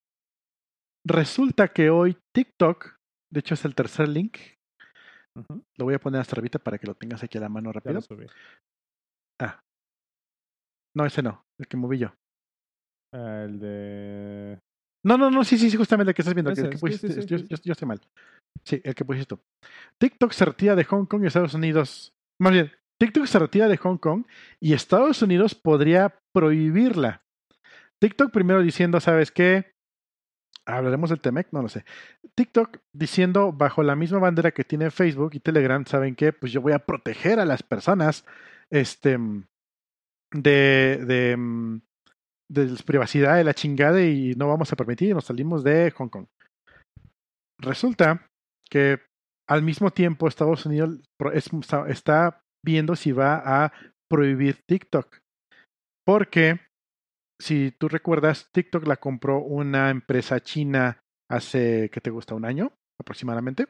Resulta 1.06 1.68
que 1.68 1.90
hoy 1.90 2.18
TikTok, 2.34 2.96
de 3.32 3.40
hecho 3.40 3.56
es 3.56 3.66
el 3.66 3.76
tercer 3.76 4.08
link, 4.08 4.38
lo 5.78 5.86
voy 5.86 5.96
a 5.96 6.00
poner 6.00 6.22
hasta 6.22 6.36
arriba 6.36 6.60
para 6.60 6.78
que 6.78 6.88
lo 6.88 6.96
tengas 6.96 7.24
aquí 7.24 7.38
a 7.38 7.42
la 7.42 7.50
mano 7.50 7.72
rápido. 7.72 8.00
Ah. 9.42 9.60
No, 10.96 11.06
ese 11.06 11.24
no, 11.24 11.44
el 11.60 11.68
que 11.68 11.78
moví 11.78 11.98
yo. 11.98 12.14
Ah, 13.14 13.44
el 13.46 13.60
de... 13.60 14.60
No, 15.06 15.18
no, 15.18 15.30
no, 15.30 15.44
sí, 15.44 15.58
sí, 15.58 15.70
sí, 15.70 15.76
justamente 15.76 16.12
el 16.12 16.16
que 16.16 16.22
estás 16.22 16.34
viendo. 16.34 16.52
el 16.52 16.70
que 16.70 16.78
pusiste, 16.78 17.26
yo, 17.26 17.38
yo, 17.38 17.72
estoy 17.72 17.88
mal. 17.88 18.00
Sí, 18.64 18.80
el 18.84 18.96
que 18.96 19.04
pusiste 19.04 19.36
tú. 19.36 19.42
TikTok 20.00 20.32
se 20.32 20.46
retira 20.46 20.76
de 20.76 20.86
Hong 20.86 21.06
Kong 21.06 21.24
y 21.24 21.28
Estados 21.28 21.54
Unidos. 21.54 22.14
Más 22.40 22.54
bien, 22.54 22.72
TikTok 23.02 23.26
se 23.26 23.40
retira 23.40 23.68
de 23.68 23.78
Hong 23.78 23.98
Kong 23.98 24.26
y 24.62 24.74
Estados 24.74 25.22
Unidos 25.22 25.56
podría 25.56 26.18
prohibirla. 26.34 27.22
TikTok 28.02 28.32
primero 28.32 28.62
diciendo, 28.62 29.00
¿sabes 29.02 29.32
qué? 29.32 29.73
Hablaremos 30.66 31.10
del 31.10 31.20
Temec, 31.20 31.48
no 31.52 31.62
lo 31.62 31.70
sé. 31.70 31.86
TikTok 32.36 32.80
diciendo 32.94 33.52
bajo 33.52 33.84
la 33.84 33.96
misma 33.96 34.20
bandera 34.20 34.52
que 34.52 34.64
tiene 34.64 34.92
Facebook 34.92 35.32
y 35.34 35.40
Telegram, 35.40 35.86
¿saben 35.86 36.16
qué? 36.16 36.34
Pues 36.34 36.52
yo 36.52 36.62
voy 36.62 36.74
a 36.74 36.80
proteger 36.80 37.40
a 37.40 37.46
las 37.46 37.64
personas 37.64 38.26
este 38.70 39.18
de 40.34 41.04
de, 41.06 41.82
de 42.50 42.84
privacidad 42.84 43.38
de 43.38 43.44
la 43.44 43.54
chingada 43.54 44.02
y 44.02 44.34
no 44.36 44.48
vamos 44.48 44.72
a 44.72 44.76
permitir, 44.76 45.14
nos 45.14 45.26
salimos 45.26 45.64
de 45.64 45.92
Hong 45.92 46.10
Kong. 46.10 46.28
resulta 47.60 48.28
que 48.70 49.00
al 49.48 49.62
mismo 49.62 49.92
tiempo 49.92 50.28
Estados 50.28 50.66
Unidos 50.66 51.00
está 51.88 52.42
viendo 52.66 52.96
si 52.96 53.12
va 53.12 53.66
a 53.66 53.74
prohibir 54.10 54.62
TikTok. 54.68 55.18
Porque, 56.06 56.60
si 57.40 57.72
tú 57.72 57.88
recuerdas, 57.90 58.50
TikTok 58.52 58.88
la 58.88 58.98
compró 58.98 59.40
una 59.42 59.90
empresa 59.90 60.40
china 60.40 61.02
hace, 61.30 61.90
¿qué 61.92 62.02
te 62.02 62.10
gusta? 62.10 62.36
¿Un 62.36 62.46
año 62.46 62.72
aproximadamente? 63.00 63.68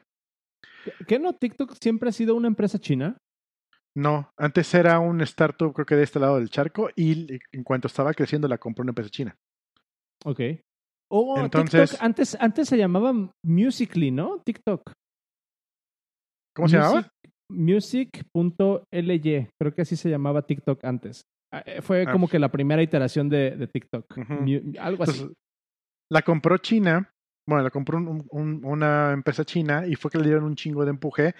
¿Qué 1.06 1.18
no? 1.18 1.32
¿TikTok 1.34 1.74
siempre 1.80 2.10
ha 2.10 2.12
sido 2.12 2.34
una 2.34 2.48
empresa 2.48 2.78
china? 2.78 3.16
No, 3.96 4.30
antes 4.36 4.74
era 4.74 4.98
un 4.98 5.20
startup, 5.20 5.72
creo 5.72 5.86
que 5.86 5.94
de 5.94 6.02
este 6.02 6.18
lado 6.18 6.36
del 6.36 6.50
charco, 6.50 6.90
y 6.96 7.38
en 7.52 7.62
cuanto 7.62 7.86
estaba 7.86 8.12
creciendo 8.12 8.48
la 8.48 8.58
compró 8.58 8.82
una 8.82 8.90
empresa 8.90 9.10
china. 9.10 9.36
Ok. 10.24 10.40
Oh, 11.10 11.38
Entonces, 11.38 12.00
antes, 12.02 12.36
antes 12.40 12.68
se 12.68 12.76
llamaba 12.76 13.12
Musically, 13.44 14.10
¿no? 14.10 14.40
TikTok. 14.44 14.92
¿Cómo 16.56 16.68
se 16.68 16.76
llamaba? 16.76 17.08
Music.ly. 17.50 19.48
Creo 19.60 19.74
que 19.74 19.82
así 19.82 19.96
se 19.96 20.10
llamaba 20.10 20.42
TikTok 20.42 20.84
antes. 20.84 21.22
Ah, 21.54 21.62
eh, 21.66 21.82
fue 21.82 22.02
ah, 22.02 22.10
como 22.10 22.26
pues. 22.26 22.32
que 22.32 22.38
la 22.40 22.50
primera 22.50 22.82
iteración 22.82 23.28
de, 23.28 23.68
TikTok. 23.72 24.18
Algo 24.80 25.04
así. 25.04 25.30
la 26.10 26.22
compró 26.22 26.58
China. 26.58 27.12
Bueno, 27.46 27.62
la 27.62 27.70
compró 27.70 27.98
una 27.98 29.12
empresa 29.12 29.44
china 29.44 29.86
y 29.86 29.94
fue 29.94 30.10
que 30.10 30.18
le 30.18 30.24
dieron 30.24 30.44
un 30.44 30.56
chingo 30.56 30.84
de 30.84 30.90
empuje. 30.90 31.34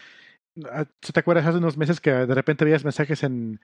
Ah, 0.70 0.84
¿Te 0.84 1.18
acuerdas 1.18 1.46
hace 1.46 1.58
unos 1.58 1.76
meses 1.76 2.00
que 2.00 2.12
de 2.12 2.34
repente 2.34 2.64
veías 2.64 2.84
mensajes 2.84 3.24
en, 3.24 3.58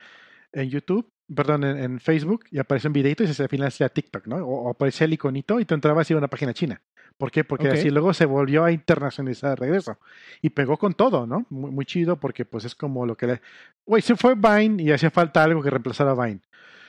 en 0.53 0.71
YouTube, 0.71 1.13
perdón, 1.35 1.65
en, 1.65 2.01
Facebook 2.01 2.45
y 2.51 2.59
aparece 2.59 2.89
un 2.89 2.93
videito 2.93 3.23
y 3.23 3.29
se 3.29 3.43
al 3.43 3.49
final 3.49 3.69
hacía 3.69 3.89
TikTok, 3.89 4.27
¿no? 4.27 4.37
O, 4.37 4.71
aparecía 4.71 5.05
el 5.05 5.13
iconito 5.13 5.61
y 5.61 5.65
tú 5.65 5.75
entrabas 5.75 6.11
y 6.11 6.15
una 6.15 6.29
página 6.29 6.53
china. 6.55 6.83
¿Por 7.17 7.31
qué? 7.31 7.45
Porque 7.45 7.69
así 7.69 7.91
luego 7.91 8.15
se 8.15 8.25
volvió 8.25 8.65
a 8.65 8.73
internacionalizar 8.73 9.51
de 9.51 9.57
regreso. 9.57 9.99
Y 10.41 10.51
pegó 10.51 10.79
con 10.79 10.95
todo, 10.95 11.27
¿no? 11.27 11.45
Muy, 11.51 11.85
chido 11.85 12.19
porque 12.19 12.47
pues 12.47 12.65
es 12.65 12.75
como 12.75 13.05
lo 13.05 13.15
que 13.15 13.27
le... 13.27 13.41
Güey, 13.85 14.01
se 14.01 14.17
fue 14.17 14.35
Vine 14.37 14.83
y 14.83 14.91
hacía 14.91 15.11
falta 15.11 15.45
algo 15.45 15.63
que 15.63 15.69
reemplazara 15.69 16.13
a 16.13 16.15
Vine. 16.15 16.41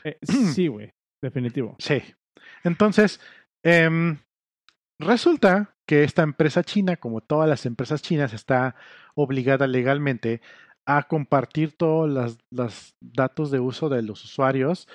Eh, 0.05 0.17
sí, 0.53 0.67
güey, 0.67 0.93
definitivo. 1.21 1.75
Sí. 1.79 2.01
Entonces, 2.63 3.19
em, 3.61 4.19
resulta 4.99 5.75
que 5.85 6.05
esta 6.05 6.23
empresa 6.23 6.63
china, 6.63 6.95
como 6.95 7.19
todas 7.19 7.49
las 7.49 7.65
empresas 7.65 8.01
chinas, 8.01 8.33
está 8.33 8.75
obligada 9.15 9.67
legalmente 9.67 10.41
a 10.85 11.03
compartir 11.03 11.77
todos 11.77 12.37
los, 12.49 12.95
datos 12.99 13.51
de 13.51 13.59
uso 13.59 13.89
de 13.89 14.01
los 14.01 14.23
usuarios 14.23 14.87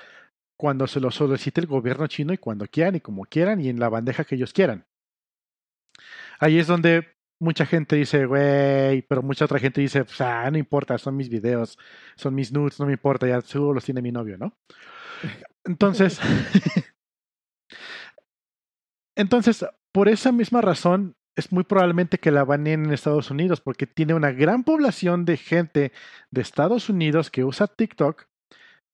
cuando 0.58 0.86
se 0.86 1.00
los 1.00 1.14
solicite 1.14 1.60
el 1.60 1.66
gobierno 1.66 2.06
chino 2.06 2.32
y 2.32 2.38
cuando 2.38 2.66
quieran 2.66 2.96
y 2.96 3.00
como 3.00 3.24
quieran 3.24 3.60
y 3.60 3.68
en 3.68 3.78
la 3.78 3.88
bandeja 3.88 4.24
que 4.24 4.36
ellos 4.36 4.52
quieran. 4.52 4.86
Ahí 6.38 6.58
es 6.58 6.66
donde 6.66 7.16
mucha 7.38 7.66
gente 7.66 7.96
dice, 7.96 8.26
güey, 8.26 9.02
pero 9.02 9.22
mucha 9.22 9.44
otra 9.44 9.58
gente 9.58 9.80
dice, 9.80 10.04
pues, 10.04 10.20
ah, 10.20 10.50
no 10.50 10.58
importa, 10.58 10.96
son 10.98 11.16
mis 11.16 11.28
videos, 11.28 11.78
son 12.16 12.34
mis 12.34 12.52
nudes, 12.52 12.80
no 12.80 12.86
me 12.86 12.92
importa, 12.92 13.26
ya 13.26 13.40
seguro 13.42 13.74
los 13.74 13.84
tiene 13.84 14.02
mi 14.02 14.12
novio, 14.12 14.38
¿no? 14.38 14.56
Entonces, 15.64 16.20
entonces, 19.16 19.64
por 19.92 20.08
esa 20.08 20.32
misma 20.32 20.62
razón, 20.62 21.16
es 21.36 21.52
muy 21.52 21.64
probablemente 21.64 22.18
que 22.18 22.30
la 22.30 22.44
baneen 22.44 22.86
en 22.86 22.92
Estados 22.92 23.30
Unidos 23.30 23.60
porque 23.60 23.86
tiene 23.86 24.14
una 24.14 24.32
gran 24.32 24.64
población 24.64 25.24
de 25.26 25.36
gente 25.36 25.92
de 26.30 26.40
Estados 26.40 26.88
Unidos 26.88 27.30
que 27.30 27.44
usa 27.44 27.66
TikTok. 27.66 28.26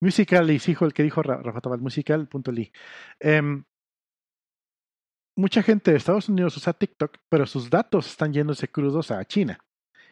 Musical.ly, 0.00 0.60
hijo 0.66 0.84
el 0.84 0.92
que 0.92 1.04
dijo 1.04 1.22
Rafa 1.22 1.60
Tabal, 1.60 1.80
musical.ly. 1.80 2.72
Em, 3.20 3.64
mucha 5.36 5.62
gente 5.62 5.92
de 5.92 5.96
Estados 5.96 6.28
Unidos 6.28 6.56
usa 6.56 6.72
TikTok, 6.72 7.18
pero 7.28 7.46
sus 7.46 7.70
datos 7.70 8.08
están 8.08 8.32
yéndose 8.32 8.66
crudos 8.66 9.12
a 9.12 9.24
China. 9.24 9.58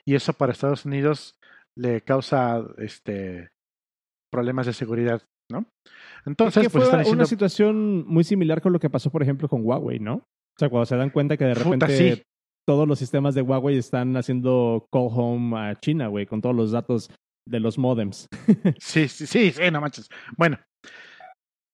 Y 0.04 0.14
eso 0.14 0.32
para 0.32 0.52
Estados 0.52 0.84
Unidos 0.84 1.36
le 1.76 2.02
causa 2.02 2.64
este 2.78 3.50
problemas 4.30 4.66
de 4.66 4.72
seguridad, 4.72 5.22
¿no? 5.50 5.66
Entonces, 6.24 6.68
pues 6.70 6.88
fue 6.88 7.10
una 7.10 7.26
situación 7.26 8.06
muy 8.06 8.22
similar 8.22 8.62
con 8.62 8.72
lo 8.72 8.78
que 8.78 8.88
pasó, 8.88 9.10
por 9.10 9.24
ejemplo, 9.24 9.48
con 9.48 9.66
Huawei, 9.66 9.98
¿no? 9.98 10.28
O 10.60 10.62
sea, 10.62 10.68
cuando 10.68 10.84
se 10.84 10.96
dan 10.96 11.08
cuenta 11.08 11.38
que 11.38 11.46
de 11.46 11.54
repente 11.54 12.26
todos 12.66 12.86
los 12.86 12.98
sistemas 12.98 13.34
de 13.34 13.40
Huawei 13.40 13.78
están 13.78 14.14
haciendo 14.18 14.86
call 14.92 15.08
home 15.10 15.58
a 15.58 15.80
China, 15.80 16.08
güey, 16.08 16.26
con 16.26 16.42
todos 16.42 16.54
los 16.54 16.70
datos 16.70 17.10
de 17.48 17.60
los 17.60 17.78
modems. 17.78 18.28
sí, 18.78 19.08
sí, 19.08 19.26
sí, 19.26 19.52
sí, 19.52 19.70
no 19.72 19.80
manches. 19.80 20.10
Bueno, 20.36 20.58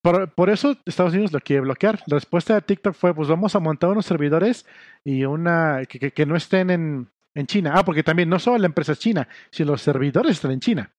por, 0.04 0.32
por, 0.34 0.50
eso 0.50 0.76
Estados 0.86 1.14
Unidos 1.14 1.32
lo 1.32 1.40
quiere 1.40 1.62
bloquear. 1.62 1.98
La 2.06 2.14
respuesta 2.14 2.54
de 2.54 2.62
TikTok 2.62 2.94
fue, 2.94 3.12
pues 3.12 3.26
vamos 3.28 3.56
a 3.56 3.58
montar 3.58 3.90
unos 3.90 4.06
servidores 4.06 4.64
y 5.02 5.24
una 5.24 5.82
que, 5.88 6.12
que, 6.12 6.24
no 6.24 6.36
estén 6.36 6.70
en, 6.70 7.10
en, 7.34 7.46
China. 7.48 7.72
Ah, 7.74 7.84
porque 7.84 8.04
también 8.04 8.28
no 8.28 8.38
solo 8.38 8.58
la 8.58 8.66
empresa 8.66 8.92
es 8.92 9.00
china, 9.00 9.26
sino 9.50 9.72
los 9.72 9.82
servidores 9.82 10.30
están 10.30 10.52
en 10.52 10.60
China. 10.60 10.92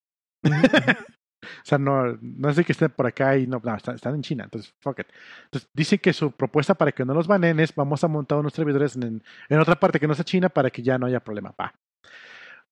O 1.44 1.66
sea, 1.66 1.78
no, 1.78 2.18
no 2.22 2.50
es 2.50 2.56
de 2.56 2.64
que 2.64 2.72
estén 2.72 2.90
por 2.90 3.06
acá 3.06 3.38
y 3.38 3.48
no, 3.48 3.62
están, 3.76 4.16
en 4.16 4.22
China. 4.22 4.46
Entonces, 4.46 4.74
fuck 4.82 5.00
it. 5.00 5.08
Entonces, 5.46 5.70
dicen 5.74 6.00
que 6.00 6.14
su 6.14 6.32
propuesta 6.32 6.74
para 6.74 6.92
que 6.92 7.06
no 7.06 7.14
los 7.14 7.28
banen 7.28 7.60
es 7.60 7.74
vamos 7.76 8.04
a 8.04 8.08
montar 8.08 8.40
unos 8.40 8.54
servidores 8.54 8.96
en, 8.96 9.24
en 9.50 9.60
otra 9.60 9.76
parte 9.76 10.00
que 10.00 10.08
no 10.08 10.16
sea 10.16 10.26
China 10.26 10.50
para 10.50 10.70
que 10.70 10.82
ya 10.82 10.98
no 10.98 11.06
haya 11.06 11.20
problema. 11.20 11.54
Va. 11.60 11.74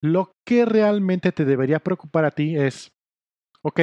Lo 0.01 0.31
que 0.45 0.65
realmente 0.65 1.31
te 1.31 1.45
debería 1.45 1.79
preocupar 1.79 2.25
a 2.25 2.31
ti 2.31 2.57
es, 2.57 2.91
ok, 3.63 3.81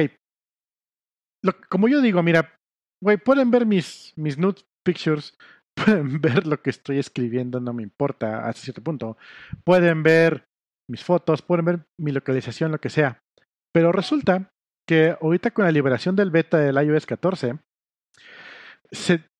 como 1.69 1.87
yo 1.87 2.01
digo, 2.01 2.23
mira, 2.23 2.55
güey, 3.01 3.17
pueden 3.17 3.51
ver 3.51 3.65
mis, 3.65 4.13
mis 4.15 4.37
nude 4.37 4.61
pictures, 4.85 5.37
pueden 5.75 6.21
ver 6.21 6.47
lo 6.47 6.61
que 6.61 6.69
estoy 6.69 6.99
escribiendo, 6.99 7.59
no 7.59 7.73
me 7.73 7.83
importa 7.83 8.47
hasta 8.47 8.61
cierto 8.61 8.83
punto. 8.83 9.17
Pueden 9.63 10.03
ver 10.03 10.45
mis 10.89 11.03
fotos, 11.03 11.41
pueden 11.41 11.65
ver 11.65 11.85
mi 11.99 12.11
localización, 12.11 12.71
lo 12.71 12.79
que 12.79 12.89
sea. 12.89 13.21
Pero 13.73 13.91
resulta 13.91 14.52
que 14.85 15.15
ahorita 15.21 15.51
con 15.51 15.65
la 15.65 15.71
liberación 15.71 16.15
del 16.15 16.31
beta 16.31 16.57
del 16.57 16.75
iOS 16.75 17.05
14, 17.05 17.59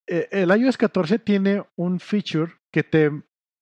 eh, 0.07 0.27
el 0.31 0.49
iOS 0.49 0.77
14 0.77 1.19
tiene 1.19 1.63
un 1.75 1.99
feature 1.99 2.53
que 2.71 2.83
te 2.83 3.11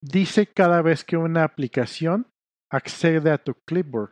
dice 0.01 0.47
cada 0.47 0.81
vez 0.81 1.03
que 1.03 1.17
una 1.17 1.43
aplicación 1.43 2.27
accede 2.71 3.31
a 3.31 3.37
tu 3.37 3.53
clipboard. 3.65 4.11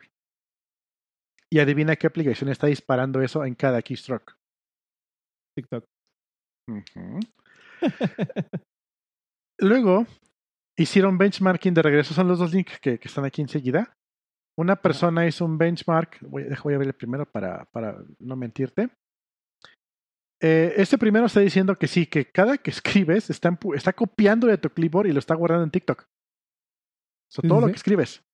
Y 1.52 1.58
adivina 1.58 1.96
qué 1.96 2.06
aplicación 2.06 2.48
está 2.50 2.68
disparando 2.68 3.20
eso 3.22 3.44
en 3.44 3.56
cada 3.56 3.82
keystroke. 3.82 4.36
TikTok. 5.56 5.84
Luego, 9.58 10.06
hicieron 10.76 11.18
benchmarking 11.18 11.74
de 11.74 11.82
regreso. 11.82 12.14
Son 12.14 12.28
los 12.28 12.38
dos 12.38 12.54
links 12.54 12.78
que 12.78 13.00
están 13.02 13.24
aquí 13.24 13.42
enseguida. 13.42 13.96
Una 14.58 14.76
persona 14.76 15.26
hizo 15.26 15.44
un 15.44 15.58
benchmark, 15.58 16.18
voy, 16.22 16.44
voy 16.62 16.74
a 16.74 16.78
ver 16.78 16.88
el 16.88 16.94
primero 16.94 17.24
para, 17.24 17.64
para 17.66 17.96
no 18.18 18.36
mentirte. 18.36 18.90
Eh, 20.42 20.74
este 20.76 20.96
primero 20.96 21.26
está 21.26 21.40
diciendo 21.40 21.76
que 21.76 21.86
sí, 21.86 22.06
que 22.06 22.30
cada 22.30 22.56
que 22.58 22.70
escribes 22.70 23.30
está, 23.30 23.56
está 23.74 23.92
copiando 23.92 24.46
de 24.46 24.58
tu 24.58 24.70
clipboard 24.70 25.06
y 25.06 25.12
lo 25.12 25.18
está 25.18 25.34
guardando 25.34 25.64
en 25.64 25.70
TikTok. 25.70 26.06
Todo 27.46 27.60
lo 27.60 27.66
que 27.68 27.74
escribes. 27.74 28.24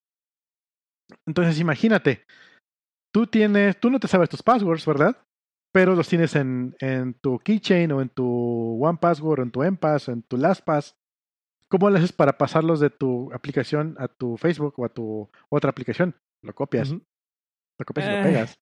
Entonces 1.26 1.60
imagínate, 1.60 2.24
tú 3.12 3.26
tienes, 3.26 3.78
tú 3.78 3.90
no 3.90 4.00
te 4.00 4.08
sabes 4.08 4.30
tus 4.30 4.42
passwords, 4.42 4.86
¿verdad? 4.86 5.22
Pero 5.72 5.94
los 5.94 6.08
tienes 6.08 6.34
en, 6.34 6.74
en 6.80 7.12
tu 7.14 7.38
keychain 7.38 7.92
o 7.92 8.00
en 8.00 8.08
tu 8.08 8.82
OnePassword 8.82 9.40
o 9.40 9.42
en 9.42 9.50
tu 9.50 9.62
MPass 9.62 10.08
o 10.08 10.12
en 10.12 10.22
tu 10.22 10.38
LastPass. 10.38 10.96
¿Cómo 11.68 11.90
lo 11.90 11.96
haces 11.96 12.12
para 12.12 12.38
pasarlos 12.38 12.80
de 12.80 12.90
tu 12.90 13.32
aplicación 13.32 13.96
a 13.98 14.08
tu 14.08 14.36
Facebook 14.36 14.74
o 14.78 14.84
a 14.84 14.88
tu 14.88 15.28
otra 15.48 15.70
aplicación? 15.70 16.14
Lo 16.44 16.54
copias. 16.54 16.90
Lo 16.90 17.84
copias 17.84 18.06
y 18.06 18.10
lo 18.10 18.16
eh, 18.16 18.22
pegas. 18.22 18.54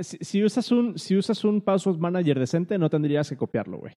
Si, 0.00 0.42
usas 0.42 0.70
un, 0.70 0.98
si 0.98 1.16
usas 1.16 1.44
un 1.44 1.60
password 1.60 1.98
manager 1.98 2.38
decente, 2.38 2.78
no 2.78 2.88
tendrías 2.88 3.28
que 3.28 3.36
copiarlo, 3.36 3.78
güey. 3.78 3.92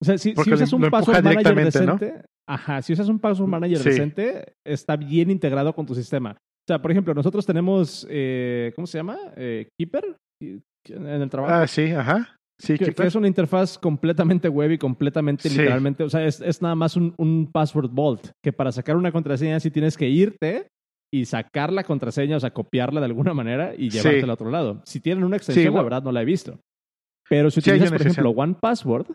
O 0.00 0.04
sea, 0.04 0.16
si, 0.16 0.32
usas 0.32 0.72
un 0.72 0.88
password 0.88 1.24
manager 1.24 1.54
decente, 1.56 2.22
ajá, 2.48 2.80
si 2.82 2.92
usas 2.92 3.08
un 3.08 3.18
password 3.18 3.48
manager 3.48 3.78
decente, 3.78 4.54
está 4.64 4.96
bien 4.96 5.30
integrado 5.30 5.74
con 5.74 5.86
tu 5.86 5.94
sistema. 5.94 6.32
O 6.32 6.66
sea, 6.68 6.80
por 6.80 6.90
ejemplo, 6.92 7.14
nosotros 7.14 7.44
tenemos, 7.44 8.06
eh, 8.08 8.72
¿cómo 8.76 8.86
se 8.86 8.98
llama? 8.98 9.18
Eh, 9.36 9.68
Keeper 9.76 10.16
en 10.40 11.06
el 11.06 11.30
trabajo. 11.30 11.52
Ah, 11.52 11.66
sí, 11.66 11.90
ajá. 11.90 12.37
Sí, 12.60 12.76
que, 12.76 12.92
es 12.96 13.14
una 13.14 13.28
interfaz 13.28 13.78
completamente 13.78 14.48
web 14.48 14.72
y 14.72 14.78
completamente 14.78 15.48
literalmente, 15.48 16.02
o 16.02 16.10
sea, 16.10 16.26
es, 16.26 16.40
es 16.40 16.60
nada 16.60 16.74
más 16.74 16.96
un, 16.96 17.14
un, 17.16 17.48
password 17.52 17.90
vault, 17.92 18.30
que 18.42 18.52
para 18.52 18.72
sacar 18.72 18.96
una 18.96 19.12
contraseña 19.12 19.60
sí 19.60 19.70
tienes 19.70 19.96
que 19.96 20.08
irte 20.08 20.66
y 21.12 21.24
sacar 21.24 21.72
la 21.72 21.84
contraseña, 21.84 22.36
o 22.36 22.40
sea, 22.40 22.52
copiarla 22.52 23.00
de 23.00 23.06
alguna 23.06 23.32
manera 23.32 23.74
y 23.76 23.90
llevártela 23.90 24.24
al 24.24 24.30
otro 24.30 24.50
lado. 24.50 24.82
Si 24.84 25.00
tienen 25.00 25.24
una 25.24 25.36
extensión, 25.36 25.74
la 25.74 25.82
verdad 25.82 26.02
no 26.02 26.12
la 26.12 26.22
he 26.22 26.24
visto. 26.24 26.58
Pero 27.28 27.50
si 27.50 27.60
utilizas, 27.60 27.92
por 27.92 28.00
ejemplo, 28.00 28.30
One 28.30 28.56
Password, 28.60 29.06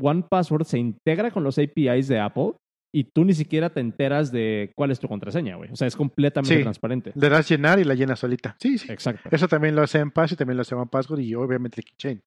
One 0.00 0.24
Password 0.28 0.64
se 0.64 0.78
integra 0.78 1.30
con 1.30 1.44
los 1.44 1.58
APIs 1.58 2.08
de 2.08 2.18
Apple 2.18 2.52
y 2.94 3.04
tú 3.04 3.24
ni 3.24 3.32
siquiera 3.32 3.70
te 3.70 3.80
enteras 3.80 4.30
de 4.32 4.72
cuál 4.76 4.90
es 4.90 5.00
tu 5.00 5.08
contraseña, 5.08 5.56
güey. 5.56 5.70
O 5.72 5.76
sea, 5.76 5.86
es 5.86 5.96
completamente 5.96 6.62
transparente. 6.62 7.12
Le 7.14 7.28
das 7.28 7.48
llenar 7.48 7.78
y 7.78 7.84
la 7.84 7.94
llena 7.94 8.16
solita. 8.16 8.56
Sí, 8.60 8.76
sí. 8.76 8.92
Exacto. 8.92 9.28
Eso 9.30 9.48
también 9.48 9.74
lo 9.74 9.82
hace 9.82 9.98
en 9.98 10.10
Pass 10.10 10.32
y 10.32 10.36
también 10.36 10.56
lo 10.56 10.62
hace 10.62 10.74
One 10.74 10.90
Password 10.90 11.20
y 11.20 11.34
obviamente 11.34 11.82
Keychain. 11.82 12.22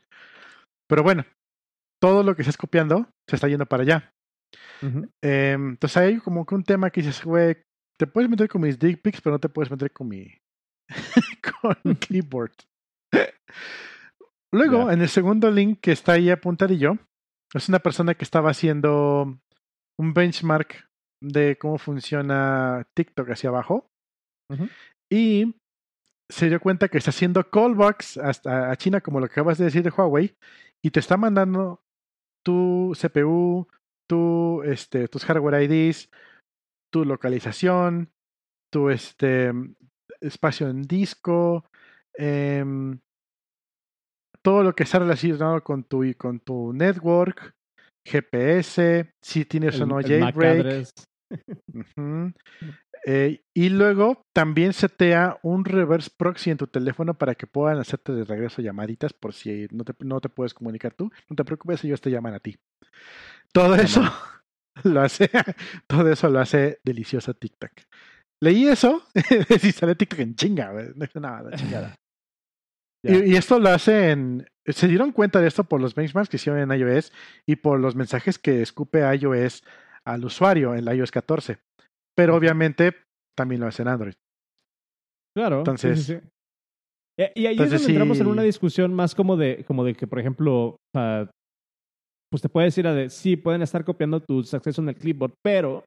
Pero 0.87 1.03
bueno, 1.03 1.25
todo 2.01 2.23
lo 2.23 2.35
que 2.35 2.41
estás 2.41 2.57
copiando 2.57 3.07
se 3.29 3.35
está 3.35 3.47
yendo 3.47 3.65
para 3.65 3.83
allá. 3.83 4.11
Em, 5.23 5.69
entonces 5.69 5.97
hay 5.97 6.17
como 6.19 6.45
que 6.45 6.55
un 6.55 6.63
tema 6.63 6.89
que 6.89 7.01
dices, 7.01 7.23
güey, 7.23 7.57
te 7.99 8.07
puedes 8.07 8.29
meter 8.29 8.47
con 8.47 8.61
mis 8.61 8.77
dick 8.77 9.01
pics, 9.01 9.21
pero 9.21 9.35
no 9.35 9.39
te 9.39 9.49
puedes 9.49 9.71
meter 9.71 9.91
con 9.91 10.07
mi 10.07 10.37
con 11.61 11.95
clipboard. 11.95 12.53
Luego, 14.53 14.91
en 14.91 15.01
el 15.01 15.09
segundo 15.09 15.51
link 15.51 15.79
que 15.81 15.91
está 15.91 16.13
ahí 16.13 16.29
apuntadillo, 16.29 16.97
es 17.53 17.67
una 17.69 17.79
persona 17.79 18.15
que 18.15 18.23
estaba 18.23 18.51
haciendo 18.51 19.39
un 19.99 20.13
benchmark 20.13 20.87
de 21.21 21.57
cómo 21.57 21.77
funciona 21.77 22.85
TikTok 22.95 23.31
hacia 23.31 23.49
abajo. 23.49 23.87
Y 25.11 25.55
se 26.31 26.49
dio 26.49 26.59
cuenta 26.59 26.87
que 26.87 26.97
está 26.97 27.09
haciendo 27.09 27.49
callbacks 27.49 28.17
hasta 28.17 28.71
a 28.71 28.75
China, 28.75 29.01
como 29.01 29.19
lo 29.19 29.27
que 29.27 29.33
acabas 29.33 29.57
de 29.57 29.65
decir 29.65 29.83
de 29.83 29.89
Huawei, 29.89 30.35
y 30.85 30.91
te 30.91 30.99
está 30.99 31.17
mandando 31.17 31.81
tu 32.45 32.93
CPU, 32.95 33.67
tu, 34.07 34.61
este, 34.61 35.07
tus 35.07 35.25
hardware 35.25 35.63
IDs, 35.63 36.11
tu 36.93 37.05
localización, 37.05 38.11
tu 38.71 38.91
este, 38.91 39.51
espacio 40.21 40.69
en 40.69 40.83
disco, 40.83 41.65
em, 42.13 42.99
todo 44.43 44.61
lo 44.61 44.75
que 44.75 44.83
está 44.83 44.99
relacionado 44.99 45.63
con 45.63 45.85
tu, 45.85 46.03
con 46.19 46.39
tu 46.39 46.71
network, 46.71 47.55
GPS, 48.07 49.11
si 49.23 49.43
tienes 49.45 49.81
o 49.81 49.87
no 49.87 49.99
jailbreak. 50.01 50.87
Eh, 53.07 53.43
y 53.53 53.69
luego 53.69 54.23
también 54.33 54.73
setea 54.73 55.37
un 55.43 55.63
reverse 55.63 56.09
proxy 56.17 56.49
en 56.49 56.57
tu 56.57 56.65
teléfono 56.65 57.13
para 57.13 57.35
que 57.35 57.45
puedan 57.45 57.77
hacerte 57.77 58.13
de 58.13 58.25
regreso 58.25 58.63
llamaditas 58.63 59.13
por 59.13 59.35
si 59.35 59.67
no 59.69 59.83
te, 59.83 59.93
no 59.99 60.19
te 60.19 60.29
puedes 60.29 60.55
comunicar 60.55 60.95
tú. 60.95 61.11
No 61.29 61.35
te 61.35 61.45
preocupes, 61.45 61.83
ellos 61.83 62.01
te 62.01 62.09
llaman 62.09 62.33
a 62.33 62.39
ti. 62.39 62.57
Todo 63.53 63.75
eso 63.75 64.01
lo 64.83 65.01
hace, 65.01 65.29
todo 65.85 66.11
eso 66.11 66.29
lo 66.29 66.39
hace 66.39 66.79
delicioso 66.83 67.35
TikTok. 67.35 67.71
Leí 68.41 68.67
eso, 68.67 69.03
si 69.59 69.71
sale 69.71 69.93
TikTok 69.93 70.19
en 70.19 70.35
chinga, 70.35 70.73
no 70.73 71.21
nada, 71.21 71.51
chingada. 71.55 71.95
Y, 73.07 73.33
y, 73.33 73.35
esto 73.35 73.59
lo 73.59 73.69
hace 73.69 74.09
en. 74.09 74.47
Se 74.65 74.87
dieron 74.87 75.11
cuenta 75.11 75.39
de 75.39 75.47
esto 75.47 75.63
por 75.65 75.79
los 75.79 75.93
benchmarks 75.93 76.27
que 76.27 76.37
hicieron 76.37 76.59
en 76.59 76.75
iOS 76.75 77.13
y 77.45 77.57
por 77.57 77.79
los 77.79 77.95
mensajes 77.95 78.39
que 78.39 78.63
escupe 78.63 79.01
iOS 79.15 79.63
al 80.05 80.25
usuario 80.25 80.73
en 80.73 80.85
la 80.85 80.95
iOS 80.95 81.11
14. 81.11 81.59
Pero 82.15 82.35
obviamente 82.35 82.93
también 83.37 83.61
lo 83.61 83.67
hace 83.67 83.81
en 83.81 83.87
Android. 83.89 84.13
Claro. 85.35 85.59
Entonces. 85.59 86.09
Eh, 87.17 87.31
y 87.35 87.45
ahí 87.45 87.55
es 87.55 87.69
donde 87.69 87.85
entramos 87.85 88.19
en 88.19 88.27
una 88.27 88.43
discusión 88.43 88.93
más 88.93 89.15
como 89.15 89.37
de, 89.37 89.63
como 89.65 89.83
de 89.83 89.95
que, 89.95 90.07
por 90.07 90.19
ejemplo, 90.19 90.77
pues 90.93 92.41
te 92.41 92.49
puedes 92.49 92.73
decir 92.73 92.87
a 92.87 92.93
de, 92.93 93.09
sí, 93.09 93.37
pueden 93.37 93.61
estar 93.61 93.85
copiando 93.85 94.19
tus 94.19 94.53
accesos 94.53 94.83
en 94.83 94.89
el 94.89 94.95
clipboard, 94.95 95.33
pero, 95.41 95.85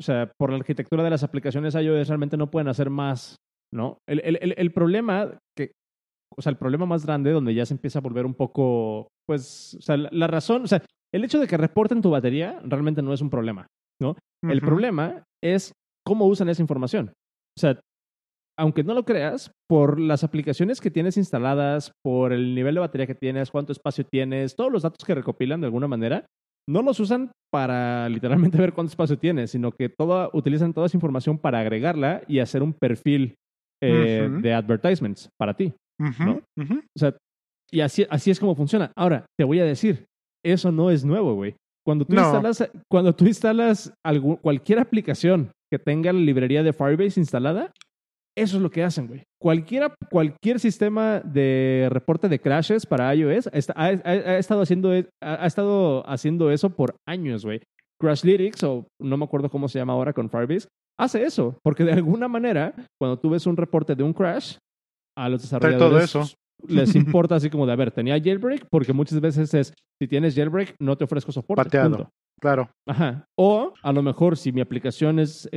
o 0.00 0.02
sea, 0.02 0.32
por 0.38 0.50
la 0.50 0.56
arquitectura 0.56 1.04
de 1.04 1.10
las 1.10 1.22
aplicaciones 1.22 1.74
iOS 1.74 2.08
realmente 2.08 2.36
no 2.36 2.50
pueden 2.50 2.68
hacer 2.68 2.90
más, 2.90 3.36
¿no? 3.72 3.98
El, 4.08 4.20
el, 4.24 4.54
el, 4.56 4.72
problema 4.72 5.38
que, 5.56 5.72
o 6.36 6.42
sea, 6.42 6.50
el 6.50 6.58
problema 6.58 6.86
más 6.86 7.06
grande 7.06 7.30
donde 7.30 7.54
ya 7.54 7.64
se 7.64 7.74
empieza 7.74 8.00
a 8.00 8.02
volver 8.02 8.26
un 8.26 8.34
poco, 8.34 9.08
pues, 9.28 9.76
o 9.78 9.82
sea, 9.82 9.96
la 9.96 10.26
razón, 10.26 10.64
o 10.64 10.66
sea, 10.66 10.82
el 11.14 11.24
hecho 11.24 11.38
de 11.38 11.46
que 11.46 11.56
reporten 11.56 12.02
tu 12.02 12.10
batería 12.10 12.60
realmente 12.64 13.02
no 13.02 13.12
es 13.12 13.20
un 13.20 13.30
problema, 13.30 13.68
¿no? 14.02 14.16
El 14.42 14.60
problema 14.60 15.24
es 15.42 15.72
cómo 16.04 16.26
usan 16.26 16.48
esa 16.48 16.62
información. 16.62 17.12
O 17.56 17.60
sea, 17.60 17.80
aunque 18.58 18.84
no 18.84 18.92
lo 18.94 19.04
creas, 19.04 19.50
por 19.68 19.98
las 19.98 20.24
aplicaciones 20.24 20.80
que 20.80 20.90
tienes 20.90 21.16
instaladas, 21.16 21.92
por 22.04 22.32
el 22.32 22.54
nivel 22.54 22.74
de 22.74 22.80
batería 22.80 23.06
que 23.06 23.14
tienes, 23.14 23.50
cuánto 23.50 23.72
espacio 23.72 24.04
tienes, 24.04 24.56
todos 24.56 24.70
los 24.70 24.82
datos 24.82 25.06
que 25.06 25.14
recopilan 25.14 25.60
de 25.60 25.66
alguna 25.66 25.88
manera, 25.88 26.26
no 26.68 26.82
los 26.82 27.00
usan 27.00 27.32
para 27.50 28.08
literalmente 28.08 28.58
ver 28.58 28.72
cuánto 28.72 28.90
espacio 28.90 29.18
tienes, 29.18 29.50
sino 29.50 29.72
que 29.72 29.88
todo, 29.88 30.30
utilizan 30.34 30.74
toda 30.74 30.86
esa 30.86 30.96
información 30.96 31.38
para 31.38 31.60
agregarla 31.60 32.22
y 32.28 32.40
hacer 32.40 32.62
un 32.62 32.72
perfil 32.72 33.34
eh, 33.82 34.28
de 34.42 34.54
advertisements 34.54 35.28
para 35.38 35.54
ti. 35.54 35.72
O 35.98 36.98
sea, 36.98 37.16
y 37.70 37.80
así, 37.80 38.06
así 38.10 38.30
es 38.30 38.38
como 38.38 38.54
funciona. 38.54 38.92
Ahora, 38.96 39.24
te 39.38 39.44
voy 39.44 39.60
a 39.60 39.64
decir, 39.64 40.04
eso 40.44 40.70
no 40.70 40.90
es 40.90 41.04
nuevo, 41.04 41.34
güey. 41.34 41.56
Cuando 41.84 42.04
tú 42.04 42.14
instalas, 42.14 42.70
cuando 42.88 43.14
tú 43.14 43.26
instalas 43.26 43.92
cualquier 44.40 44.78
aplicación 44.78 45.50
que 45.70 45.78
tenga 45.78 46.12
la 46.12 46.20
librería 46.20 46.62
de 46.62 46.72
Firebase 46.72 47.18
instalada, 47.18 47.72
eso 48.36 48.56
es 48.56 48.62
lo 48.62 48.70
que 48.70 48.82
hacen, 48.82 49.08
güey. 49.08 49.24
Cualquiera, 49.40 49.94
cualquier 50.10 50.60
sistema 50.60 51.20
de 51.20 51.88
reporte 51.90 52.28
de 52.28 52.40
crashes 52.40 52.86
para 52.86 53.14
iOS 53.14 53.48
ha, 53.74 54.38
estado 54.38 54.62
haciendo, 54.62 54.94
e, 54.94 55.08
ha, 55.20 55.46
estado 55.46 56.08
haciendo 56.08 56.50
eso 56.50 56.70
por 56.70 56.94
años, 57.06 57.44
güey. 57.44 57.60
Crashlytics, 58.00 58.62
o 58.64 58.86
no 59.00 59.16
me 59.16 59.24
acuerdo 59.24 59.50
cómo 59.50 59.68
se 59.68 59.78
llama 59.78 59.92
ahora 59.92 60.12
con 60.12 60.30
Firebase, 60.30 60.68
hace 60.98 61.24
eso. 61.24 61.58
Porque 61.62 61.84
de 61.84 61.92
alguna 61.92 62.28
manera, 62.28 62.74
cuando 62.98 63.18
tú 63.18 63.30
ves 63.30 63.46
un 63.46 63.56
reporte 63.56 63.94
de 63.94 64.02
un 64.02 64.12
crash, 64.12 64.56
a 65.16 65.28
los 65.28 65.42
desarrolladores 65.42 66.10
todo 66.10 66.22
eso 66.22 66.41
les 66.68 66.94
importa 66.94 67.36
así 67.36 67.50
como 67.50 67.66
de, 67.66 67.72
a 67.72 67.76
ver, 67.76 67.90
tenía 67.90 68.20
jailbreak, 68.20 68.66
porque 68.70 68.92
muchas 68.92 69.20
veces 69.20 69.52
es, 69.54 69.74
si 70.00 70.08
tienes 70.08 70.34
jailbreak, 70.34 70.76
no 70.80 70.96
te 70.96 71.04
ofrezco 71.04 71.32
soporte. 71.32 71.64
Pateado, 71.64 72.10
claro. 72.40 72.70
Ajá. 72.86 73.26
O 73.36 73.72
a 73.82 73.92
lo 73.92 74.02
mejor 74.02 74.36
si 74.36 74.52
mi 74.52 74.60
aplicación 74.60 75.18
es, 75.18 75.48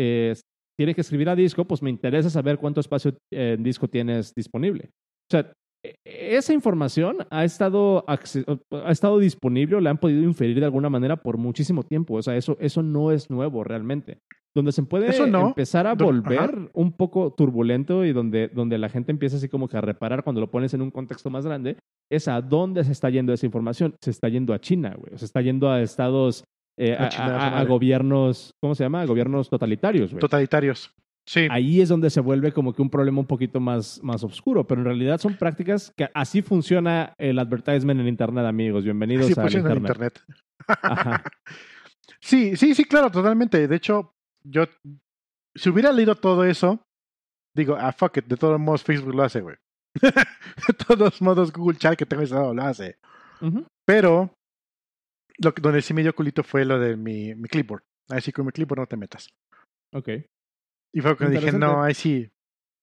tiene 0.78 0.94
que 0.94 1.02
escribir 1.02 1.30
a 1.30 1.36
disco, 1.36 1.66
pues 1.66 1.82
me 1.82 1.90
interesa 1.90 2.30
saber 2.30 2.58
cuánto 2.58 2.80
espacio 2.80 3.16
en 3.32 3.64
disco 3.64 3.88
tienes 3.88 4.34
disponible. 4.36 4.90
O 4.92 5.32
sea, 5.32 5.54
e, 5.84 5.96
esa 6.06 6.54
información 6.54 7.18
ha 7.30 7.44
estado, 7.44 8.04
ha 8.08 8.92
estado 8.92 9.20
disponible 9.20 9.78
o 9.78 9.82
la 9.82 9.92
han 9.92 9.98
podido 9.98 10.24
inferir 10.24 10.60
de 10.60 10.66
alguna 10.66 10.90
manera 10.90 11.18
por 11.18 11.38
muchísimo 11.38 11.84
tiempo. 11.84 12.16
O 12.16 12.22
sea, 12.22 12.36
eso, 12.36 12.58
eso 12.60 12.84
no 12.84 13.12
es 13.12 13.30
nuevo 13.30 13.64
realmente 13.64 14.20
donde 14.56 14.72
se 14.72 14.84
puede 14.84 15.14
empezar 15.18 15.86
a 15.86 15.96
volver 15.96 16.72
un 16.74 16.94
poco 16.94 17.34
turbulento 17.34 18.06
y 18.06 18.14
donde, 18.14 18.48
donde 18.48 18.78
la 18.78 18.88
gente 18.88 19.12
empieza 19.12 19.36
así 19.36 19.50
como 19.50 19.68
que 19.68 19.76
a 19.76 19.82
reparar 19.82 20.24
cuando 20.24 20.40
lo 20.40 20.50
pones 20.50 20.74
en 20.74 20.82
un 20.82 20.92
contexto 20.92 21.30
más 21.30 21.46
grande, 21.46 21.78
es 22.10 22.30
a 22.30 22.42
dónde 22.42 22.86
se 22.86 22.94
está 22.94 23.10
yendo 23.10 23.34
esa 23.34 23.46
información. 23.46 23.96
Se 24.00 24.12
está 24.12 24.30
yendo 24.30 24.54
a 24.54 24.60
China, 24.60 24.96
güey. 24.98 25.18
Se 25.18 25.26
está 25.26 25.42
yendo 25.42 25.70
a 25.70 25.82
estados, 25.82 26.46
eh, 26.78 26.96
a, 26.98 27.66
gobiernos, 27.66 28.54
¿cómo 28.62 28.76
se 28.76 28.86
llama? 28.86 29.02
A 29.02 29.06
gobiernos 29.06 29.50
totalitarios, 29.50 30.12
güey. 30.12 30.22
Totalitarios. 30.22 30.90
Sí. 31.28 31.48
Ahí 31.50 31.82
es 31.82 31.90
donde 31.90 32.10
se 32.10 32.22
vuelve 32.22 32.54
como 32.54 32.72
que 32.72 32.82
un 32.82 32.90
problema 32.90 33.20
un 33.20 33.26
poquito 33.26 33.60
más, 33.60 34.00
más 34.04 34.24
oscuro, 34.24 34.66
pero 34.66 34.82
en 34.82 34.86
realidad 34.86 35.20
son 35.20 35.36
prácticas 35.36 35.92
que 35.98 36.08
así 36.14 36.42
funciona 36.42 37.14
el 37.18 37.40
advertisement 37.40 38.00
en 38.00 38.08
Internet, 38.08 38.46
amigos. 38.46 38.86
Bienvenidos 38.86 39.38
a 39.38 39.44
Internet. 39.52 39.78
Internet. 39.78 40.22
Sí, 42.26 42.56
sí, 42.56 42.74
sí, 42.74 42.86
claro, 42.86 43.12
totalmente. 43.12 43.68
De 43.68 43.76
hecho, 43.76 44.15
yo, 44.46 44.66
si 45.56 45.70
hubiera 45.70 45.92
leído 45.92 46.16
todo 46.16 46.44
eso, 46.46 46.82
digo, 47.56 47.76
ah, 47.76 47.92
fuck 47.92 48.18
it, 48.18 48.26
de 48.26 48.38
todos 48.38 48.60
modos 48.60 48.84
Facebook 48.84 49.16
lo 49.16 49.24
hace, 49.24 49.42
güey. 49.42 49.56
de 49.96 50.74
todos 50.88 51.22
modos 51.22 51.52
Google 51.54 51.78
Chat 51.78 51.98
que 51.98 52.06
tengo 52.06 52.24
instalado 52.24 52.54
lo 52.54 52.64
hace. 52.64 52.98
Pero, 53.86 54.34
lo 55.38 55.54
que, 55.54 55.62
donde 55.62 55.82
sí 55.82 55.94
me 55.94 56.02
dio 56.02 56.16
culito 56.16 56.44
fue 56.44 56.66
lo 56.66 56.80
de 56.80 56.96
mi, 56.96 57.36
mi 57.36 57.48
clipboard. 57.48 57.84
Así 58.10 58.32
con 58.32 58.46
mi 58.46 58.52
clipboard 58.52 58.80
no 58.80 58.88
te 58.88 58.98
metas. 58.98 59.30
Ok. 59.94 60.10
Y 60.94 61.02
fue 61.02 61.18
cuando 61.18 61.40
dije, 61.40 61.52
no, 61.52 61.84
ahí 61.84 61.94
sí. 61.94 62.30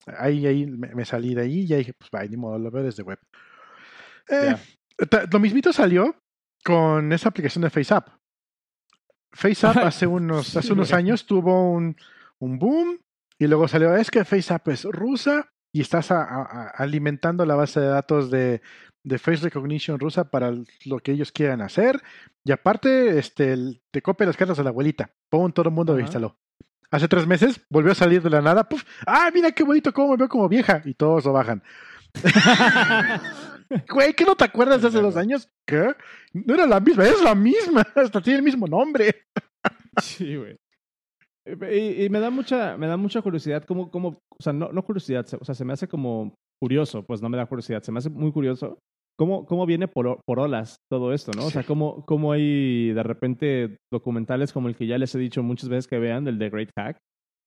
Ahí, 0.06 0.46
ahí 0.46 0.66
me, 0.66 1.04
salí 1.04 1.34
de 1.34 1.42
ahí 1.42 1.60
y 1.60 1.66
ya 1.66 1.76
dije, 1.76 1.94
pues 1.94 2.10
va, 2.14 2.24
ni 2.24 2.36
modo, 2.36 2.58
lo 2.58 2.70
veo 2.70 2.82
desde 2.82 3.02
web. 3.02 3.18
Eh, 4.28 4.54
Lo 5.32 5.38
mismito 5.38 5.72
salió 5.72 6.16
con 6.64 7.12
esa 7.12 7.28
aplicación 7.28 7.62
de 7.62 7.70
FaceApp. 7.70 8.08
FaceApp 9.32 9.78
hace 9.78 10.06
unos, 10.06 10.56
hace 10.56 10.72
unos 10.72 10.92
años 10.92 11.26
tuvo 11.26 11.70
un, 11.70 11.96
un 12.38 12.58
boom 12.58 12.98
y 13.38 13.46
luego 13.46 13.66
salió, 13.66 13.94
es 13.96 14.10
que 14.10 14.24
FaceApp 14.24 14.68
es 14.68 14.84
rusa 14.84 15.52
y 15.72 15.80
estás 15.80 16.10
alimentando 16.10 17.46
la 17.46 17.54
base 17.54 17.80
de 17.80 17.86
datos 17.86 18.30
de, 18.30 18.60
de, 19.02 19.18
Face 19.18 19.42
Recognition 19.42 19.98
rusa 19.98 20.30
para 20.30 20.52
lo 20.84 20.98
que 20.98 21.12
ellos 21.12 21.32
quieran 21.32 21.62
hacer. 21.62 22.02
Y 22.44 22.52
aparte, 22.52 23.18
este, 23.18 23.56
te 23.90 24.02
copia 24.02 24.26
las 24.26 24.36
cartas 24.36 24.58
de 24.58 24.64
la 24.64 24.70
abuelita. 24.70 25.10
Pum, 25.30 25.50
todo 25.50 25.70
el 25.70 25.74
mundo 25.74 25.94
lo 25.94 26.00
instaló. 26.00 26.36
Hace 26.90 27.08
tres 27.08 27.26
meses 27.26 27.62
volvió 27.70 27.92
a 27.92 27.94
salir 27.94 28.22
de 28.22 28.28
la 28.28 28.42
nada. 28.42 28.68
Puf, 28.68 28.84
ah, 29.06 29.30
mira 29.32 29.50
qué 29.52 29.64
bonito, 29.64 29.94
cómo 29.94 30.10
me 30.10 30.18
veo 30.18 30.28
como 30.28 30.48
vieja. 30.48 30.82
Y 30.84 30.92
todos 30.92 31.24
lo 31.24 31.32
bajan. 31.32 31.62
Güey, 33.88 34.12
¿qué 34.14 34.24
no 34.24 34.34
te 34.34 34.44
acuerdas 34.44 34.82
de 34.82 34.88
hace 34.88 35.00
dos 35.00 35.16
años? 35.16 35.48
¿Qué? 35.66 35.94
No 36.32 36.54
era 36.54 36.66
la 36.66 36.80
misma, 36.80 37.04
es 37.06 37.22
la 37.22 37.34
misma. 37.34 37.82
Hasta 37.94 38.20
tiene 38.20 38.38
el 38.38 38.44
mismo 38.44 38.66
nombre. 38.66 39.14
Sí, 40.00 40.36
güey. 40.36 40.56
Y, 41.44 42.08
me 42.08 42.20
da 42.20 42.30
mucha, 42.30 42.76
me 42.76 42.86
da 42.86 42.96
mucha 42.96 43.20
curiosidad 43.20 43.64
cómo, 43.64 43.90
cómo, 43.90 44.08
o 44.30 44.42
sea, 44.42 44.52
no, 44.52 44.70
no 44.72 44.84
curiosidad, 44.84 45.26
o 45.40 45.44
sea, 45.44 45.56
se 45.56 45.64
me 45.64 45.72
hace 45.72 45.88
como 45.88 46.34
curioso, 46.60 47.02
pues 47.02 47.20
no 47.20 47.28
me 47.28 47.36
da 47.36 47.46
curiosidad, 47.46 47.82
se 47.82 47.90
me 47.90 47.98
hace 47.98 48.10
muy 48.10 48.30
curioso 48.30 48.78
cómo, 49.18 49.44
cómo 49.44 49.66
viene 49.66 49.88
por, 49.88 50.20
por 50.24 50.38
olas 50.38 50.76
todo 50.88 51.12
esto, 51.12 51.32
¿no? 51.36 51.46
O 51.46 51.50
sea, 51.50 51.64
cómo, 51.64 52.04
cómo 52.06 52.30
hay 52.30 52.92
de 52.92 53.02
repente 53.02 53.76
documentales 53.92 54.52
como 54.52 54.68
el 54.68 54.76
que 54.76 54.86
ya 54.86 54.98
les 54.98 55.14
he 55.16 55.18
dicho 55.18 55.42
muchas 55.42 55.68
veces 55.68 55.88
que 55.88 55.98
vean, 55.98 56.24
del 56.24 56.38
The 56.38 56.50
Great 56.50 56.70
Hack 56.76 56.98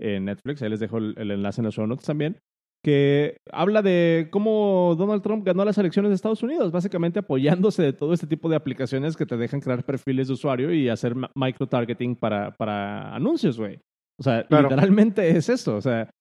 en 0.02 0.26
Netflix, 0.26 0.62
ahí 0.62 0.70
les 0.70 0.82
dejo 0.82 0.98
el, 0.98 1.16
el 1.18 1.32
enlace 1.32 1.62
en 1.62 1.66
los 1.66 1.76
show 1.76 1.88
notes 1.88 2.06
también, 2.06 2.38
que 2.86 3.38
habla 3.52 3.82
de 3.82 4.28
cómo 4.30 4.94
Donald 4.96 5.24
Trump 5.24 5.44
ganó 5.44 5.66
las 5.66 5.80
elecciones 5.80 6.12
de 6.12 6.16
Estados 6.16 6.44
Unidos, 6.44 6.72
básicamente 6.72 7.18
apoyándose 7.18 7.82
de 7.82 7.94
todo 7.94 8.14
este 8.14 8.28
tipo 8.28 8.48
de 8.48 8.58
aplicaciones 8.58 9.18
que 9.18 9.26
te 9.26 9.38
dejan 9.38 9.60
crear 9.60 9.84
perfiles 9.84 10.28
de 10.28 10.34
usuario 10.34 10.72
y 10.72 10.88
hacer 10.88 11.16
micro-targeting 11.34 12.16
para, 12.16 12.52
para 12.52 13.16
anuncios, 13.16 13.58
güey. 13.58 13.80
O 14.20 14.24
sea, 14.24 14.46
literalmente 14.48 15.28
es 15.36 15.50
esto. 15.50 15.78
O 15.78 15.82
sea, 15.82 16.12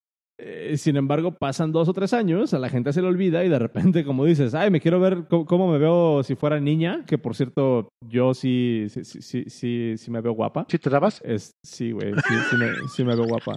eh, 0.40 0.78
sin 0.78 0.96
embargo, 0.96 1.32
pasan 1.38 1.70
dos 1.70 1.86
o 1.90 1.92
tres 1.92 2.14
años, 2.14 2.54
a 2.54 2.58
la 2.58 2.70
gente 2.70 2.94
se 2.94 3.02
le 3.02 3.08
olvida 3.08 3.44
y 3.44 3.50
de 3.50 3.58
repente, 3.58 4.02
como 4.02 4.24
dices, 4.24 4.54
ay, 4.54 4.70
me 4.70 4.80
quiero 4.80 4.98
ver 5.00 5.26
cómo, 5.28 5.70
me 5.70 5.76
veo 5.76 6.22
si 6.22 6.34
fuera 6.34 6.58
niña, 6.60 7.04
que 7.06 7.18
por 7.18 7.36
cierto, 7.36 7.90
yo 8.08 8.32
sí, 8.32 8.86
sí, 8.88 9.04
sí, 9.04 9.44
sí, 9.48 9.94
sí 9.98 10.10
me 10.10 10.22
veo 10.22 10.32
guapa. 10.32 10.64
¿Sí 10.70 10.78
te 10.78 10.88
dabas? 10.88 11.20
Es, 11.26 11.50
sí, 11.62 11.92
güey, 11.92 12.14
sí, 12.14 12.34
sí, 12.48 12.56
me, 12.56 12.66
sí 12.88 13.04
me 13.04 13.14
veo 13.14 13.26
guapa. 13.26 13.56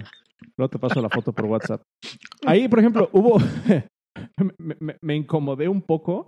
Luego 0.58 0.70
te 0.70 0.80
paso 0.80 1.02
la 1.02 1.10
foto 1.10 1.34
por 1.34 1.46
WhatsApp. 1.46 1.82
Ahí, 2.46 2.68
por 2.68 2.80
ejemplo, 2.80 3.10
hubo, 3.14 3.40
me, 4.58 4.98
me, 5.02 5.16
incomodé 5.16 5.68
un 5.68 5.82
poco 5.82 6.28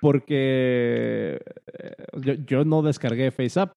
porque 0.00 1.40
eh, 1.72 1.94
yo, 2.20 2.34
yo 2.34 2.64
no 2.64 2.82
descargué 2.82 3.30
FaceApp. 3.30 3.72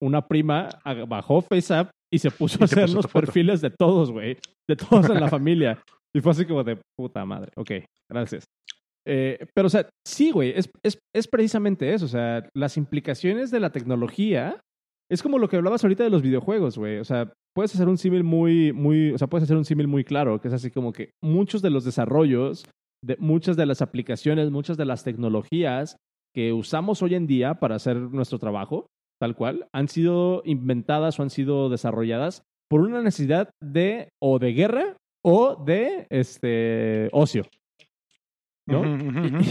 Una 0.00 0.26
prima 0.26 0.68
bajó 1.08 1.42
FaceApp 1.42 1.90
y 2.12 2.18
se 2.18 2.30
puso 2.30 2.58
a 2.60 2.64
hacer 2.64 2.90
los 2.90 3.06
perfiles 3.06 3.60
de 3.60 3.70
todos, 3.70 4.10
güey. 4.10 4.38
De 4.68 4.76
todos 4.76 5.10
en 5.10 5.20
la 5.20 5.28
familia. 5.30 5.82
Y 6.14 6.20
fue 6.20 6.32
así 6.32 6.46
como 6.46 6.64
de 6.64 6.78
puta 6.96 7.24
madre. 7.24 7.50
Ok, 7.56 7.72
gracias. 8.10 8.44
Eh, 9.06 9.46
pero, 9.54 9.66
o 9.66 9.70
sea, 9.70 9.88
sí, 10.06 10.30
güey, 10.30 10.52
es, 10.56 10.70
es, 10.82 10.98
es, 11.14 11.28
precisamente 11.28 11.92
eso. 11.92 12.04
O 12.04 12.08
sea, 12.08 12.48
las 12.54 12.76
implicaciones 12.76 13.50
de 13.50 13.60
la 13.60 13.70
tecnología 13.70 14.60
es 15.10 15.22
como 15.22 15.38
lo 15.38 15.48
que 15.48 15.56
hablabas 15.56 15.82
ahorita 15.82 16.04
de 16.04 16.10
los 16.10 16.22
videojuegos, 16.22 16.78
güey. 16.78 16.98
O 16.98 17.04
sea, 17.04 17.32
puedes 17.54 17.74
hacer 17.74 17.88
un 17.88 17.98
símil 17.98 18.24
muy, 18.24 18.72
muy, 18.72 19.12
o 19.12 19.18
sea, 19.18 19.28
puedes 19.28 19.44
hacer 19.44 19.56
un 19.56 19.64
símil 19.64 19.88
muy 19.88 20.04
claro, 20.04 20.40
que 20.40 20.48
es 20.48 20.54
así 20.54 20.70
como 20.70 20.92
que 20.92 21.12
muchos 21.22 21.62
de 21.62 21.70
los 21.70 21.84
desarrollos, 21.84 22.64
de 23.02 23.16
muchas 23.18 23.56
de 23.56 23.66
las 23.66 23.82
aplicaciones, 23.82 24.50
muchas 24.50 24.76
de 24.76 24.84
las 24.84 25.04
tecnologías 25.04 25.96
que 26.34 26.52
usamos 26.52 27.02
hoy 27.02 27.14
en 27.14 27.26
día 27.26 27.54
para 27.54 27.76
hacer 27.76 27.96
nuestro 27.96 28.38
trabajo, 28.38 28.86
tal 29.20 29.34
cual, 29.34 29.66
han 29.72 29.88
sido 29.88 30.42
inventadas 30.44 31.18
o 31.18 31.22
han 31.22 31.30
sido 31.30 31.68
desarrolladas 31.68 32.42
por 32.68 32.82
una 32.82 33.02
necesidad 33.02 33.50
de 33.62 34.10
o 34.22 34.38
de 34.38 34.52
guerra 34.52 34.96
o 35.24 35.56
de 35.56 36.06
este 36.10 37.08
ocio. 37.12 37.44
¿no? 38.66 38.82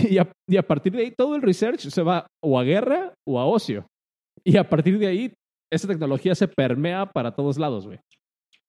Y, 0.09 0.17
a, 0.57 0.63
partir 0.63 0.93
de 0.93 1.01
ahí 1.01 1.11
todo 1.11 1.35
el 1.35 1.41
research 1.41 1.79
se 1.89 2.03
va 2.03 2.27
o 2.43 2.59
a 2.59 2.63
guerra 2.63 3.13
o 3.27 3.39
a 3.39 3.45
ocio. 3.45 3.87
Y 4.43 4.57
a 4.57 4.69
partir 4.69 4.99
de 4.99 5.07
ahí 5.07 5.33
esa 5.71 5.87
tecnología 5.87 6.35
se 6.35 6.47
permea 6.47 7.05
para 7.05 7.35
todos 7.35 7.57
lados, 7.57 7.85
güey. 7.85 7.99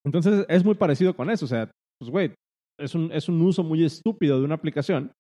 Entonces 0.05 0.45
es 0.49 0.65
muy 0.65 0.75
parecido 0.75 1.15
con 1.15 1.31
eso. 1.31 1.45
O 1.45 1.49
sea, 1.49 1.71
pues, 1.99 2.11
güey, 2.11 2.35
es 2.79 2.95
un, 2.95 3.11
es 3.13 3.29
un 3.29 3.41
uso 3.43 3.63
muy 3.63 3.85
estúpido 3.85 4.39
de 4.39 4.45
una 4.45 4.55
aplicación 4.55 5.13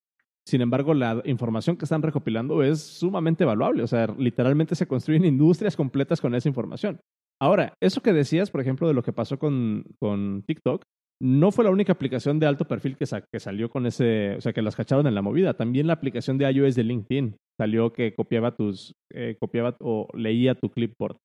sin 0.49 0.63
embargo, 0.63 0.95
la 0.95 1.21
información 1.27 1.77
que 1.77 1.85
están 1.85 2.01
recopilando 2.01 2.63
es 2.63 2.81
sumamente 2.81 3.45
valuable. 3.45 3.83
O 3.83 3.87
sea, 3.87 4.07
literalmente 4.19 4.75
se 4.75 4.89
construyen 4.89 5.27
industrias 5.27 5.77
completas 5.77 6.23
con 6.23 6.35
esa 6.35 6.49
información. 6.49 7.01
Ahora, 7.39 7.75
eso 7.83 8.01
que 8.01 8.15
decías, 8.15 8.51
por 8.51 8.63
ejemplo, 8.63 8.89
de 8.89 8.95
lo 8.95 9.03
que 9.03 9.13
pasó 9.13 9.39
con, 9.39 9.85
con 10.01 10.43
TikTok, 10.47 10.85
no 11.21 11.53
fue 11.53 11.65
la 11.65 11.71
única 11.71 11.93
aplicación 11.93 12.39
de 12.39 12.47
alto 12.47 12.67
perfil 12.67 12.97
que, 12.97 13.05
que, 13.31 13.41
salió 13.41 13.69
con 13.69 13.85
ese, 13.85 14.37
o 14.37 14.41
sea, 14.41 14.55
que 14.55 14.63
las 14.63 14.75
cacharon 14.75 15.07
en 15.07 15.15
la 15.15 15.21
movida. 15.21 15.53
También 15.53 15.87
la 15.87 15.93
aplicación 15.93 16.39
de 16.39 16.51
iOS 16.51 16.77
de 16.77 16.85
LinkedIn 16.85 17.37
salió 17.61 17.93
que 17.93 18.15
copiaba 18.15 18.57
tus, 18.57 18.95
eh, 19.13 19.37
copiaba 19.39 19.77
o 19.81 20.09
leía 20.15 20.55
tu 20.55 20.71
clipboard 20.71 21.19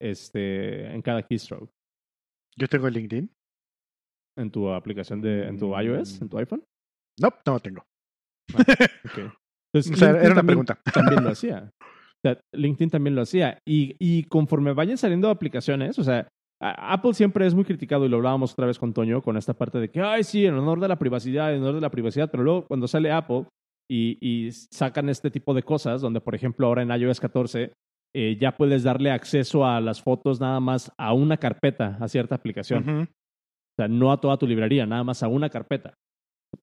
este, 0.00 0.86
en 0.92 1.02
cada 1.02 1.22
keystroke. 1.22 1.70
¿Yo 2.56 2.68
tengo 2.68 2.88
LinkedIn? 2.88 3.30
¿En 4.38 4.50
tu 4.50 4.70
aplicación 4.70 5.20
de, 5.20 5.46
en 5.46 5.58
tu 5.58 5.78
iOS, 5.78 6.22
en 6.22 6.28
tu 6.28 6.38
iPhone? 6.38 6.64
No, 7.20 7.28
no 7.46 7.52
lo 7.54 7.60
tengo. 7.60 7.84
Ah, 8.54 8.64
era 10.22 10.32
una 10.32 10.42
pregunta. 10.42 10.80
También 10.94 11.22
lo 11.22 11.30
hacía. 11.30 11.70
O 11.80 12.20
sea, 12.22 12.38
LinkedIn 12.52 12.90
también 12.90 13.14
lo 13.14 13.22
hacía. 13.22 13.58
Y, 13.66 13.96
y 13.98 14.24
conforme 14.24 14.74
vayan 14.74 14.98
saliendo 14.98 15.30
aplicaciones, 15.30 15.98
o 15.98 16.04
sea, 16.04 16.28
Apple 16.60 17.14
siempre 17.14 17.46
es 17.46 17.54
muy 17.54 17.64
criticado 17.64 18.04
y 18.04 18.10
lo 18.10 18.18
hablábamos 18.18 18.52
otra 18.52 18.66
vez 18.66 18.78
con 18.78 18.92
Toño 18.92 19.22
con 19.22 19.38
esta 19.38 19.54
parte 19.54 19.78
de 19.78 19.90
que, 19.90 20.02
ay, 20.02 20.22
sí, 20.22 20.44
en 20.44 20.54
honor 20.54 20.80
de 20.80 20.88
la 20.88 20.98
privacidad, 20.98 21.54
en 21.54 21.62
honor 21.62 21.76
de 21.76 21.80
la 21.80 21.90
privacidad, 21.90 22.30
pero 22.30 22.42
luego 22.42 22.66
cuando 22.66 22.86
sale 22.86 23.10
Apple 23.10 23.46
y, 23.90 24.18
y 24.20 24.52
sacan 24.52 25.08
este 25.08 25.30
tipo 25.30 25.54
de 25.54 25.62
cosas, 25.62 26.02
donde 26.02 26.20
por 26.20 26.34
ejemplo 26.34 26.66
ahora 26.66 26.82
en 26.82 26.90
iOS 26.90 27.20
14 27.20 27.72
eh, 28.14 28.36
ya 28.40 28.56
puedes 28.56 28.82
darle 28.82 29.10
acceso 29.10 29.64
a 29.66 29.80
las 29.80 30.02
fotos 30.02 30.40
nada 30.40 30.60
más 30.60 30.92
a 30.98 31.12
una 31.12 31.36
carpeta, 31.36 31.96
a 32.00 32.08
cierta 32.08 32.34
aplicación. 32.34 33.02
O 33.02 33.76
sea, 33.76 33.88
no 33.88 34.12
a 34.12 34.20
toda 34.20 34.36
tu 34.36 34.46
librería, 34.46 34.86
nada 34.86 35.04
más 35.04 35.22
a 35.22 35.28
una 35.28 35.48
carpeta. 35.48 35.94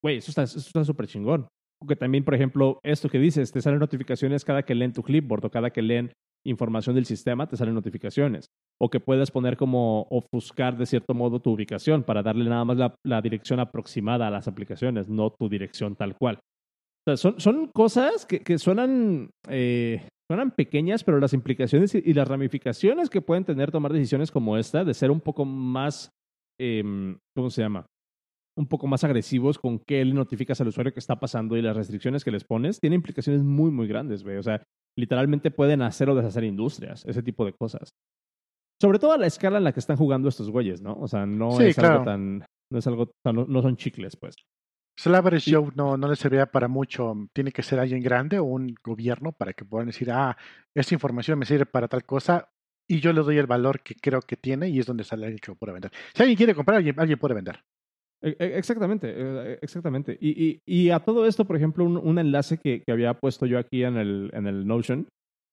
Güey, 0.02 0.18
eso 0.18 0.32
está 0.32 0.84
súper 0.84 1.08
chingón 1.08 1.48
que 1.86 1.96
también, 1.96 2.24
por 2.24 2.34
ejemplo, 2.34 2.80
esto 2.84 3.10
que 3.10 3.20
dices, 3.20 3.52
te 3.52 3.62
salen 3.62 3.80
notificaciones 3.80 4.46
cada 4.46 4.64
que 4.64 4.74
leen 4.74 4.94
tu 4.94 5.04
clipboard 5.04 5.46
o 5.46 5.52
cada 5.52 5.70
que 5.70 5.82
leen 5.82 6.12
información 6.46 6.96
del 6.96 7.06
sistema, 7.06 7.48
te 7.48 7.58
salen 7.58 7.76
notificaciones. 7.76 8.48
O 8.80 8.90
que 8.90 9.00
puedas 9.00 9.32
poner 9.32 9.58
como 9.58 10.08
ofuscar 10.10 10.78
de 10.78 10.86
cierto 10.86 11.14
modo 11.14 11.42
tu 11.42 11.52
ubicación 11.52 12.04
para 12.04 12.24
darle 12.24 12.50
nada 12.50 12.64
más 12.64 12.78
la, 13.04 13.22
dirección 13.22 13.60
aproximada 13.60 14.28
a 14.28 14.32
las 14.32 14.48
aplicaciones, 14.48 15.10
no 15.10 15.32
tu 15.32 15.50
dirección 15.50 15.96
tal 15.96 16.16
cual. 16.16 16.36
O 16.36 17.10
sea, 17.10 17.18
son, 17.18 17.40
son 17.40 17.68
cosas 17.68 18.26
que, 18.26 18.40
que 18.40 18.58
suenan, 18.58 19.30
eh, 19.50 20.08
suenan 20.30 20.52
pequeñas, 20.52 21.04
pero 21.04 21.20
las 21.20 21.34
implicaciones 21.34 21.96
y, 21.96 22.14
las 22.14 22.28
ramificaciones 22.28 23.10
que 23.10 23.22
pueden 23.22 23.46
tener 23.46 23.72
tomar 23.72 23.94
decisiones 23.94 24.32
como 24.32 24.58
esta, 24.58 24.84
de 24.84 24.94
ser 24.94 25.12
un 25.12 25.22
poco 25.22 25.46
más, 25.46 26.12
em, 26.60 27.18
¿cómo 27.36 27.50
se 27.50 27.62
llama? 27.62 27.86
un 28.58 28.68
poco 28.68 28.88
más 28.88 29.04
agresivos 29.04 29.60
con 29.60 29.80
qué 29.80 30.04
le 30.04 30.14
notificas 30.14 30.60
al 30.60 30.68
usuario 30.68 30.92
que 30.92 31.00
está 31.00 31.20
pasando 31.20 31.56
y 31.56 31.62
las 31.62 31.78
restricciones 31.78 32.26
que 32.26 32.32
les 32.32 32.44
pones, 32.44 32.80
tiene 32.80 32.96
implicaciones 32.96 33.44
muy, 33.44 33.70
muy 33.70 33.88
grandes, 33.88 34.24
güey. 34.24 34.38
O 34.38 34.44
sea, 34.44 34.64
literalmente 34.98 35.52
pueden 35.52 35.84
hacer 35.84 36.10
o 36.10 36.16
deshacer 36.16 36.44
industrias, 36.44 37.06
ese 37.06 37.22
tipo 37.22 37.46
de 37.46 37.54
cosas. 37.54 37.94
Sobre 38.82 39.00
todo 39.00 39.14
a 39.14 39.18
la 39.18 39.28
escala 39.28 39.60
en 39.60 39.64
la 39.64 39.74
que 39.74 39.80
están 39.80 39.98
jugando 39.98 40.28
estos 40.28 40.50
güeyes, 40.50 40.82
¿no? 40.82 40.94
O 40.94 41.08
sea, 41.08 41.26
no 41.26 41.60
es 41.62 41.78
algo 41.78 42.04
tan. 42.04 42.46
No 42.72 42.80
es 42.80 42.88
algo. 42.88 43.12
No, 43.26 43.62
son 43.62 43.78
chicles, 43.78 44.18
pues. 44.18 44.36
El 45.06 45.16
average 45.16 45.54
Joe 45.54 45.72
no, 45.76 45.96
no 45.96 46.08
le 46.08 46.16
serviría 46.16 46.48
para 46.48 46.68
mucho. 46.68 47.14
Tiene 47.34 47.52
que 47.52 47.64
ser 47.64 47.80
alguien 47.80 48.02
grande 48.02 48.40
o 48.40 48.46
un 48.46 48.76
gobierno 48.84 49.32
para 49.32 49.54
que 49.54 49.66
puedan 49.66 49.88
decir, 49.88 50.12
ah, 50.12 50.38
esta 50.74 50.94
información 50.94 51.40
me 51.40 51.46
sirve 51.46 51.66
para 51.66 51.88
tal 51.88 52.06
cosa 52.06 52.50
y 52.88 53.00
yo 53.00 53.14
le 53.14 53.22
doy 53.22 53.38
el 53.38 53.48
valor 53.48 53.82
que 53.82 53.96
creo 53.96 54.22
que 54.22 54.38
tiene 54.38 54.70
y 54.70 54.80
es 54.80 54.86
donde 54.86 55.04
sale 55.04 55.26
alguien 55.26 55.40
que 55.40 55.52
lo 55.52 55.56
puede 55.56 55.74
vender. 55.74 55.92
Si 56.14 56.22
alguien 56.22 56.38
quiere 56.38 56.56
comprar, 56.56 56.78
alguien, 56.78 57.00
alguien 57.00 57.20
puede 57.20 57.36
vender. 57.36 57.60
E, 58.22 58.36
e, 58.40 58.58
exactamente, 58.58 59.14
e, 59.16 59.60
exactamente. 59.62 60.18
Y, 60.20 60.62
y, 60.66 60.90
a 60.90 61.00
todo 61.00 61.26
esto, 61.28 61.46
por 61.46 61.56
ejemplo, 61.56 61.86
un, 61.86 62.20
enlace 62.20 62.58
que, 62.58 62.82
que, 62.84 62.92
había 62.92 63.14
puesto 63.14 63.46
yo 63.46 63.60
aquí 63.60 63.84
en 63.84 63.98
el, 63.98 64.32
en 64.34 64.48
el 64.48 64.66
Notion, 64.66 65.08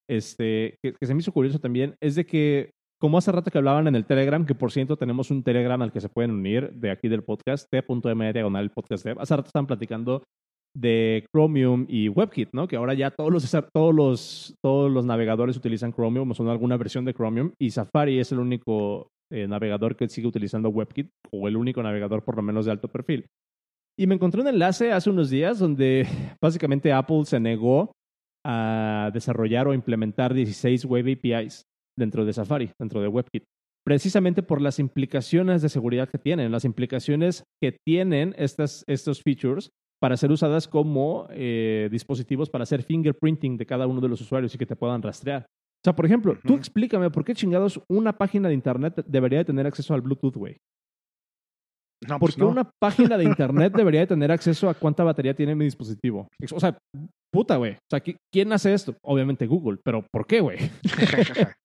este, 0.09 0.77
que, 0.81 0.95
se 1.01 1.13
me 1.13 1.19
hizo 1.19 1.31
curioso 1.31 1.59
también, 1.59 1.95
es 1.99 2.15
de 2.15 2.25
que, 2.25 2.71
como 2.99 3.17
hace 3.17 3.31
rato 3.31 3.51
que 3.51 3.57
hablaban 3.57 3.87
en 3.87 3.95
el 3.95 4.05
Telegram, 4.05 4.45
que 4.45 4.55
por 4.55 4.71
cierto 4.71 4.97
tenemos 4.97 5.31
un 5.31 5.43
Telegram 5.43 5.81
al 5.81 5.91
que 5.91 6.01
se 6.01 6.09
pueden 6.09 6.31
unir 6.31 6.71
de 6.73 6.91
aquí 6.91 7.07
del 7.07 7.23
podcast, 7.23 7.69
t.m 7.69 8.33
diagonal 8.33 8.71
podcast 8.71 9.03
dev. 9.03 9.19
Hace 9.19 9.35
rato 9.35 9.47
estaban 9.47 9.67
platicando 9.67 10.23
de 10.75 11.25
Chromium 11.33 11.85
y 11.87 12.09
WebKit, 12.09 12.49
¿no? 12.53 12.67
Que 12.67 12.75
ahora 12.75 12.93
ya 12.93 13.11
todos 13.11 13.31
los, 13.31 13.49
todos 13.73 13.95
los, 13.95 14.55
todos 14.63 14.91
los 14.91 15.05
navegadores 15.05 15.55
utilizan 15.57 15.93
Chromium 15.93 16.31
o 16.31 16.33
son 16.33 16.49
alguna 16.49 16.77
versión 16.77 17.05
de 17.05 17.13
Chromium 17.13 17.53
y 17.59 17.71
Safari 17.71 18.19
es 18.19 18.31
el 18.31 18.39
único 18.39 19.07
eh, 19.31 19.47
navegador 19.47 19.95
que 19.95 20.09
sigue 20.09 20.27
utilizando 20.27 20.69
WebKit 20.69 21.09
o 21.31 21.47
el 21.47 21.57
único 21.57 21.81
navegador 21.81 22.23
por 22.23 22.35
lo 22.35 22.41
menos 22.41 22.65
de 22.65 22.71
alto 22.71 22.89
perfil. 22.89 23.25
Y 23.97 24.07
me 24.07 24.15
encontré 24.15 24.41
un 24.41 24.47
enlace 24.47 24.91
hace 24.91 25.09
unos 25.09 25.29
días 25.29 25.59
donde 25.59 26.05
básicamente 26.41 26.91
Apple 26.91 27.25
se 27.25 27.39
negó 27.39 27.93
a 28.45 29.09
desarrollar 29.13 29.67
o 29.67 29.73
implementar 29.73 30.33
16 30.33 30.85
web 30.85 31.05
APIs 31.07 31.65
dentro 31.97 32.25
de 32.25 32.33
Safari, 32.33 32.71
dentro 32.79 33.01
de 33.01 33.07
WebKit, 33.07 33.43
precisamente 33.85 34.43
por 34.43 34.61
las 34.61 34.79
implicaciones 34.79 35.61
de 35.61 35.69
seguridad 35.69 36.09
que 36.09 36.17
tienen, 36.17 36.51
las 36.51 36.65
implicaciones 36.65 37.43
que 37.61 37.77
tienen 37.85 38.33
estas, 38.37 38.83
estos 38.87 39.21
features 39.21 39.69
para 40.01 40.17
ser 40.17 40.31
usadas 40.31 40.67
como 40.67 41.27
eh, 41.29 41.87
dispositivos 41.91 42.49
para 42.49 42.63
hacer 42.63 42.83
fingerprinting 42.83 43.57
de 43.57 43.65
cada 43.65 43.87
uno 43.87 44.01
de 44.01 44.09
los 44.09 44.21
usuarios 44.21 44.53
y 44.53 44.57
que 44.57 44.65
te 44.65 44.75
puedan 44.75 45.01
rastrear. 45.01 45.43
O 45.43 45.83
sea, 45.85 45.95
por 45.95 46.05
ejemplo, 46.05 46.37
tú 46.43 46.55
explícame 46.55 47.11
por 47.11 47.23
qué 47.23 47.35
chingados 47.35 47.79
una 47.87 48.17
página 48.17 48.47
de 48.47 48.55
internet 48.55 49.03
debería 49.07 49.39
de 49.39 49.45
tener 49.45 49.67
acceso 49.67 49.93
al 49.93 50.01
Bluetooth, 50.01 50.35
güey. 50.35 50.57
No, 52.07 52.19
pues 52.19 52.35
¿Por 52.35 52.45
qué 52.45 52.51
una 52.51 52.69
página 52.79 53.17
de 53.17 53.23
internet 53.23 53.73
debería 53.75 54.01
de 54.01 54.07
tener 54.07 54.31
acceso 54.31 54.69
a 54.69 54.73
cuánta 54.73 55.03
batería 55.03 55.33
tiene 55.33 55.55
mi 55.55 55.65
dispositivo? 55.65 56.27
O 56.53 56.59
sea, 56.59 56.77
puta, 57.31 57.55
güey. 57.57 57.73
O 57.73 57.87
sea, 57.89 58.03
¿quién 58.31 58.51
hace 58.51 58.73
esto? 58.73 58.95
Obviamente 59.03 59.47
Google, 59.47 59.77
pero 59.83 60.05
¿por 60.11 60.27
qué, 60.27 60.41
güey? 60.41 60.57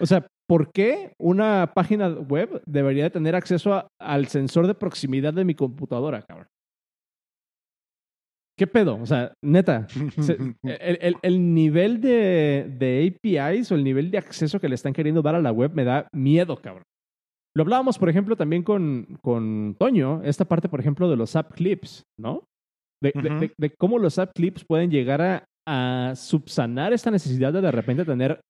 o 0.00 0.06
sea, 0.06 0.26
¿por 0.48 0.72
qué 0.72 1.12
una 1.18 1.72
página 1.74 2.08
web 2.08 2.62
debería 2.66 3.04
de 3.04 3.10
tener 3.10 3.34
acceso 3.34 3.86
al 4.00 4.26
sensor 4.26 4.66
de 4.66 4.74
proximidad 4.74 5.32
de 5.34 5.44
mi 5.44 5.54
computadora, 5.54 6.22
cabrón? 6.22 6.48
¿Qué 8.58 8.66
pedo? 8.66 8.96
O 9.00 9.06
sea, 9.06 9.32
neta, 9.42 9.86
el, 11.22 11.54
nivel 11.54 12.00
de, 12.00 12.70
de, 12.78 13.16
APIs 13.24 13.72
o 13.72 13.74
el 13.74 13.84
nivel 13.84 14.10
de 14.10 14.18
acceso 14.18 14.60
que 14.60 14.68
le 14.68 14.74
están 14.74 14.92
queriendo 14.92 15.22
dar 15.22 15.34
a 15.34 15.40
la 15.40 15.50
web 15.50 15.72
me 15.74 15.84
da 15.84 16.08
miedo, 16.12 16.56
cabrón. 16.60 16.82
Lo 17.56 17.62
hablábamos, 17.62 17.98
por 17.98 18.10
ejemplo, 18.10 18.36
también 18.36 18.62
con, 18.62 19.18
con 19.22 19.76
Toño, 19.78 20.22
esta 20.24 20.44
parte, 20.44 20.68
por 20.68 20.78
ejemplo, 20.78 21.08
de 21.08 21.16
los 21.16 21.34
app 21.36 21.52
clips, 21.52 22.02
¿no? 22.18 22.44
De, 23.02 23.12
de- 23.14 23.52
de 23.56 23.70
cómo 23.78 23.98
los 23.98 24.18
app 24.18 24.32
clips 24.34 24.64
pueden 24.64 24.90
llegar 24.90 25.22
a, 25.22 25.44
a 25.66 26.14
subsanar 26.14 26.92
esta 26.92 27.10
necesidad 27.10 27.52
de 27.52 27.62
de 27.62 27.72
repente 27.72 28.04
tener 28.04 28.40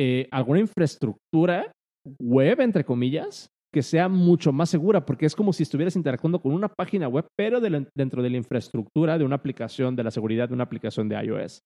eh, 0.00 0.28
alguna 0.30 0.60
infraestructura 0.60 1.72
web, 2.20 2.60
entre 2.60 2.84
comillas, 2.84 3.50
que 3.74 3.82
sea 3.82 4.08
mucho 4.08 4.52
más 4.52 4.70
segura, 4.70 5.04
porque 5.04 5.26
es 5.26 5.34
como 5.34 5.52
si 5.52 5.64
estuvieras 5.64 5.96
interactuando 5.96 6.40
con 6.40 6.52
una 6.52 6.68
página 6.68 7.08
web, 7.08 7.26
pero 7.36 7.60
dentro 7.60 8.22
de 8.22 8.30
la 8.30 8.36
infraestructura 8.36 9.18
de 9.18 9.24
una 9.24 9.34
aplicación, 9.34 9.96
de 9.96 10.04
la 10.04 10.12
seguridad 10.12 10.46
de 10.46 10.54
una 10.54 10.62
aplicación 10.62 11.08
de 11.08 11.16
iOS. 11.16 11.62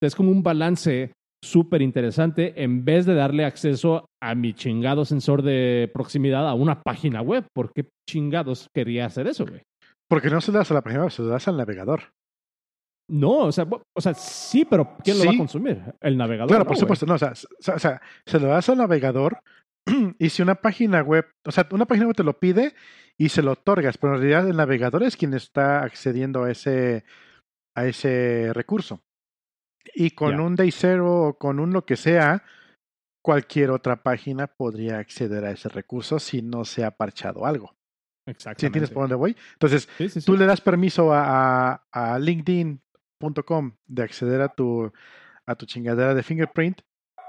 Es 0.00 0.14
como 0.14 0.30
un 0.30 0.44
balance 0.44 1.12
súper 1.44 1.82
interesante 1.82 2.62
en 2.62 2.84
vez 2.84 3.06
de 3.06 3.14
darle 3.14 3.44
acceso 3.44 4.06
a 4.22 4.36
mi 4.36 4.54
chingado 4.54 5.04
sensor 5.04 5.42
de 5.42 5.90
proximidad 5.92 6.48
a 6.48 6.54
una 6.54 6.80
página 6.80 7.22
web. 7.22 7.44
¿Por 7.52 7.72
qué 7.72 7.88
chingados 8.08 8.68
quería 8.72 9.06
hacer 9.06 9.26
eso, 9.26 9.46
güey? 9.46 9.62
Porque 10.08 10.30
no 10.30 10.40
se 10.40 10.52
lo 10.52 10.58
das 10.58 10.70
a 10.70 10.74
la 10.74 10.82
página 10.82 11.02
web, 11.02 11.10
se 11.10 11.22
lo 11.22 11.28
das 11.28 11.48
al 11.48 11.56
navegador. 11.56 12.02
No, 13.12 13.30
o 13.40 13.52
sea, 13.52 13.66
o 13.94 14.00
sea, 14.00 14.14
sí, 14.14 14.64
pero 14.64 14.96
¿quién 15.04 15.18
lo 15.18 15.24
va 15.24 15.30
a 15.30 15.32
Sí. 15.32 15.38
consumir? 15.38 15.82
El 16.00 16.16
navegador. 16.16 16.48
Claro, 16.48 16.64
no, 16.64 16.68
por 16.68 16.76
supuesto. 16.78 17.04
No, 17.06 17.14
o 17.14 17.18
sea, 17.18 17.32
o 17.32 17.78
sea, 17.78 18.00
se 18.24 18.40
lo 18.40 18.48
das 18.48 18.68
al 18.70 18.78
navegador 18.78 19.42
y 20.18 20.30
si 20.30 20.40
una 20.42 20.54
página 20.54 21.02
web, 21.02 21.26
o 21.44 21.50
sea, 21.52 21.66
una 21.72 21.84
página 21.86 22.06
web 22.06 22.16
te 22.16 22.24
lo 22.24 22.38
pide 22.38 22.74
y 23.18 23.28
se 23.28 23.42
lo 23.42 23.52
otorgas, 23.52 23.98
pero 23.98 24.14
en 24.14 24.20
realidad 24.20 24.48
el 24.48 24.56
navegador 24.56 25.02
es 25.02 25.16
quien 25.16 25.34
está 25.34 25.82
accediendo 25.82 26.44
a 26.44 26.50
ese, 26.50 27.04
a 27.76 27.84
ese 27.86 28.50
recurso. 28.54 29.00
Y 29.94 30.12
con 30.12 30.40
un 30.40 30.54
day 30.56 30.70
zero 30.70 31.22
o 31.28 31.38
con 31.38 31.60
un 31.60 31.72
lo 31.72 31.84
que 31.84 31.96
sea, 31.96 32.44
cualquier 33.22 33.70
otra 33.72 34.02
página 34.02 34.46
podría 34.46 34.98
acceder 34.98 35.44
a 35.44 35.50
ese 35.50 35.68
recurso 35.68 36.18
si 36.18 36.40
no 36.40 36.64
se 36.64 36.84
ha 36.84 36.92
parchado 36.92 37.44
algo. 37.44 37.74
¿Sí 38.24 38.30
Exactamente. 38.30 38.66
entiendes 38.66 38.90
por 38.90 39.02
dónde 39.02 39.16
voy? 39.16 39.36
Entonces, 39.54 39.88
Sí, 39.98 40.08
sí, 40.08 40.20
sí. 40.20 40.26
tú 40.26 40.36
le 40.36 40.46
das 40.46 40.60
permiso 40.60 41.12
a, 41.12 41.72
a, 41.72 42.14
a 42.14 42.18
de 43.86 44.02
acceder 44.02 44.40
a 44.40 44.48
tu, 44.48 44.92
a 45.46 45.54
tu 45.54 45.66
chingadera 45.66 46.14
de 46.14 46.22
fingerprint, 46.22 46.80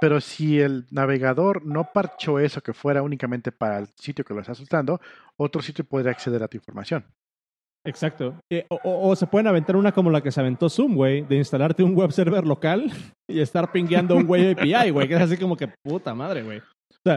pero 0.01 0.19
si 0.19 0.59
el 0.59 0.85
navegador 0.91 1.65
no 1.65 1.89
parchó 1.93 2.39
eso 2.39 2.61
que 2.61 2.73
fuera 2.73 3.01
únicamente 3.03 3.51
para 3.51 3.79
el 3.79 3.87
sitio 3.95 4.25
que 4.25 4.33
lo 4.33 4.41
está 4.41 4.53
soltando, 4.55 4.99
otro 5.37 5.61
sitio 5.61 5.85
puede 5.85 6.09
acceder 6.09 6.41
a 6.43 6.47
tu 6.47 6.57
información. 6.57 7.05
Exacto. 7.85 8.39
Eh, 8.49 8.65
o, 8.69 8.75
o- 8.83 9.09
o 9.09 9.15
se 9.15 9.27
pueden 9.27 9.47
aventar 9.47 9.75
una 9.75 9.91
como 9.91 10.09
la 10.09 10.21
que 10.21 10.31
se 10.31 10.39
aventó 10.39 10.69
Zoom, 10.69 10.95
güey, 10.95 11.21
de 11.23 11.35
instalarte 11.35 11.83
un 11.83 11.95
web 11.95 12.11
server 12.11 12.45
local 12.45 12.85
y 13.29 13.39
estar 13.41 13.71
pingueando 13.71 14.15
un 14.15 14.25
güey 14.25 14.51
API, 14.51 14.89
güey, 14.91 15.07
que 15.07 15.15
es 15.15 15.21
así 15.21 15.37
como 15.37 15.57
que 15.57 15.67
puta 15.83 16.13
madre, 16.15 16.43
güey. 16.43 16.61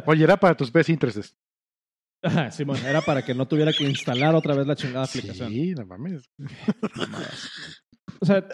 Oye, 0.06 0.24
era 0.24 0.36
para 0.36 0.56
tus 0.56 0.72
best 0.72 0.88
interests. 0.90 1.36
Ajá, 2.24 2.50
Simón, 2.50 2.78
era 2.84 3.00
para 3.02 3.22
que 3.24 3.34
no 3.34 3.46
tuviera 3.46 3.72
que 3.72 3.84
instalar 3.84 4.34
otra 4.34 4.54
vez 4.56 4.66
la 4.66 4.74
chingada 4.74 5.04
aplicación. 5.04 5.48
Sí, 5.50 5.74
no 5.74 5.86
mames. 5.86 6.24
O 8.20 8.26
sea, 8.26 8.46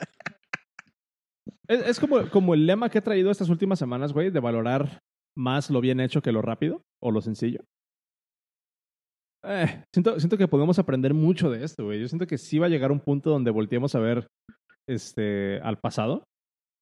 es, 1.68 2.00
como, 2.00 2.28
como 2.30 2.54
el 2.54 2.66
lema 2.66 2.90
que 2.90 2.98
he 2.98 3.02
traído 3.02 3.30
estas 3.30 3.48
últimas 3.48 3.78
semanas, 3.78 4.12
güey, 4.12 4.30
de 4.30 4.40
valorar 4.40 5.00
más 5.36 5.70
lo 5.70 5.80
bien 5.80 6.00
hecho 6.00 6.22
que 6.22 6.32
lo 6.32 6.42
rápido 6.42 6.82
o 7.02 7.10
lo 7.10 7.20
sencillo. 7.20 7.60
Eh, 9.44 9.84
siento, 9.92 10.20
siento 10.20 10.36
que 10.36 10.48
podemos 10.48 10.78
aprender 10.78 11.14
mucho 11.14 11.50
de 11.50 11.64
esto, 11.64 11.84
güey. 11.84 12.00
Yo 12.00 12.08
siento 12.08 12.26
que 12.26 12.38
sí 12.38 12.58
va 12.58 12.66
a 12.66 12.70
llegar 12.70 12.92
un 12.92 13.00
punto 13.00 13.30
donde 13.30 13.50
volteemos 13.50 13.94
a 13.94 14.00
ver 14.00 14.26
este, 14.88 15.60
al 15.60 15.78
pasado. 15.78 16.24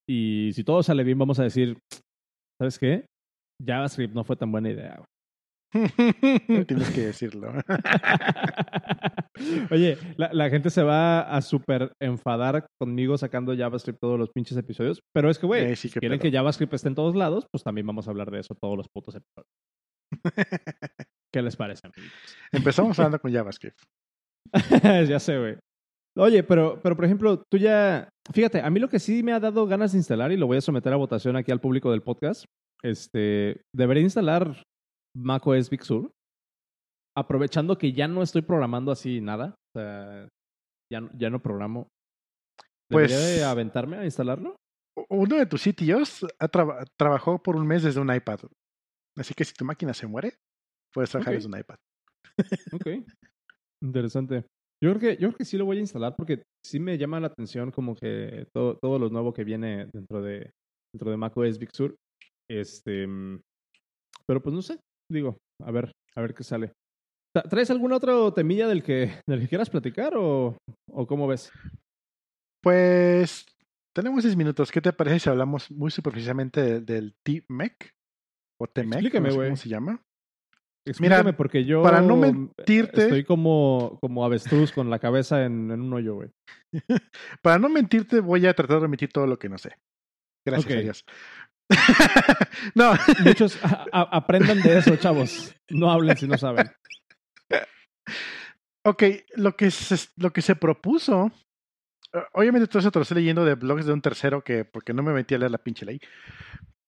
Y 0.08 0.50
si 0.52 0.64
todo 0.64 0.82
sale 0.82 1.04
bien, 1.04 1.18
vamos 1.18 1.38
a 1.38 1.44
decir, 1.44 1.78
¿sabes 2.58 2.78
qué? 2.78 3.06
JavaScript 3.64 4.14
no 4.14 4.24
fue 4.24 4.36
tan 4.36 4.50
buena 4.50 4.70
idea, 4.70 4.96
güey. 4.96 5.09
Tienes 6.66 6.90
que 6.90 7.00
decirlo. 7.06 7.52
Oye, 9.70 9.96
la, 10.16 10.30
la 10.32 10.50
gente 10.50 10.70
se 10.70 10.82
va 10.82 11.20
a 11.22 11.40
súper 11.42 11.92
enfadar 12.00 12.66
conmigo 12.80 13.16
sacando 13.16 13.56
JavaScript 13.56 13.98
todos 14.00 14.18
los 14.18 14.30
pinches 14.30 14.56
episodios. 14.58 15.00
Pero 15.14 15.30
es 15.30 15.38
que, 15.38 15.46
güey, 15.46 15.72
Eh, 15.72 15.76
sí, 15.76 15.88
quieren 15.90 16.18
pedo. 16.18 16.22
que 16.30 16.36
JavaScript 16.36 16.74
esté 16.74 16.88
en 16.88 16.94
todos 16.94 17.14
lados, 17.16 17.46
pues 17.50 17.62
también 17.62 17.86
vamos 17.86 18.06
a 18.06 18.10
hablar 18.10 18.30
de 18.30 18.40
eso 18.40 18.54
todos 18.60 18.76
los 18.76 18.86
putos 18.92 19.14
episodios. 19.14 19.46
¿Qué 21.32 21.42
les 21.42 21.56
parece, 21.56 21.80
amigos? 21.86 22.12
Empezamos 22.52 22.98
hablando 22.98 23.18
con 23.20 23.32
JavaScript. 23.32 23.78
ya 25.08 25.20
sé, 25.20 25.38
güey. 25.38 25.56
Oye, 26.18 26.42
pero, 26.42 26.80
pero 26.82 26.96
por 26.96 27.04
ejemplo, 27.04 27.42
tú 27.50 27.56
ya. 27.56 28.08
Fíjate, 28.32 28.60
a 28.60 28.68
mí 28.70 28.80
lo 28.80 28.88
que 28.88 28.98
sí 28.98 29.22
me 29.22 29.32
ha 29.32 29.40
dado 29.40 29.66
ganas 29.66 29.92
de 29.92 29.98
instalar, 29.98 30.32
y 30.32 30.36
lo 30.36 30.46
voy 30.48 30.58
a 30.58 30.60
someter 30.60 30.92
a 30.92 30.96
votación 30.96 31.36
aquí 31.36 31.52
al 31.52 31.60
público 31.60 31.90
del 31.92 32.02
podcast, 32.02 32.44
este, 32.82 33.62
debería 33.74 34.02
instalar 34.02 34.62
macOS 35.16 35.70
Big 35.70 35.82
Sur, 35.84 36.10
aprovechando 37.16 37.76
que 37.78 37.92
ya 37.92 38.08
no 38.08 38.22
estoy 38.22 38.42
programando 38.42 38.92
así 38.92 39.20
nada. 39.20 39.54
O 39.74 39.78
sea, 39.80 40.28
ya, 40.92 41.00
no- 41.00 41.10
ya 41.18 41.30
no 41.30 41.40
programo. 41.40 41.88
¿Debería 42.90 43.16
Pues- 43.16 43.36
de 43.38 43.44
aventarme 43.44 43.96
a 43.98 44.04
instalarlo? 44.04 44.56
Uno 45.08 45.36
de 45.36 45.46
tus 45.46 45.62
sitios 45.62 46.26
trabajó 46.98 47.42
por 47.42 47.56
un 47.56 47.66
mes 47.66 47.82
desde 47.82 48.00
un 48.00 48.12
iPad. 48.14 48.40
Así 49.16 49.34
que 49.34 49.44
si 49.44 49.54
tu 49.54 49.64
máquina 49.64 49.94
se 49.94 50.06
muere, 50.06 50.34
puedes 50.92 51.10
trabajar 51.10 51.34
desde 51.34 51.48
un 51.48 51.58
iPad. 51.58 51.76
Ok. 52.72 52.86
Interesante. 53.82 54.44
Yo 54.82 54.90
creo 54.94 54.98
que, 54.98 55.12
yo 55.20 55.28
creo 55.28 55.36
que 55.38 55.44
sí 55.44 55.56
lo 55.56 55.64
voy 55.64 55.76
a 55.78 55.80
instalar 55.80 56.14
porque 56.16 56.42
sí 56.66 56.80
me 56.80 56.98
llama 56.98 57.20
la 57.20 57.28
atención 57.28 57.70
como 57.70 57.94
que 57.94 58.46
todo, 58.54 58.76
todo 58.78 58.98
lo 58.98 59.08
nuevo 59.10 59.32
que 59.32 59.44
viene 59.44 59.86
dentro 59.92 60.22
de, 60.22 60.50
dentro 60.94 61.10
de 61.10 61.16
macOS 61.16 61.58
Big 61.58 61.70
Sur. 61.74 61.94
Este, 62.50 63.06
mm, 63.06 63.40
pero 64.26 64.42
pues 64.42 64.54
no 64.54 64.62
sé, 64.62 64.78
digo, 65.10 65.38
a 65.62 65.70
ver, 65.70 65.92
a 66.14 66.20
ver 66.20 66.34
qué 66.34 66.44
sale. 66.44 66.72
Tra- 67.36 67.48
¿Traes 67.48 67.70
algún 67.70 67.92
otro 67.92 68.32
temilla 68.32 68.66
del 68.68 68.82
que, 68.82 69.12
del 69.26 69.40
que 69.40 69.48
quieras 69.48 69.70
platicar 69.70 70.14
o, 70.16 70.56
o 70.90 71.06
cómo 71.06 71.26
ves? 71.28 71.50
Pues 72.62 73.46
tenemos 73.94 74.22
10 74.24 74.36
minutos. 74.36 74.70
¿Qué 74.70 74.80
te 74.80 74.92
parece 74.92 75.20
si 75.20 75.30
hablamos 75.30 75.70
muy 75.70 75.90
superficialmente 75.90 76.60
de- 76.62 76.80
del 76.80 77.14
T-Mec? 77.24 77.90
O 78.60 78.66
T-Mec, 78.66 78.94
Explícame, 78.94 79.28
no 79.28 79.30
sé 79.32 79.36
güey. 79.36 79.48
cómo 79.48 79.56
se 79.56 79.68
llama. 79.68 80.02
Explícame 80.86 81.32
porque 81.34 81.64
yo 81.64 81.82
para 81.82 82.00
no 82.00 82.16
mm, 82.16 82.20
mentirte- 82.20 83.02
estoy 83.02 83.24
como, 83.24 83.98
como 84.00 84.24
avestruz 84.24 84.72
con 84.72 84.88
la 84.90 84.98
cabeza 84.98 85.44
en, 85.44 85.70
en 85.70 85.80
un 85.80 85.92
hoyo, 85.92 86.14
güey. 86.14 86.30
Para 87.42 87.58
no 87.58 87.68
mentirte, 87.68 88.20
voy 88.20 88.46
a 88.46 88.54
tratar 88.54 88.80
de 88.80 88.86
omitir 88.86 89.10
todo 89.12 89.26
lo 89.26 89.38
que 89.38 89.48
no 89.50 89.58
sé. 89.58 89.74
Gracias 90.46 90.72
Ok. 90.72 90.78
a 90.78 90.82
Dios. 90.82 91.04
no, 92.74 92.92
Muchos 93.24 93.58
aprendan 93.92 94.60
de 94.62 94.78
eso, 94.78 94.96
chavos. 94.96 95.54
No 95.68 95.90
hablen 95.90 96.16
si 96.16 96.26
no 96.26 96.36
saben. 96.36 96.70
ok, 98.84 99.02
lo 99.36 99.56
que 99.56 99.70
se, 99.70 100.08
lo 100.16 100.32
que 100.32 100.42
se 100.42 100.56
propuso. 100.56 101.30
eh, 102.12 102.18
Obviamente 102.32 102.66
todo 102.66 102.80
eso 102.80 102.90
te 102.90 102.98
lo 102.98 103.02
estoy 103.02 103.16
leyendo 103.18 103.44
de 103.44 103.54
blogs 103.54 103.86
de 103.86 103.92
un 103.92 104.02
tercero 104.02 104.42
que, 104.42 104.64
porque 104.64 104.92
no 104.94 105.02
me 105.02 105.12
metí 105.12 105.34
a 105.34 105.38
leer 105.38 105.50
la 105.52 105.58
pinche 105.58 105.84
ley. 105.86 106.00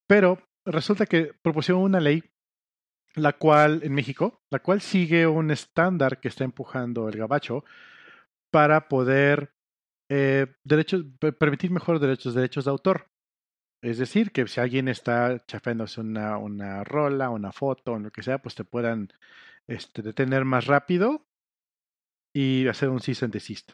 Pero 0.06 0.38
resulta 0.66 1.06
que 1.06 1.32
propusieron 1.42 1.82
una 1.82 2.00
ley, 2.00 2.22
la 3.14 3.34
cual, 3.34 3.80
en 3.82 3.94
México, 3.94 4.42
la 4.50 4.58
cual 4.60 4.80
sigue 4.80 5.26
un 5.26 5.50
estándar 5.50 6.20
que 6.20 6.28
está 6.28 6.44
empujando 6.44 7.08
el 7.08 7.16
gabacho 7.18 7.64
para 8.50 8.88
poder 8.88 9.52
eh, 10.10 10.46
derechos, 10.64 11.04
per- 11.18 11.36
permitir 11.36 11.70
mejores 11.70 12.00
derechos, 12.00 12.34
derechos 12.34 12.64
de 12.64 12.70
autor. 12.70 13.06
Es 13.82 13.98
decir, 13.98 14.30
que 14.32 14.46
si 14.46 14.60
alguien 14.60 14.88
está 14.88 15.44
chafándose 15.46 16.00
una, 16.00 16.38
una 16.38 16.84
rola, 16.84 17.30
una 17.30 17.50
foto, 17.52 17.94
o 17.94 17.98
lo 17.98 18.10
que 18.10 18.22
sea, 18.22 18.38
pues 18.38 18.54
te 18.54 18.64
puedan 18.64 19.08
este, 19.68 20.02
detener 20.02 20.44
más 20.44 20.66
rápido 20.66 21.24
y 22.34 22.66
hacer 22.68 22.88
un 22.88 23.00
cease 23.00 23.24
and 23.24 23.34
desist. 23.34 23.72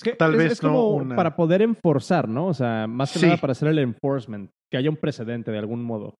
Es 0.00 0.04
que 0.04 0.12
Tal 0.16 0.32
es, 0.32 0.38
vez 0.38 0.52
es 0.52 0.62
no 0.62 0.70
como 0.70 0.88
una- 0.90 1.16
para 1.16 1.36
poder 1.36 1.62
enforzar, 1.62 2.28
¿no? 2.28 2.48
O 2.48 2.54
sea, 2.54 2.86
más 2.86 3.12
que 3.12 3.18
Sí. 3.20 3.26
nada 3.26 3.38
para 3.40 3.52
hacer 3.52 3.68
el 3.68 3.78
enforcement, 3.78 4.50
que 4.70 4.76
haya 4.78 4.90
un 4.90 4.96
precedente 4.96 5.50
de 5.50 5.58
algún 5.58 5.82
modo. 5.82 6.16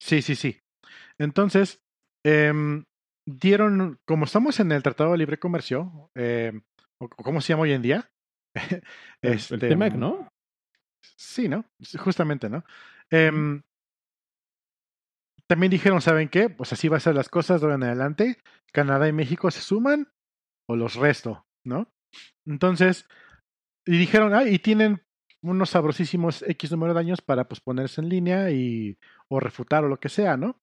Sí, 0.00 0.22
sí, 0.22 0.34
sí. 0.36 0.58
Entonces, 1.18 1.80
em, 2.24 2.84
dieron, 3.28 3.98
como 4.06 4.24
estamos 4.26 4.60
en 4.60 4.72
el 4.72 4.82
Tratado 4.82 5.12
de 5.12 5.18
Libre 5.18 5.38
Comercio, 5.38 6.10
em, 6.16 6.62
o- 7.00 7.08
¿cómo 7.08 7.40
se 7.40 7.52
llama 7.52 7.62
hoy 7.64 7.72
en 7.72 7.82
día? 7.82 8.08
Este, 9.22 9.54
el 9.54 9.60
TMEC, 9.60 9.94
¿no? 9.94 10.28
Sí, 11.16 11.48
¿no? 11.48 11.64
Justamente, 11.98 12.48
¿no? 12.48 12.64
Em, 13.10 13.62
también 15.46 15.70
dijeron, 15.70 16.00
¿saben 16.00 16.28
qué? 16.28 16.48
Pues 16.48 16.72
así 16.72 16.88
va 16.88 16.96
a 16.96 17.00
ser 17.00 17.14
las 17.14 17.28
cosas 17.28 17.60
de 17.60 17.66
ahora 17.66 17.76
en 17.76 17.84
adelante. 17.84 18.38
Canadá 18.72 19.08
y 19.08 19.12
México 19.12 19.50
se 19.50 19.60
suman 19.60 20.08
o 20.68 20.76
los 20.76 20.94
resto, 20.94 21.44
¿no? 21.64 21.88
Entonces, 22.46 23.06
y 23.86 23.98
dijeron, 23.98 24.34
ah, 24.34 24.44
y 24.44 24.58
tienen 24.58 25.02
unos 25.42 25.70
sabrosísimos 25.70 26.42
X 26.42 26.70
número 26.70 26.94
de 26.94 27.00
años 27.00 27.20
para 27.20 27.48
pues 27.48 27.60
ponerse 27.60 28.00
en 28.00 28.08
línea 28.08 28.50
y 28.50 28.96
o 29.28 29.40
refutar 29.40 29.84
o 29.84 29.88
lo 29.88 29.98
que 29.98 30.08
sea, 30.08 30.36
¿no? 30.36 30.60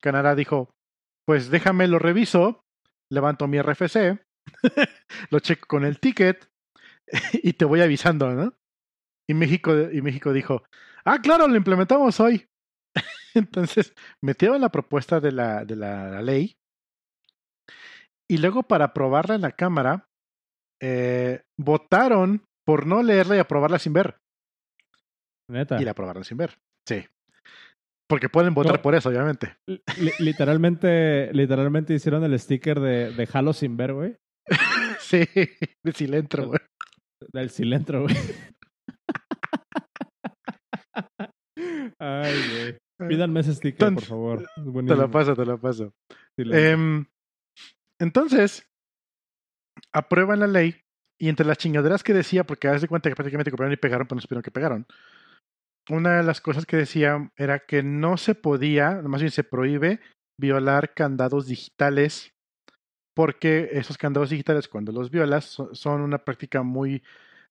Canadá 0.00 0.34
dijo, 0.34 0.74
pues 1.26 1.50
déjame 1.50 1.86
lo 1.86 1.98
reviso, 1.98 2.64
levanto 3.10 3.46
mi 3.46 3.58
RFC, 3.58 4.24
lo 5.30 5.38
checo 5.40 5.66
con 5.68 5.84
el 5.84 6.00
ticket 6.00 6.50
y 7.34 7.52
te 7.52 7.64
voy 7.64 7.82
avisando, 7.82 8.32
¿no? 8.32 8.54
Y 9.32 9.34
México, 9.34 9.72
y 9.90 10.02
México 10.02 10.30
dijo, 10.32 10.62
ah, 11.06 11.18
claro, 11.22 11.48
lo 11.48 11.56
implementamos 11.56 12.20
hoy. 12.20 12.46
Entonces, 13.34 13.94
metieron 14.22 14.60
la 14.60 14.68
propuesta 14.68 15.20
de 15.20 15.32
la, 15.32 15.64
de 15.64 15.74
la 15.76 16.20
ley 16.20 16.54
y 18.30 18.36
luego 18.36 18.62
para 18.62 18.86
aprobarla 18.86 19.34
en 19.34 19.40
la 19.40 19.52
Cámara, 19.52 20.06
eh, 20.82 21.42
votaron 21.58 22.44
por 22.66 22.86
no 22.86 23.02
leerla 23.02 23.36
y 23.36 23.38
aprobarla 23.38 23.78
sin 23.78 23.94
ver. 23.94 24.18
Neta. 25.50 25.80
Y 25.80 25.84
la 25.84 25.92
aprobaron 25.92 26.24
sin 26.24 26.36
ver. 26.36 26.58
Sí. 26.86 27.04
Porque 28.08 28.28
pueden 28.28 28.52
votar 28.52 28.76
No. 28.76 28.82
por 28.82 28.94
eso, 28.94 29.08
obviamente. 29.08 29.56
Li- 29.66 30.12
literalmente, 30.18 31.32
literalmente 31.32 31.94
hicieron 31.94 32.22
el 32.24 32.38
sticker 32.38 32.80
de, 32.80 33.12
de 33.12 33.28
Halo 33.32 33.52
sin 33.54 33.76
ver, 33.78 33.94
güey. 33.94 34.16
Sí, 35.00 35.24
de 35.82 35.92
Silentro, 35.92 36.46
güey. 36.48 36.60
Del 37.32 37.50
cilantro, 37.50 38.02
güey. 38.02 38.14
Ay, 41.98 42.34
güey. 42.48 42.78
Pídanme 43.08 43.40
ese 43.40 43.54
sticker, 43.54 43.78
por 43.94 44.04
favor. 44.04 44.38
Te 44.94 44.96
lo 44.96 45.10
paso, 45.10 45.34
te 45.36 45.44
lo 45.44 45.58
paso. 45.60 45.92
Em, 46.54 47.04
entonces, 47.98 48.68
aprueban 49.92 50.40
la 50.40 50.46
ley 50.46 50.76
y 51.18 51.28
entre 51.28 51.46
las 51.46 51.58
chingaderas 51.58 52.02
que 52.02 52.14
decía, 52.14 52.44
porque 52.44 52.68
haz 52.68 52.82
de 52.82 52.88
cuenta 52.88 53.08
que 53.08 53.14
prácticamente 53.16 53.50
copiaron 53.50 53.72
y 53.72 53.76
pegaron, 53.76 54.06
pero 54.06 54.16
no 54.16 54.20
supieron 54.22 54.42
que 54.42 54.50
pegaron. 54.50 54.86
Una 55.90 56.18
de 56.18 56.22
las 56.22 56.40
cosas 56.40 56.64
que 56.66 56.76
decía 56.76 57.30
era 57.36 57.60
que 57.60 57.82
no 57.82 58.16
se 58.16 58.34
podía, 58.34 59.02
más 59.02 59.20
bien 59.20 59.32
se 59.32 59.44
prohíbe 59.44 60.00
violar 60.40 60.94
candados 60.94 61.46
digitales 61.46 62.32
porque 63.14 63.68
esos 63.72 63.98
candados 63.98 64.30
digitales 64.30 64.68
cuando 64.68 64.90
los 64.92 65.10
violas 65.10 65.44
so- 65.44 65.74
son 65.74 66.00
una 66.00 66.18
práctica 66.18 66.62
muy 66.62 67.02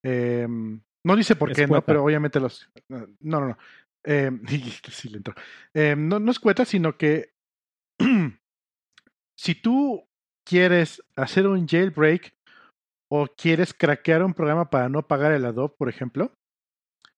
em, 0.04 0.82
no 1.06 1.16
dice 1.16 1.36
por 1.36 1.50
qué, 1.52 1.68
no, 1.68 1.86
pero 1.86 2.04
obviamente 2.04 2.40
los 2.40 2.70
no, 2.90 3.08
no, 3.20 3.48
no. 3.50 3.58
Em, 4.04 4.42
sí 4.92 5.10
le 5.10 5.18
entró. 5.18 5.36
Em, 5.74 6.08
no, 6.08 6.20
no 6.20 6.32
es 6.32 6.40
cueta, 6.40 6.66
sino 6.66 6.98
que 6.98 7.34
si 9.36 9.56
tú 9.56 10.08
quieres 10.44 11.04
hacer 11.16 11.48
un 11.48 11.68
jailbreak 11.68 12.36
o 13.10 13.28
quieres 13.28 13.74
craquear 13.74 14.24
un 14.24 14.34
programa 14.34 14.70
para 14.70 14.90
no 14.90 15.08
pagar 15.08 15.34
el 15.34 15.46
Adobe, 15.46 15.76
por 15.78 15.90
ejemplo, 15.90 16.34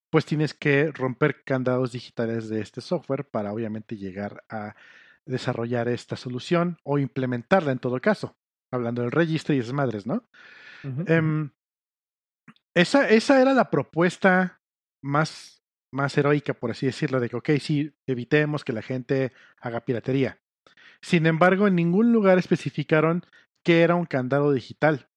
pues 0.09 0.25
tienes 0.25 0.53
que 0.53 0.91
romper 0.91 1.43
candados 1.43 1.91
digitales 1.91 2.47
de 2.47 2.61
este 2.61 2.81
software 2.81 3.25
para 3.25 3.51
obviamente 3.51 3.97
llegar 3.97 4.43
a 4.47 4.75
desarrollar 5.25 5.87
esta 5.87 6.15
solución 6.15 6.77
o 6.83 6.99
implementarla 6.99 7.71
en 7.71 7.79
todo 7.79 7.99
caso, 7.99 8.35
hablando 8.71 9.01
del 9.01 9.11
registro 9.11 9.55
y 9.55 9.59
esas 9.59 9.73
madres, 9.73 10.05
¿no? 10.05 10.27
Em, 11.07 11.49
esa, 12.75 13.09
esa 13.09 13.41
era 13.41 13.53
la 13.53 13.71
propuesta 13.71 14.61
más, 15.01 15.62
más 15.93 16.17
heroica, 16.17 16.53
por 16.53 16.71
así 16.71 16.85
decirlo, 16.85 17.19
de 17.19 17.29
que, 17.29 17.35
ok, 17.37 17.49
sí, 17.59 17.93
evitemos 18.07 18.63
que 18.63 18.73
la 18.73 18.81
gente 18.81 19.31
haga 19.61 19.85
piratería. 19.85 20.39
Sin 21.01 21.25
embargo, 21.25 21.67
en 21.67 21.75
ningún 21.75 22.11
lugar 22.11 22.37
especificaron 22.37 23.25
que 23.65 23.81
era 23.81 23.95
un 23.95 24.05
candado 24.05 24.51
digital. 24.51 25.07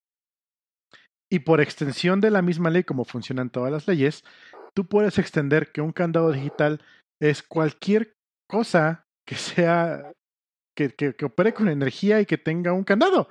Y 1.31 1.41
por 1.41 1.61
extensión 1.61 2.21
de 2.21 2.31
la 2.31 2.43
misma 2.43 2.71
ley, 2.71 2.85
como 2.85 3.05
funcionan 3.05 3.51
todas 3.51 3.73
las 3.73 3.89
leyes, 3.89 4.25
tú 4.75 4.87
puedes 4.87 5.19
extender 5.19 5.73
que 5.73 5.81
un 5.81 5.93
candado 5.93 6.31
digital 6.31 6.81
es 7.21 7.43
cualquier 7.43 8.15
cosa 8.49 9.07
que 9.27 9.35
sea, 9.35 10.13
que, 10.77 10.91
que, 10.91 11.15
que 11.15 11.25
opere 11.25 11.55
con 11.55 11.69
energía 11.69 12.21
y 12.21 12.27
que 12.27 12.39
tenga 12.39 12.73
un 12.73 12.85
candado. 12.85 13.29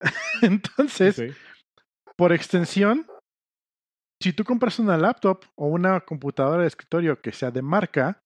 Entonces, 0.42 1.22
por 2.16 2.32
extensión, 2.32 3.06
si 4.22 4.32
tú 4.32 4.44
compras 4.44 4.78
una 4.78 4.96
laptop 4.96 5.44
o 5.56 5.66
una 5.66 6.00
computadora 6.00 6.62
de 6.62 6.68
escritorio 6.68 7.20
que 7.20 7.32
sea 7.32 7.50
de 7.50 7.62
marca, 7.62 8.22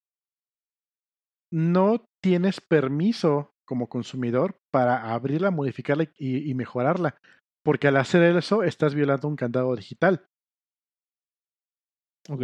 no 1.53 2.05
tienes 2.23 2.61
permiso 2.61 3.53
como 3.67 3.89
consumidor 3.89 4.57
para 4.73 5.13
abrirla, 5.13 5.51
modificarla 5.51 6.05
y, 6.17 6.51
y 6.51 6.55
mejorarla. 6.55 7.17
Porque 7.65 7.89
al 7.89 7.97
hacer 7.97 8.23
eso 8.37 8.63
estás 8.63 8.95
violando 8.95 9.29
un 9.29 9.37
candado 9.37 9.75
digital. 9.77 10.27
Ok. 12.29 12.43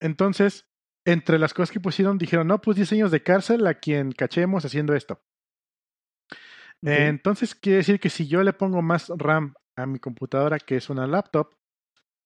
Entonces, 0.00 0.66
entre 1.06 1.38
las 1.38 1.54
cosas 1.54 1.70
que 1.70 1.80
pusieron, 1.80 2.18
dijeron, 2.18 2.46
no, 2.46 2.60
pues 2.60 2.76
10 2.76 2.92
años 2.92 3.10
de 3.10 3.22
cárcel 3.22 3.66
a 3.66 3.74
quien 3.74 4.12
cachemos 4.12 4.64
haciendo 4.64 4.94
esto. 4.94 5.20
Entonces, 6.84 7.54
quiere 7.54 7.78
decir 7.78 8.00
que 8.00 8.10
si 8.10 8.26
yo 8.26 8.42
le 8.42 8.52
pongo 8.52 8.82
más 8.82 9.08
RAM 9.16 9.54
a 9.76 9.86
mi 9.86 10.00
computadora, 10.00 10.58
que 10.58 10.76
es 10.76 10.90
una 10.90 11.06
laptop, 11.06 11.54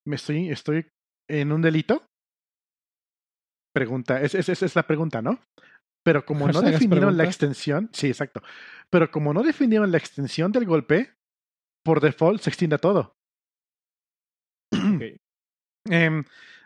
me 0.06 0.16
estoy, 0.16 0.48
estoy 0.50 0.86
en 1.28 1.52
un 1.52 1.62
delito. 1.62 2.06
Pregunta, 3.74 4.20
es- 4.22 4.34
es- 4.34 4.48
esa 4.48 4.64
es, 4.66 4.74
la 4.76 4.86
pregunta, 4.86 5.20
¿no? 5.22 5.40
Pero 6.04 6.24
como 6.26 6.46
no 6.48 6.62
definieron 6.62 7.16
la 7.16 7.24
extensión, 7.24 7.90
sí, 7.92 8.06
exacto. 8.08 8.40
Pero 8.90 9.10
como 9.10 9.34
no 9.34 9.42
definieron 9.42 9.90
la 9.90 9.98
extensión 9.98 10.52
del 10.52 10.64
golpe, 10.66 11.14
por 11.84 12.00
default 12.00 12.40
se 12.40 12.50
extiende 12.50 12.76
a 12.76 12.78
todo. 12.80 13.14
Em, 15.88 16.24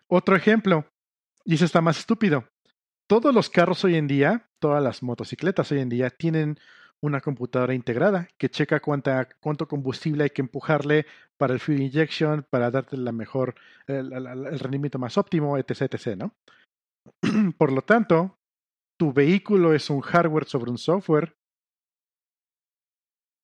otro 0.09 0.35
ejemplo, 0.35 0.87
y 1.45 1.55
eso 1.55 1.65
está 1.67 1.81
más 1.83 1.99
estúpido. 1.99 2.49
Todos 3.07 3.35
los 3.35 3.51
carros 3.51 3.85
hoy 3.85 3.97
en 3.97 4.07
día, 4.07 4.49
todas 4.61 4.83
las 4.83 5.03
motocicletas 5.03 5.71
hoy 5.73 5.81
en 5.81 5.89
día 5.91 6.09
tienen 6.11 6.57
una 7.03 7.21
computadora 7.21 7.75
integrada 7.75 8.29
que 8.39 8.51
checa 8.51 8.81
cuánta, 8.81 9.29
cuánto 9.41 9.67
combustible 9.67 10.25
hay 10.25 10.31
que 10.31 10.43
empujarle 10.43 11.07
para 11.39 11.55
el 11.55 11.61
fuel 11.61 11.81
injection, 11.81 12.45
para 12.51 12.71
darte 12.71 12.97
la 12.97 13.13
mejor, 13.13 13.55
el, 13.87 14.13
el- 14.13 14.27
el 14.27 14.59
rendimiento 14.59 14.99
más 14.99 15.17
óptimo, 15.17 15.57
etc, 15.57 15.83
etc, 15.95 16.17
¿no? 16.17 16.35
Por 17.59 17.73
lo 17.73 17.83
tanto, 17.83 18.37
tu 18.99 19.13
vehículo 19.13 19.73
es 19.73 19.89
un 19.89 20.01
hardware 20.03 20.45
sobre 20.45 20.71
un 20.71 20.79
software. 20.79 21.35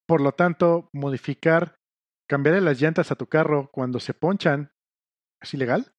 Por 0.07 0.21
lo 0.21 0.33
tanto, 0.33 0.89
modificar, 0.93 1.77
cambiarle 2.29 2.61
las 2.61 2.81
llantas 2.81 3.11
a 3.11 3.17
tu 3.17 3.27
carro 3.27 3.71
cuando 3.73 3.99
se 4.01 4.15
ponchan, 4.15 4.71
¿es 5.43 5.55
ilegal? 5.55 5.93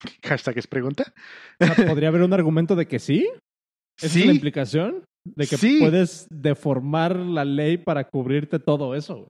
Hashtag 0.24 0.58
es 0.58 0.66
pregunta. 0.66 1.12
O 1.60 1.64
sea, 1.66 1.86
¿Podría 1.86 2.08
haber 2.08 2.22
un 2.22 2.32
argumento 2.32 2.76
de 2.76 2.86
que 2.86 2.98
sí? 2.98 3.28
¿Esa 3.98 4.06
es 4.06 4.16
la 4.16 4.20
Sí, 4.22 4.36
implicación? 4.36 5.04
De 5.24 5.46
que 5.46 5.56
Sí. 5.56 5.78
puedes 5.80 6.26
deformar 6.30 7.16
la 7.16 7.44
ley 7.44 7.76
para 7.78 8.08
cubrirte 8.08 8.58
todo 8.58 8.94
eso. 8.94 9.28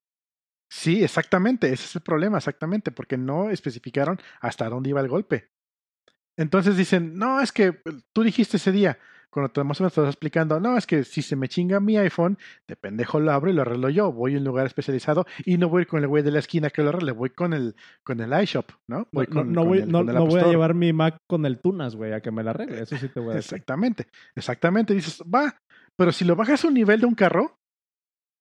sí, 0.70 1.04
exactamente. 1.04 1.70
Ese 1.70 1.84
es 1.84 1.96
el 1.96 2.02
problema, 2.02 2.38
exactamente, 2.38 2.90
porque 2.92 3.18
no 3.18 3.50
especificaron 3.50 4.18
hasta 4.40 4.68
dónde 4.70 4.88
iba 4.88 5.02
el 5.02 5.08
golpe. 5.08 5.50
Entonces 6.38 6.78
dicen, 6.78 7.14
no, 7.18 7.42
es 7.42 7.52
que 7.52 7.78
tú 8.14 8.22
dijiste 8.22 8.56
ese 8.56 8.72
día, 8.72 8.98
cuando 9.32 9.64
menos 9.64 9.78
te 9.78 9.86
estás 9.86 10.08
explicando, 10.08 10.60
no, 10.60 10.76
es 10.76 10.86
que 10.86 11.04
si 11.04 11.22
se 11.22 11.36
me 11.36 11.48
chinga 11.48 11.80
mi 11.80 11.96
iPhone, 11.96 12.36
de 12.68 12.76
pendejo 12.76 13.18
lo 13.18 13.32
abro 13.32 13.50
y 13.50 13.54
lo 13.54 13.62
arreglo 13.62 13.88
yo. 13.88 14.12
Voy 14.12 14.34
a 14.34 14.38
un 14.38 14.44
lugar 14.44 14.66
especializado 14.66 15.24
y 15.46 15.56
no 15.56 15.68
voy 15.70 15.86
con 15.86 16.00
el 16.02 16.08
güey 16.08 16.22
de 16.22 16.30
la 16.30 16.38
esquina 16.40 16.68
que 16.70 16.82
lo 16.82 16.90
arregle, 16.90 17.12
voy 17.12 17.30
con 17.30 17.54
el, 17.54 17.74
con 18.04 18.20
el 18.20 18.42
iShop, 18.42 18.70
¿no? 18.88 18.98
No, 18.98 19.08
Voy 19.12 19.26
no- 19.28 19.34
con, 19.34 19.52
no 19.52 19.60
con 19.62 19.68
voy, 19.68 19.78
el- 19.78 19.88
no- 19.90 19.98
con 20.04 20.14
no 20.14 20.26
voy 20.26 20.40
a 20.40 20.46
llevar 20.48 20.74
mi 20.74 20.92
Mac 20.92 21.16
con 21.26 21.46
el 21.46 21.58
Tunas, 21.60 21.96
güey, 21.96 22.12
a 22.12 22.20
que 22.20 22.30
me 22.30 22.42
la 22.44 22.50
arregle. 22.50 22.82
Eso 22.82 22.96
sí 22.98 23.08
te 23.08 23.20
voy 23.20 23.32
a 23.32 23.36
decir. 23.36 23.54
Exactamente, 23.54 24.06
exactamente. 24.36 24.92
Dices, 24.94 25.22
va, 25.22 25.56
pero 25.98 26.12
si 26.12 26.24
lo 26.26 26.36
bajas 26.36 26.64
a 26.64 26.68
un 26.68 26.74
nivel 26.74 27.00
de 27.00 27.06
un 27.06 27.14
carro, 27.14 27.56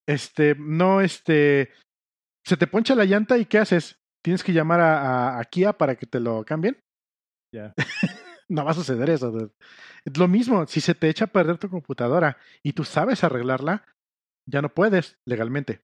este, 0.08 0.56
no, 0.60 1.00
este, 1.00 1.72
se 2.46 2.58
te 2.58 2.68
poncha 2.68 2.96
la 2.96 3.06
llanta 3.06 3.38
y 3.38 3.46
¿qué 3.46 3.60
haces? 3.60 3.96
Tienes 4.24 4.44
que 4.44 4.52
llamar 4.54 4.82
a, 4.82 5.02
a- 5.38 5.40
a 5.40 5.46
Kia 5.46 5.74
para 5.74 5.96
que 5.96 6.06
te 6.06 6.20
lo 6.20 6.44
cambien. 6.44 6.78
Ya. 7.56 7.74
No 8.52 8.66
va 8.66 8.72
a 8.72 8.74
suceder 8.74 9.10
eso. 9.10 9.32
dude. 9.32 9.52
Lo 10.18 10.28
mismo, 10.28 10.68
si 10.68 10.82
se 10.82 10.94
te 10.94 11.08
echa 11.08 11.26
a 11.26 11.32
perder 11.32 11.58
tu 11.58 11.70
computadora 11.70 12.38
y 12.62 12.74
tú 12.74 12.84
sabes 12.84 13.24
arreglarla, 13.24 13.86
ya 14.46 14.62
no 14.62 14.74
puedes 14.74 15.20
legalmente. 15.26 15.82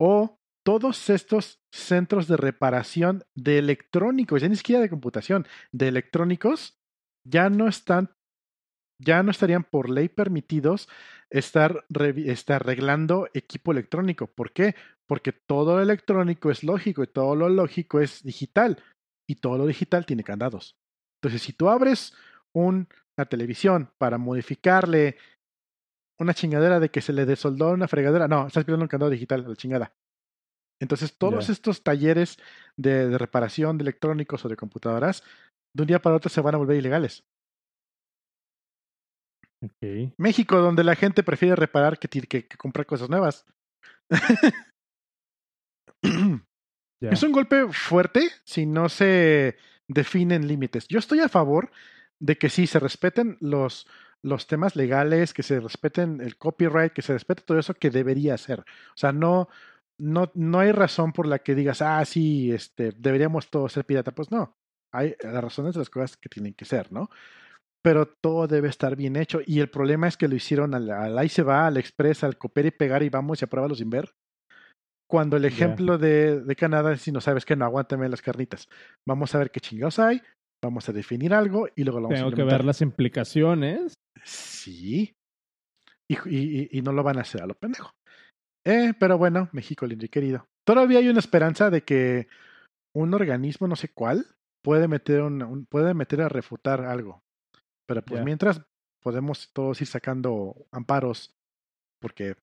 O 0.00 0.36
todos 0.64 1.10
estos 1.10 1.60
centros 1.72 2.26
de 2.26 2.36
reparación 2.36 3.22
de 3.36 3.58
electrónicos, 3.58 4.42
ya 4.42 4.48
ni 4.48 4.56
siquiera 4.56 4.82
de 4.82 4.90
computación, 4.90 5.46
de 5.72 5.86
electrónicos, 5.86 6.76
ya 7.24 7.50
no 7.50 7.68
están, 7.68 8.10
ya 9.00 9.22
no 9.22 9.30
estarían 9.30 9.62
por 9.62 9.88
ley 9.88 10.08
permitidos 10.08 10.88
estar, 11.30 11.86
estar 12.16 12.62
arreglando 12.62 13.28
equipo 13.32 13.70
electrónico. 13.70 14.26
¿Por 14.26 14.52
qué? 14.52 14.74
Porque 15.06 15.30
todo 15.32 15.76
lo 15.76 15.82
electrónico 15.82 16.50
es 16.50 16.64
lógico 16.64 17.04
y 17.04 17.06
todo 17.06 17.36
lo 17.36 17.48
lógico 17.48 18.00
es 18.00 18.24
digital 18.24 18.82
y 19.30 19.36
todo 19.36 19.56
lo 19.58 19.66
digital 19.66 20.04
tiene 20.04 20.24
candados. 20.24 20.74
Entonces, 21.20 21.42
si 21.42 21.52
tú 21.52 21.68
abres 21.68 22.14
un- 22.54 22.88
una 23.18 23.26
televisión 23.28 23.90
para 23.98 24.18
modificarle 24.18 25.16
una 26.18 26.34
chingadera 26.34 26.80
de 26.80 26.90
que 26.90 27.00
se 27.00 27.12
le 27.12 27.26
desoldó 27.26 27.70
una 27.70 27.88
fregadera, 27.88 28.28
no, 28.28 28.46
estás 28.46 28.64
pidiendo 28.64 28.84
un 28.84 28.88
candado 28.88 29.10
digital 29.10 29.44
la 29.46 29.56
chingada. 29.56 29.94
Entonces, 30.80 31.16
todos 31.16 31.48
estos 31.52 31.82
talleres 31.82 32.38
de, 32.76 33.08
de 33.08 33.18
reparación 33.18 33.78
de 33.78 33.82
electrónicos 33.82 34.44
o 34.44 34.48
de 34.48 34.56
computadoras, 34.56 35.22
de 35.74 35.82
un 35.82 35.86
día 35.86 36.00
para 36.02 36.16
otro 36.16 36.28
se 36.30 36.40
van 36.40 36.54
a 36.54 36.58
volver 36.58 36.76
ilegales. 36.76 37.24
México, 40.18 40.58
donde 40.58 40.84
la 40.84 40.94
gente 40.96 41.22
prefiere 41.22 41.56
reparar 41.56 41.98
que, 41.98 42.08
que- 42.08 42.46
que 42.46 42.56
comprar 42.58 42.84
cosas 42.86 43.08
nuevas. 43.08 43.46
Es 47.12 47.22
un 47.22 47.32
golpe 47.32 47.68
fuerte 47.72 48.30
si 48.44 48.64
no 48.66 48.88
se 48.88 49.56
definen 49.88 50.48
límites. 50.48 50.88
Yo 50.88 50.98
estoy 50.98 51.20
a 51.20 51.28
favor 51.28 51.70
de 52.18 52.36
que 52.36 52.48
sí 52.48 52.66
se 52.66 52.78
respeten 52.80 53.36
los, 53.40 53.86
los 54.22 54.46
temas 54.46 54.76
legales, 54.76 55.34
que 55.34 55.42
se 55.42 55.60
respeten 55.60 56.20
el 56.20 56.36
copyright, 56.36 56.92
que 56.92 57.02
se 57.02 57.12
respete 57.12 57.42
todo 57.42 57.58
eso 57.58 57.74
que 57.74 57.90
debería 57.90 58.36
ser. 58.38 58.60
O 58.60 58.96
sea, 58.96 59.12
no, 59.12 59.48
no, 59.98 60.30
no 60.34 60.58
hay 60.60 60.72
razón 60.72 61.12
por 61.12 61.26
la 61.26 61.38
que 61.40 61.54
digas, 61.54 61.82
ah, 61.82 62.04
sí, 62.04 62.52
este, 62.52 62.92
deberíamos 62.96 63.50
todos 63.50 63.72
ser 63.72 63.84
pirata. 63.84 64.12
Pues 64.12 64.30
no, 64.30 64.56
hay 64.92 65.14
las 65.20 65.42
razones 65.42 65.74
de 65.74 65.80
las 65.80 65.90
cosas 65.90 66.16
que 66.16 66.28
tienen 66.28 66.54
que 66.54 66.64
ser, 66.64 66.92
¿no? 66.92 67.10
Pero 67.82 68.06
todo 68.06 68.48
debe 68.48 68.68
estar 68.68 68.96
bien 68.96 69.16
hecho. 69.16 69.40
Y 69.46 69.60
el 69.60 69.70
problema 69.70 70.08
es 70.08 70.16
que 70.16 70.28
lo 70.28 70.34
hicieron 70.34 70.74
al, 70.74 70.90
al 70.90 71.18
ahí 71.18 71.28
se 71.28 71.42
va, 71.42 71.66
al 71.66 71.76
express, 71.76 72.24
al 72.24 72.38
copiar 72.38 72.66
y 72.66 72.70
pegar 72.72 73.02
y 73.02 73.10
vamos 73.10 73.40
y 73.42 73.44
apruébalo 73.44 73.74
sin 73.74 73.90
ver. 73.90 74.14
Cuando 75.08 75.36
el 75.36 75.44
ejemplo 75.44 75.98
de, 75.98 76.40
de, 76.40 76.56
Canadá 76.56 76.92
es 76.92 77.02
si 77.02 77.12
no 77.12 77.20
sabes 77.20 77.44
que 77.44 77.54
no, 77.54 77.64
aguántame 77.64 78.08
las 78.08 78.22
carnitas. 78.22 78.68
Vamos 79.06 79.34
a 79.34 79.38
ver 79.38 79.50
qué 79.50 79.60
chingados 79.60 80.00
hay, 80.00 80.20
vamos 80.64 80.88
a 80.88 80.92
definir 80.92 81.32
algo 81.32 81.68
y 81.76 81.84
luego 81.84 82.00
lo 82.00 82.08
vamos 82.08 82.18
Tengo 82.18 82.32
a 82.32 82.34
que 82.34 82.42
ver 82.42 82.64
las 82.64 82.80
implicaciones. 82.82 83.94
Sí. 84.24 85.14
Y, 86.08 86.14
y, 86.28 86.78
y, 86.78 86.82
no 86.82 86.92
lo 86.92 87.02
van 87.02 87.18
a 87.18 87.22
hacer 87.22 87.42
a 87.42 87.46
lo 87.46 87.54
pendejo. 87.54 87.90
Eh, 88.66 88.94
pero 88.98 89.16
bueno, 89.16 89.48
México 89.52 89.86
lindo 89.86 90.04
y 90.04 90.08
querido. 90.08 90.46
Todavía 90.66 90.98
hay 90.98 91.08
una 91.08 91.20
esperanza 91.20 91.70
de 91.70 91.82
que 91.82 92.26
un 92.94 93.14
organismo, 93.14 93.68
no 93.68 93.76
sé 93.76 93.90
cuál, 93.94 94.26
puede 94.64 94.88
meter, 94.88 95.22
un, 95.22 95.42
un 95.42 95.66
puede 95.66 95.94
meter 95.94 96.22
a 96.22 96.28
refutar 96.28 96.84
algo. 96.84 97.22
Pero 97.86 98.02
pues 98.02 98.18
yeah. 98.18 98.24
mientras 98.24 98.62
podemos 99.00 99.52
todos 99.52 99.80
ir 99.80 99.86
sacando 99.86 100.66
amparos 100.72 101.36
porque 102.00 102.34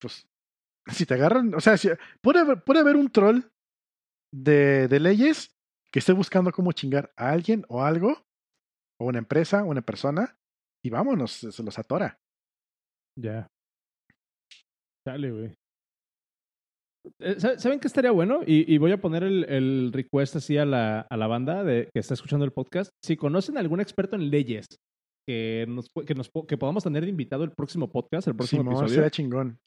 pues 0.00 0.28
si 0.90 1.06
te 1.06 1.14
agarran, 1.14 1.54
o 1.54 1.60
sea, 1.60 1.76
si, 1.76 1.88
puede, 2.20 2.40
haber, 2.40 2.62
puede 2.62 2.80
haber 2.80 2.96
un 2.96 3.10
troll 3.10 3.42
de, 4.34 4.88
de, 4.88 5.00
leyes 5.00 5.54
que 5.92 5.98
esté 5.98 6.12
buscando 6.12 6.52
cómo 6.52 6.72
chingar 6.72 7.12
a 7.16 7.30
alguien 7.30 7.64
o 7.68 7.82
algo, 7.82 8.22
o 9.00 9.06
una 9.06 9.18
empresa, 9.18 9.64
o 9.64 9.68
una 9.68 9.82
persona, 9.82 10.36
y 10.84 10.90
vámonos, 10.90 11.32
se 11.32 11.62
los 11.62 11.78
atora. 11.78 12.18
Ya. 13.18 13.46
Dale, 15.06 15.30
güey. 15.30 15.54
¿Saben 17.58 17.80
qué 17.80 17.88
estaría 17.88 18.12
bueno? 18.12 18.42
Y, 18.46 18.72
y 18.72 18.78
voy 18.78 18.92
a 18.92 19.00
poner 19.00 19.24
el, 19.24 19.44
el, 19.48 19.92
request 19.92 20.36
así 20.36 20.56
a 20.56 20.64
la, 20.64 21.00
a 21.00 21.16
la 21.16 21.26
banda 21.26 21.64
de, 21.64 21.88
que 21.92 21.98
está 21.98 22.14
escuchando 22.14 22.44
el 22.44 22.52
podcast. 22.52 22.90
Si 23.04 23.16
conocen 23.16 23.56
a 23.56 23.60
algún 23.60 23.80
experto 23.80 24.14
en 24.14 24.30
leyes 24.30 24.66
que 25.26 25.66
nos, 25.68 25.88
que 26.06 26.14
nos 26.14 26.30
que 26.46 26.56
podamos 26.56 26.84
tener 26.84 27.02
de 27.02 27.10
invitado 27.10 27.44
el 27.44 27.52
próximo 27.52 27.90
podcast, 27.90 28.28
el 28.28 28.36
próximo 28.36 28.62
sí, 28.62 28.68
episodio. 28.68 28.94
Sería 28.94 29.10
chingón. 29.10 29.58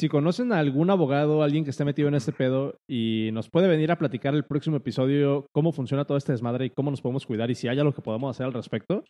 Si 0.00 0.08
conocen 0.08 0.52
a 0.52 0.58
algún 0.58 0.90
abogado, 0.90 1.42
alguien 1.42 1.62
que 1.62 1.70
esté 1.70 1.84
metido 1.84 2.08
en 2.08 2.16
este 2.16 2.32
pedo 2.32 2.80
y 2.88 3.30
nos 3.32 3.48
puede 3.48 3.68
venir 3.68 3.92
a 3.92 3.98
platicar 3.98 4.34
el 4.34 4.44
próximo 4.44 4.76
episodio 4.76 5.46
cómo 5.52 5.70
funciona 5.70 6.04
todo 6.04 6.18
este 6.18 6.32
desmadre 6.32 6.66
y 6.66 6.70
cómo 6.70 6.90
nos 6.90 7.00
podemos 7.00 7.26
cuidar 7.26 7.50
y 7.50 7.54
si 7.54 7.68
hay 7.68 7.78
algo 7.78 7.92
que 7.92 8.02
podamos 8.02 8.34
hacer 8.34 8.46
al 8.46 8.52
respecto, 8.52 9.04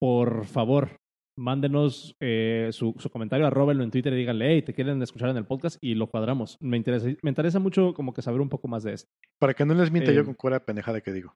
por 0.00 0.46
favor, 0.46 0.96
mándenos 1.36 2.16
eh, 2.20 2.70
su, 2.72 2.94
su, 2.98 3.10
comentario, 3.10 3.46
arróbenlo 3.46 3.84
en 3.84 3.92
Twitter 3.92 4.12
y 4.12 4.16
díganle, 4.16 4.54
hey, 4.54 4.62
te 4.62 4.74
quieren 4.74 5.00
escuchar 5.02 5.30
en 5.30 5.36
el 5.36 5.46
podcast 5.46 5.78
y 5.80 5.94
lo 5.94 6.08
cuadramos. 6.08 6.56
Me 6.60 6.76
interesa, 6.76 7.08
me 7.22 7.30
interesa 7.30 7.60
mucho 7.60 7.94
como 7.94 8.12
que 8.12 8.22
saber 8.22 8.40
un 8.40 8.48
poco 8.48 8.66
más 8.66 8.82
de 8.82 8.94
esto. 8.94 9.08
Para 9.38 9.54
que 9.54 9.64
no 9.64 9.74
les 9.74 9.92
mienta 9.92 10.10
eh, 10.10 10.16
yo 10.16 10.24
con 10.24 10.34
cura 10.34 10.58
pendejada 10.64 11.00
que 11.00 11.12
digo. 11.12 11.34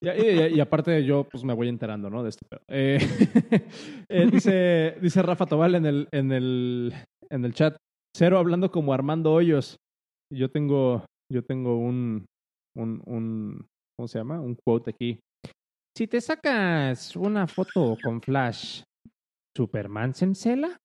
Y, 0.00 0.08
y, 0.08 0.56
y, 0.56 0.60
aparte 0.60 1.04
yo 1.04 1.28
pues 1.28 1.44
me 1.44 1.54
voy 1.54 1.68
enterando, 1.68 2.10
¿no? 2.10 2.22
De 2.22 2.28
este 2.28 2.46
pedo. 2.48 2.60
Eh, 2.68 2.98
dice, 4.32 4.96
dice 5.00 5.22
Rafa 5.22 5.46
Tobal 5.46 5.76
en 5.76 5.86
el, 5.86 6.08
en 6.12 6.32
el, 6.32 6.92
en 7.30 7.44
el 7.44 7.54
chat, 7.54 7.76
Cero 8.16 8.38
hablando 8.38 8.70
como 8.70 8.92
Armando 8.92 9.32
Hoyos. 9.32 9.76
Yo 10.32 10.50
tengo, 10.50 11.04
yo 11.32 11.44
tengo 11.44 11.78
un, 11.78 12.26
un, 12.76 13.02
un, 13.06 13.66
¿cómo 13.96 14.08
se 14.08 14.18
llama? 14.18 14.40
Un 14.40 14.56
quote 14.64 14.90
aquí. 14.90 15.20
Si 15.96 16.06
te 16.06 16.20
sacas 16.20 17.16
una 17.16 17.46
foto 17.46 17.96
con 18.02 18.20
flash, 18.20 18.82
¿Superman 19.56 20.14
se 20.14 20.26
encela? 20.26 20.76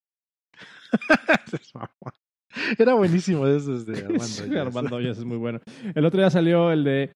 Era 2.78 2.93
buenísimo 2.93 3.47
eso 3.47 3.80
de 3.86 3.99
Armando. 3.99 4.24
sí, 4.26 4.55
Armando 4.55 4.95
Hoyos 4.95 5.17
es 5.17 5.26
muy 5.26 5.38
bueno. 5.38 5.59
El 5.95 6.05
otro 6.05 6.19
día 6.19 6.30
salió 6.30 6.71
el 6.71 6.84
de 6.84 7.13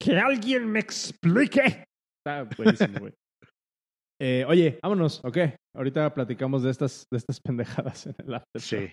que 0.00 0.18
alguien 0.18 0.70
me 0.70 0.80
explique. 0.80 1.84
Está 2.18 2.48
buenísimo, 2.56 3.00
güey. 3.00 3.12
Eh, 4.20 4.44
oye, 4.48 4.78
vámonos, 4.82 5.24
ok. 5.24 5.38
Ahorita 5.76 6.12
platicamos 6.12 6.62
de 6.62 6.70
estas, 6.70 7.06
de 7.10 7.18
estas 7.18 7.40
pendejadas 7.40 8.06
en 8.06 8.14
el 8.18 8.34
after. 8.34 8.60
Sí. 8.60 8.90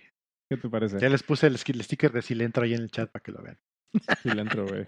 ¿Qué 0.49 0.57
te 0.57 0.69
parece? 0.69 0.99
Ya 0.99 1.09
les 1.09 1.23
puse 1.23 1.47
el, 1.47 1.53
el 1.55 1.83
sticker 1.83 2.11
de 2.11 2.21
Silentro 2.21 2.63
ahí 2.63 2.73
en 2.73 2.81
el 2.81 2.91
chat 2.91 3.09
para 3.11 3.23
que 3.23 3.31
lo 3.31 3.41
vean. 3.41 3.57
Silentro, 4.21 4.67
güey. 4.67 4.87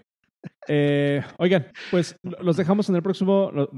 Eh, 0.68 1.22
oigan, 1.38 1.66
pues 1.90 2.16
los 2.22 2.56
dejamos 2.56 2.88
en 2.88 2.96
el 2.96 3.02
próximo. 3.02 3.50
Los, 3.52 3.68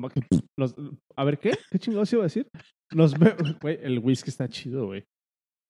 los, 0.58 0.74
a 1.16 1.24
ver, 1.24 1.38
¿qué? 1.38 1.52
¿Qué 1.70 1.78
chingados 1.78 2.12
iba 2.12 2.22
a 2.22 2.24
decir? 2.24 2.48
Nos 2.92 3.14
Güey, 3.60 3.78
el 3.82 3.98
whisky 4.00 4.30
está 4.30 4.48
chido, 4.48 4.86
güey. 4.86 5.04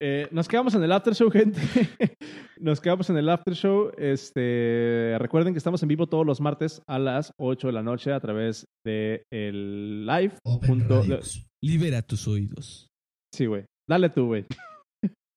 Eh, 0.03 0.29
nos 0.31 0.49
quedamos 0.49 0.75
en 0.75 0.83
el 0.83 0.93
after 0.93 1.15
show, 1.15 1.31
gente. 1.31 1.61
nos 2.59 2.81
quedamos 2.81 3.11
en 3.11 3.19
el 3.19 3.29
after 3.29 3.55
show. 3.55 3.93
Este, 3.99 5.15
recuerden 5.19 5.53
que 5.53 5.59
estamos 5.59 5.83
en 5.83 5.89
vivo 5.89 6.07
todos 6.07 6.25
los 6.25 6.41
martes 6.41 6.83
a 6.89 6.99
las 6.99 7.35
8 7.39 7.67
de 7.67 7.73
la 7.73 7.83
noche 7.83 8.13
a 8.13 8.21
través 8.21 8.65
de 8.85 9.25
el 9.31 10.07
live. 10.07 10.33
Punto... 10.43 11.05
Libera 11.63 12.01
tus 12.01 12.27
oídos. 12.27 12.89
Sí, 13.35 13.45
güey. 13.45 13.67
Dale 13.87 14.09
tú, 14.09 14.27
güey. 14.27 14.47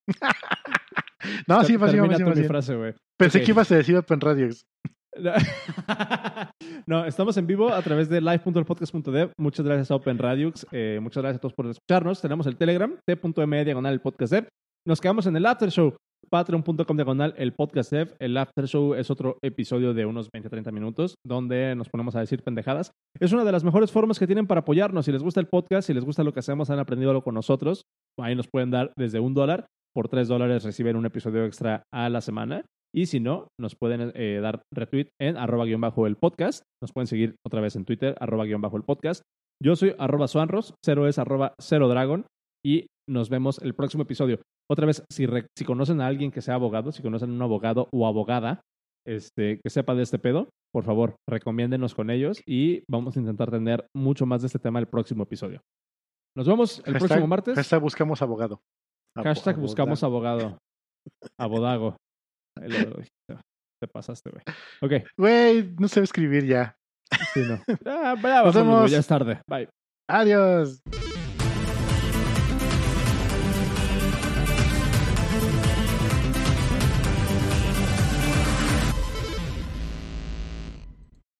no, 1.47 1.63
sí, 1.63 1.77
Termina 1.77 2.17
tu 2.17 2.39
mi 2.39 2.47
frase, 2.47 2.75
güey. 2.75 2.93
Pensé 3.17 3.37
okay. 3.37 3.45
que 3.45 3.51
ibas 3.51 3.71
a 3.71 3.75
decir 3.75 3.95
Open 3.97 4.19
Radios. 4.19 4.65
no, 6.87 7.05
estamos 7.05 7.37
en 7.37 7.47
vivo 7.47 7.71
a 7.71 7.81
través 7.81 8.09
de 8.09 8.21
live.podcast.dev. 8.21 9.31
Muchas 9.37 9.65
gracias 9.65 9.91
a 9.91 9.95
Open 9.95 10.17
Radiux. 10.17 10.65
Eh, 10.71 10.99
muchas 11.01 11.21
gracias 11.21 11.37
a 11.37 11.41
todos 11.41 11.53
por 11.53 11.67
escucharnos. 11.67 12.21
Tenemos 12.21 12.47
el 12.47 12.57
Telegram, 12.57 12.97
t.me 13.05 13.65
diagonal 13.65 13.93
el 13.93 14.01
podcast 14.01 14.33
dev. 14.33 14.47
Nos 14.85 14.99
quedamos 14.99 15.25
en 15.27 15.35
el 15.37 15.45
After 15.45 15.69
Show, 15.69 15.95
patreon.com 16.29 16.97
diagonal 16.97 17.33
el 17.37 17.53
podcast 17.53 17.91
dev. 17.91 18.15
El 18.19 18.35
After 18.37 18.65
Show 18.65 18.95
es 18.95 19.09
otro 19.09 19.37
episodio 19.41 19.93
de 19.93 20.05
unos 20.05 20.29
20-30 20.31 20.71
minutos 20.71 21.15
donde 21.25 21.75
nos 21.75 21.89
ponemos 21.89 22.15
a 22.15 22.19
decir 22.19 22.43
pendejadas. 22.43 22.91
Es 23.19 23.31
una 23.31 23.43
de 23.43 23.51
las 23.51 23.63
mejores 23.63 23.91
formas 23.91 24.19
que 24.19 24.27
tienen 24.27 24.47
para 24.47 24.61
apoyarnos. 24.61 25.05
Si 25.05 25.11
les 25.11 25.23
gusta 25.23 25.39
el 25.39 25.47
podcast, 25.47 25.87
si 25.87 25.93
les 25.93 26.03
gusta 26.03 26.23
lo 26.23 26.33
que 26.33 26.39
hacemos, 26.39 26.69
han 26.69 26.79
aprendido 26.79 27.11
algo 27.11 27.23
con 27.23 27.35
nosotros, 27.35 27.83
ahí 28.19 28.35
nos 28.35 28.47
pueden 28.47 28.71
dar 28.71 28.91
desde 28.97 29.19
un 29.19 29.33
dólar. 29.33 29.67
Por 29.95 30.09
tres 30.09 30.27
dólares 30.27 30.63
reciben 30.63 30.95
un 30.95 31.05
episodio 31.05 31.45
extra 31.45 31.83
a 31.93 32.09
la 32.09 32.21
semana. 32.21 32.65
Y 32.95 33.07
si 33.07 33.19
no, 33.19 33.47
nos 33.59 33.75
pueden 33.75 34.11
eh, 34.15 34.39
dar 34.41 34.63
retweet 34.71 35.09
en 35.19 35.37
arroba 35.37 35.65
guion 35.65 35.81
bajo 35.81 36.05
el 36.07 36.15
podcast. 36.15 36.63
Nos 36.81 36.91
pueden 36.91 37.07
seguir 37.07 37.35
otra 37.45 37.61
vez 37.61 37.75
en 37.75 37.85
Twitter, 37.85 38.15
arroba 38.19 38.45
guion 38.45 38.61
bajo 38.61 38.77
el 38.77 38.83
podcast. 38.83 39.23
Yo 39.61 39.75
soy 39.75 39.95
arroba 39.97 40.27
suanros, 40.27 40.75
cero 40.83 41.07
es 41.07 41.17
arroba 41.17 41.53
cero 41.59 41.87
dragon. 41.87 42.25
Y 42.65 42.87
nos 43.09 43.29
vemos 43.29 43.59
el 43.61 43.73
próximo 43.73 44.03
episodio. 44.03 44.39
Otra 44.71 44.85
vez, 44.85 45.03
si, 45.11 45.25
re, 45.25 45.47
si 45.57 45.65
conocen 45.65 46.01
a 46.01 46.07
alguien 46.07 46.31
que 46.31 46.41
sea 46.41 46.55
abogado, 46.55 46.91
si 46.91 47.01
conocen 47.01 47.31
a 47.31 47.33
un 47.33 47.41
abogado 47.41 47.89
o 47.91 48.07
abogada 48.07 48.61
este, 49.05 49.59
que 49.61 49.69
sepa 49.69 49.95
de 49.95 50.03
este 50.03 50.19
pedo, 50.19 50.49
por 50.73 50.83
favor, 50.83 51.15
recomiéndenos 51.29 51.93
con 51.93 52.09
ellos 52.09 52.41
y 52.47 52.83
vamos 52.89 53.17
a 53.17 53.19
intentar 53.19 53.51
tener 53.51 53.85
mucho 53.95 54.25
más 54.25 54.41
de 54.41 54.47
este 54.47 54.59
tema 54.59 54.79
el 54.79 54.87
próximo 54.87 55.23
episodio. 55.23 55.61
Nos 56.35 56.47
vemos 56.47 56.79
el 56.79 56.93
hashtag, 56.93 56.99
próximo 56.99 57.27
martes. 57.27 57.55
Hashtag 57.55 57.81
buscamos 57.81 58.21
abogado. 58.21 58.61
Hashtag 59.15 59.57
buscamos 59.57 60.03
abogado. 60.03 60.57
Abodago. 61.37 61.97
Te 62.55 63.87
pasaste, 63.91 64.29
güey. 64.29 64.43
Ok. 64.81 65.05
Güey, 65.17 65.75
no 65.77 65.87
sé 65.87 66.01
escribir 66.01 66.45
ya. 66.45 66.75
Sí, 67.33 67.41
no. 67.41 67.59
Ah, 67.85 68.15
bravo, 68.19 68.87
ya 68.87 68.99
es 68.99 69.07
tarde. 69.07 69.41
Bye. 69.47 69.69
Adiós. 70.09 70.81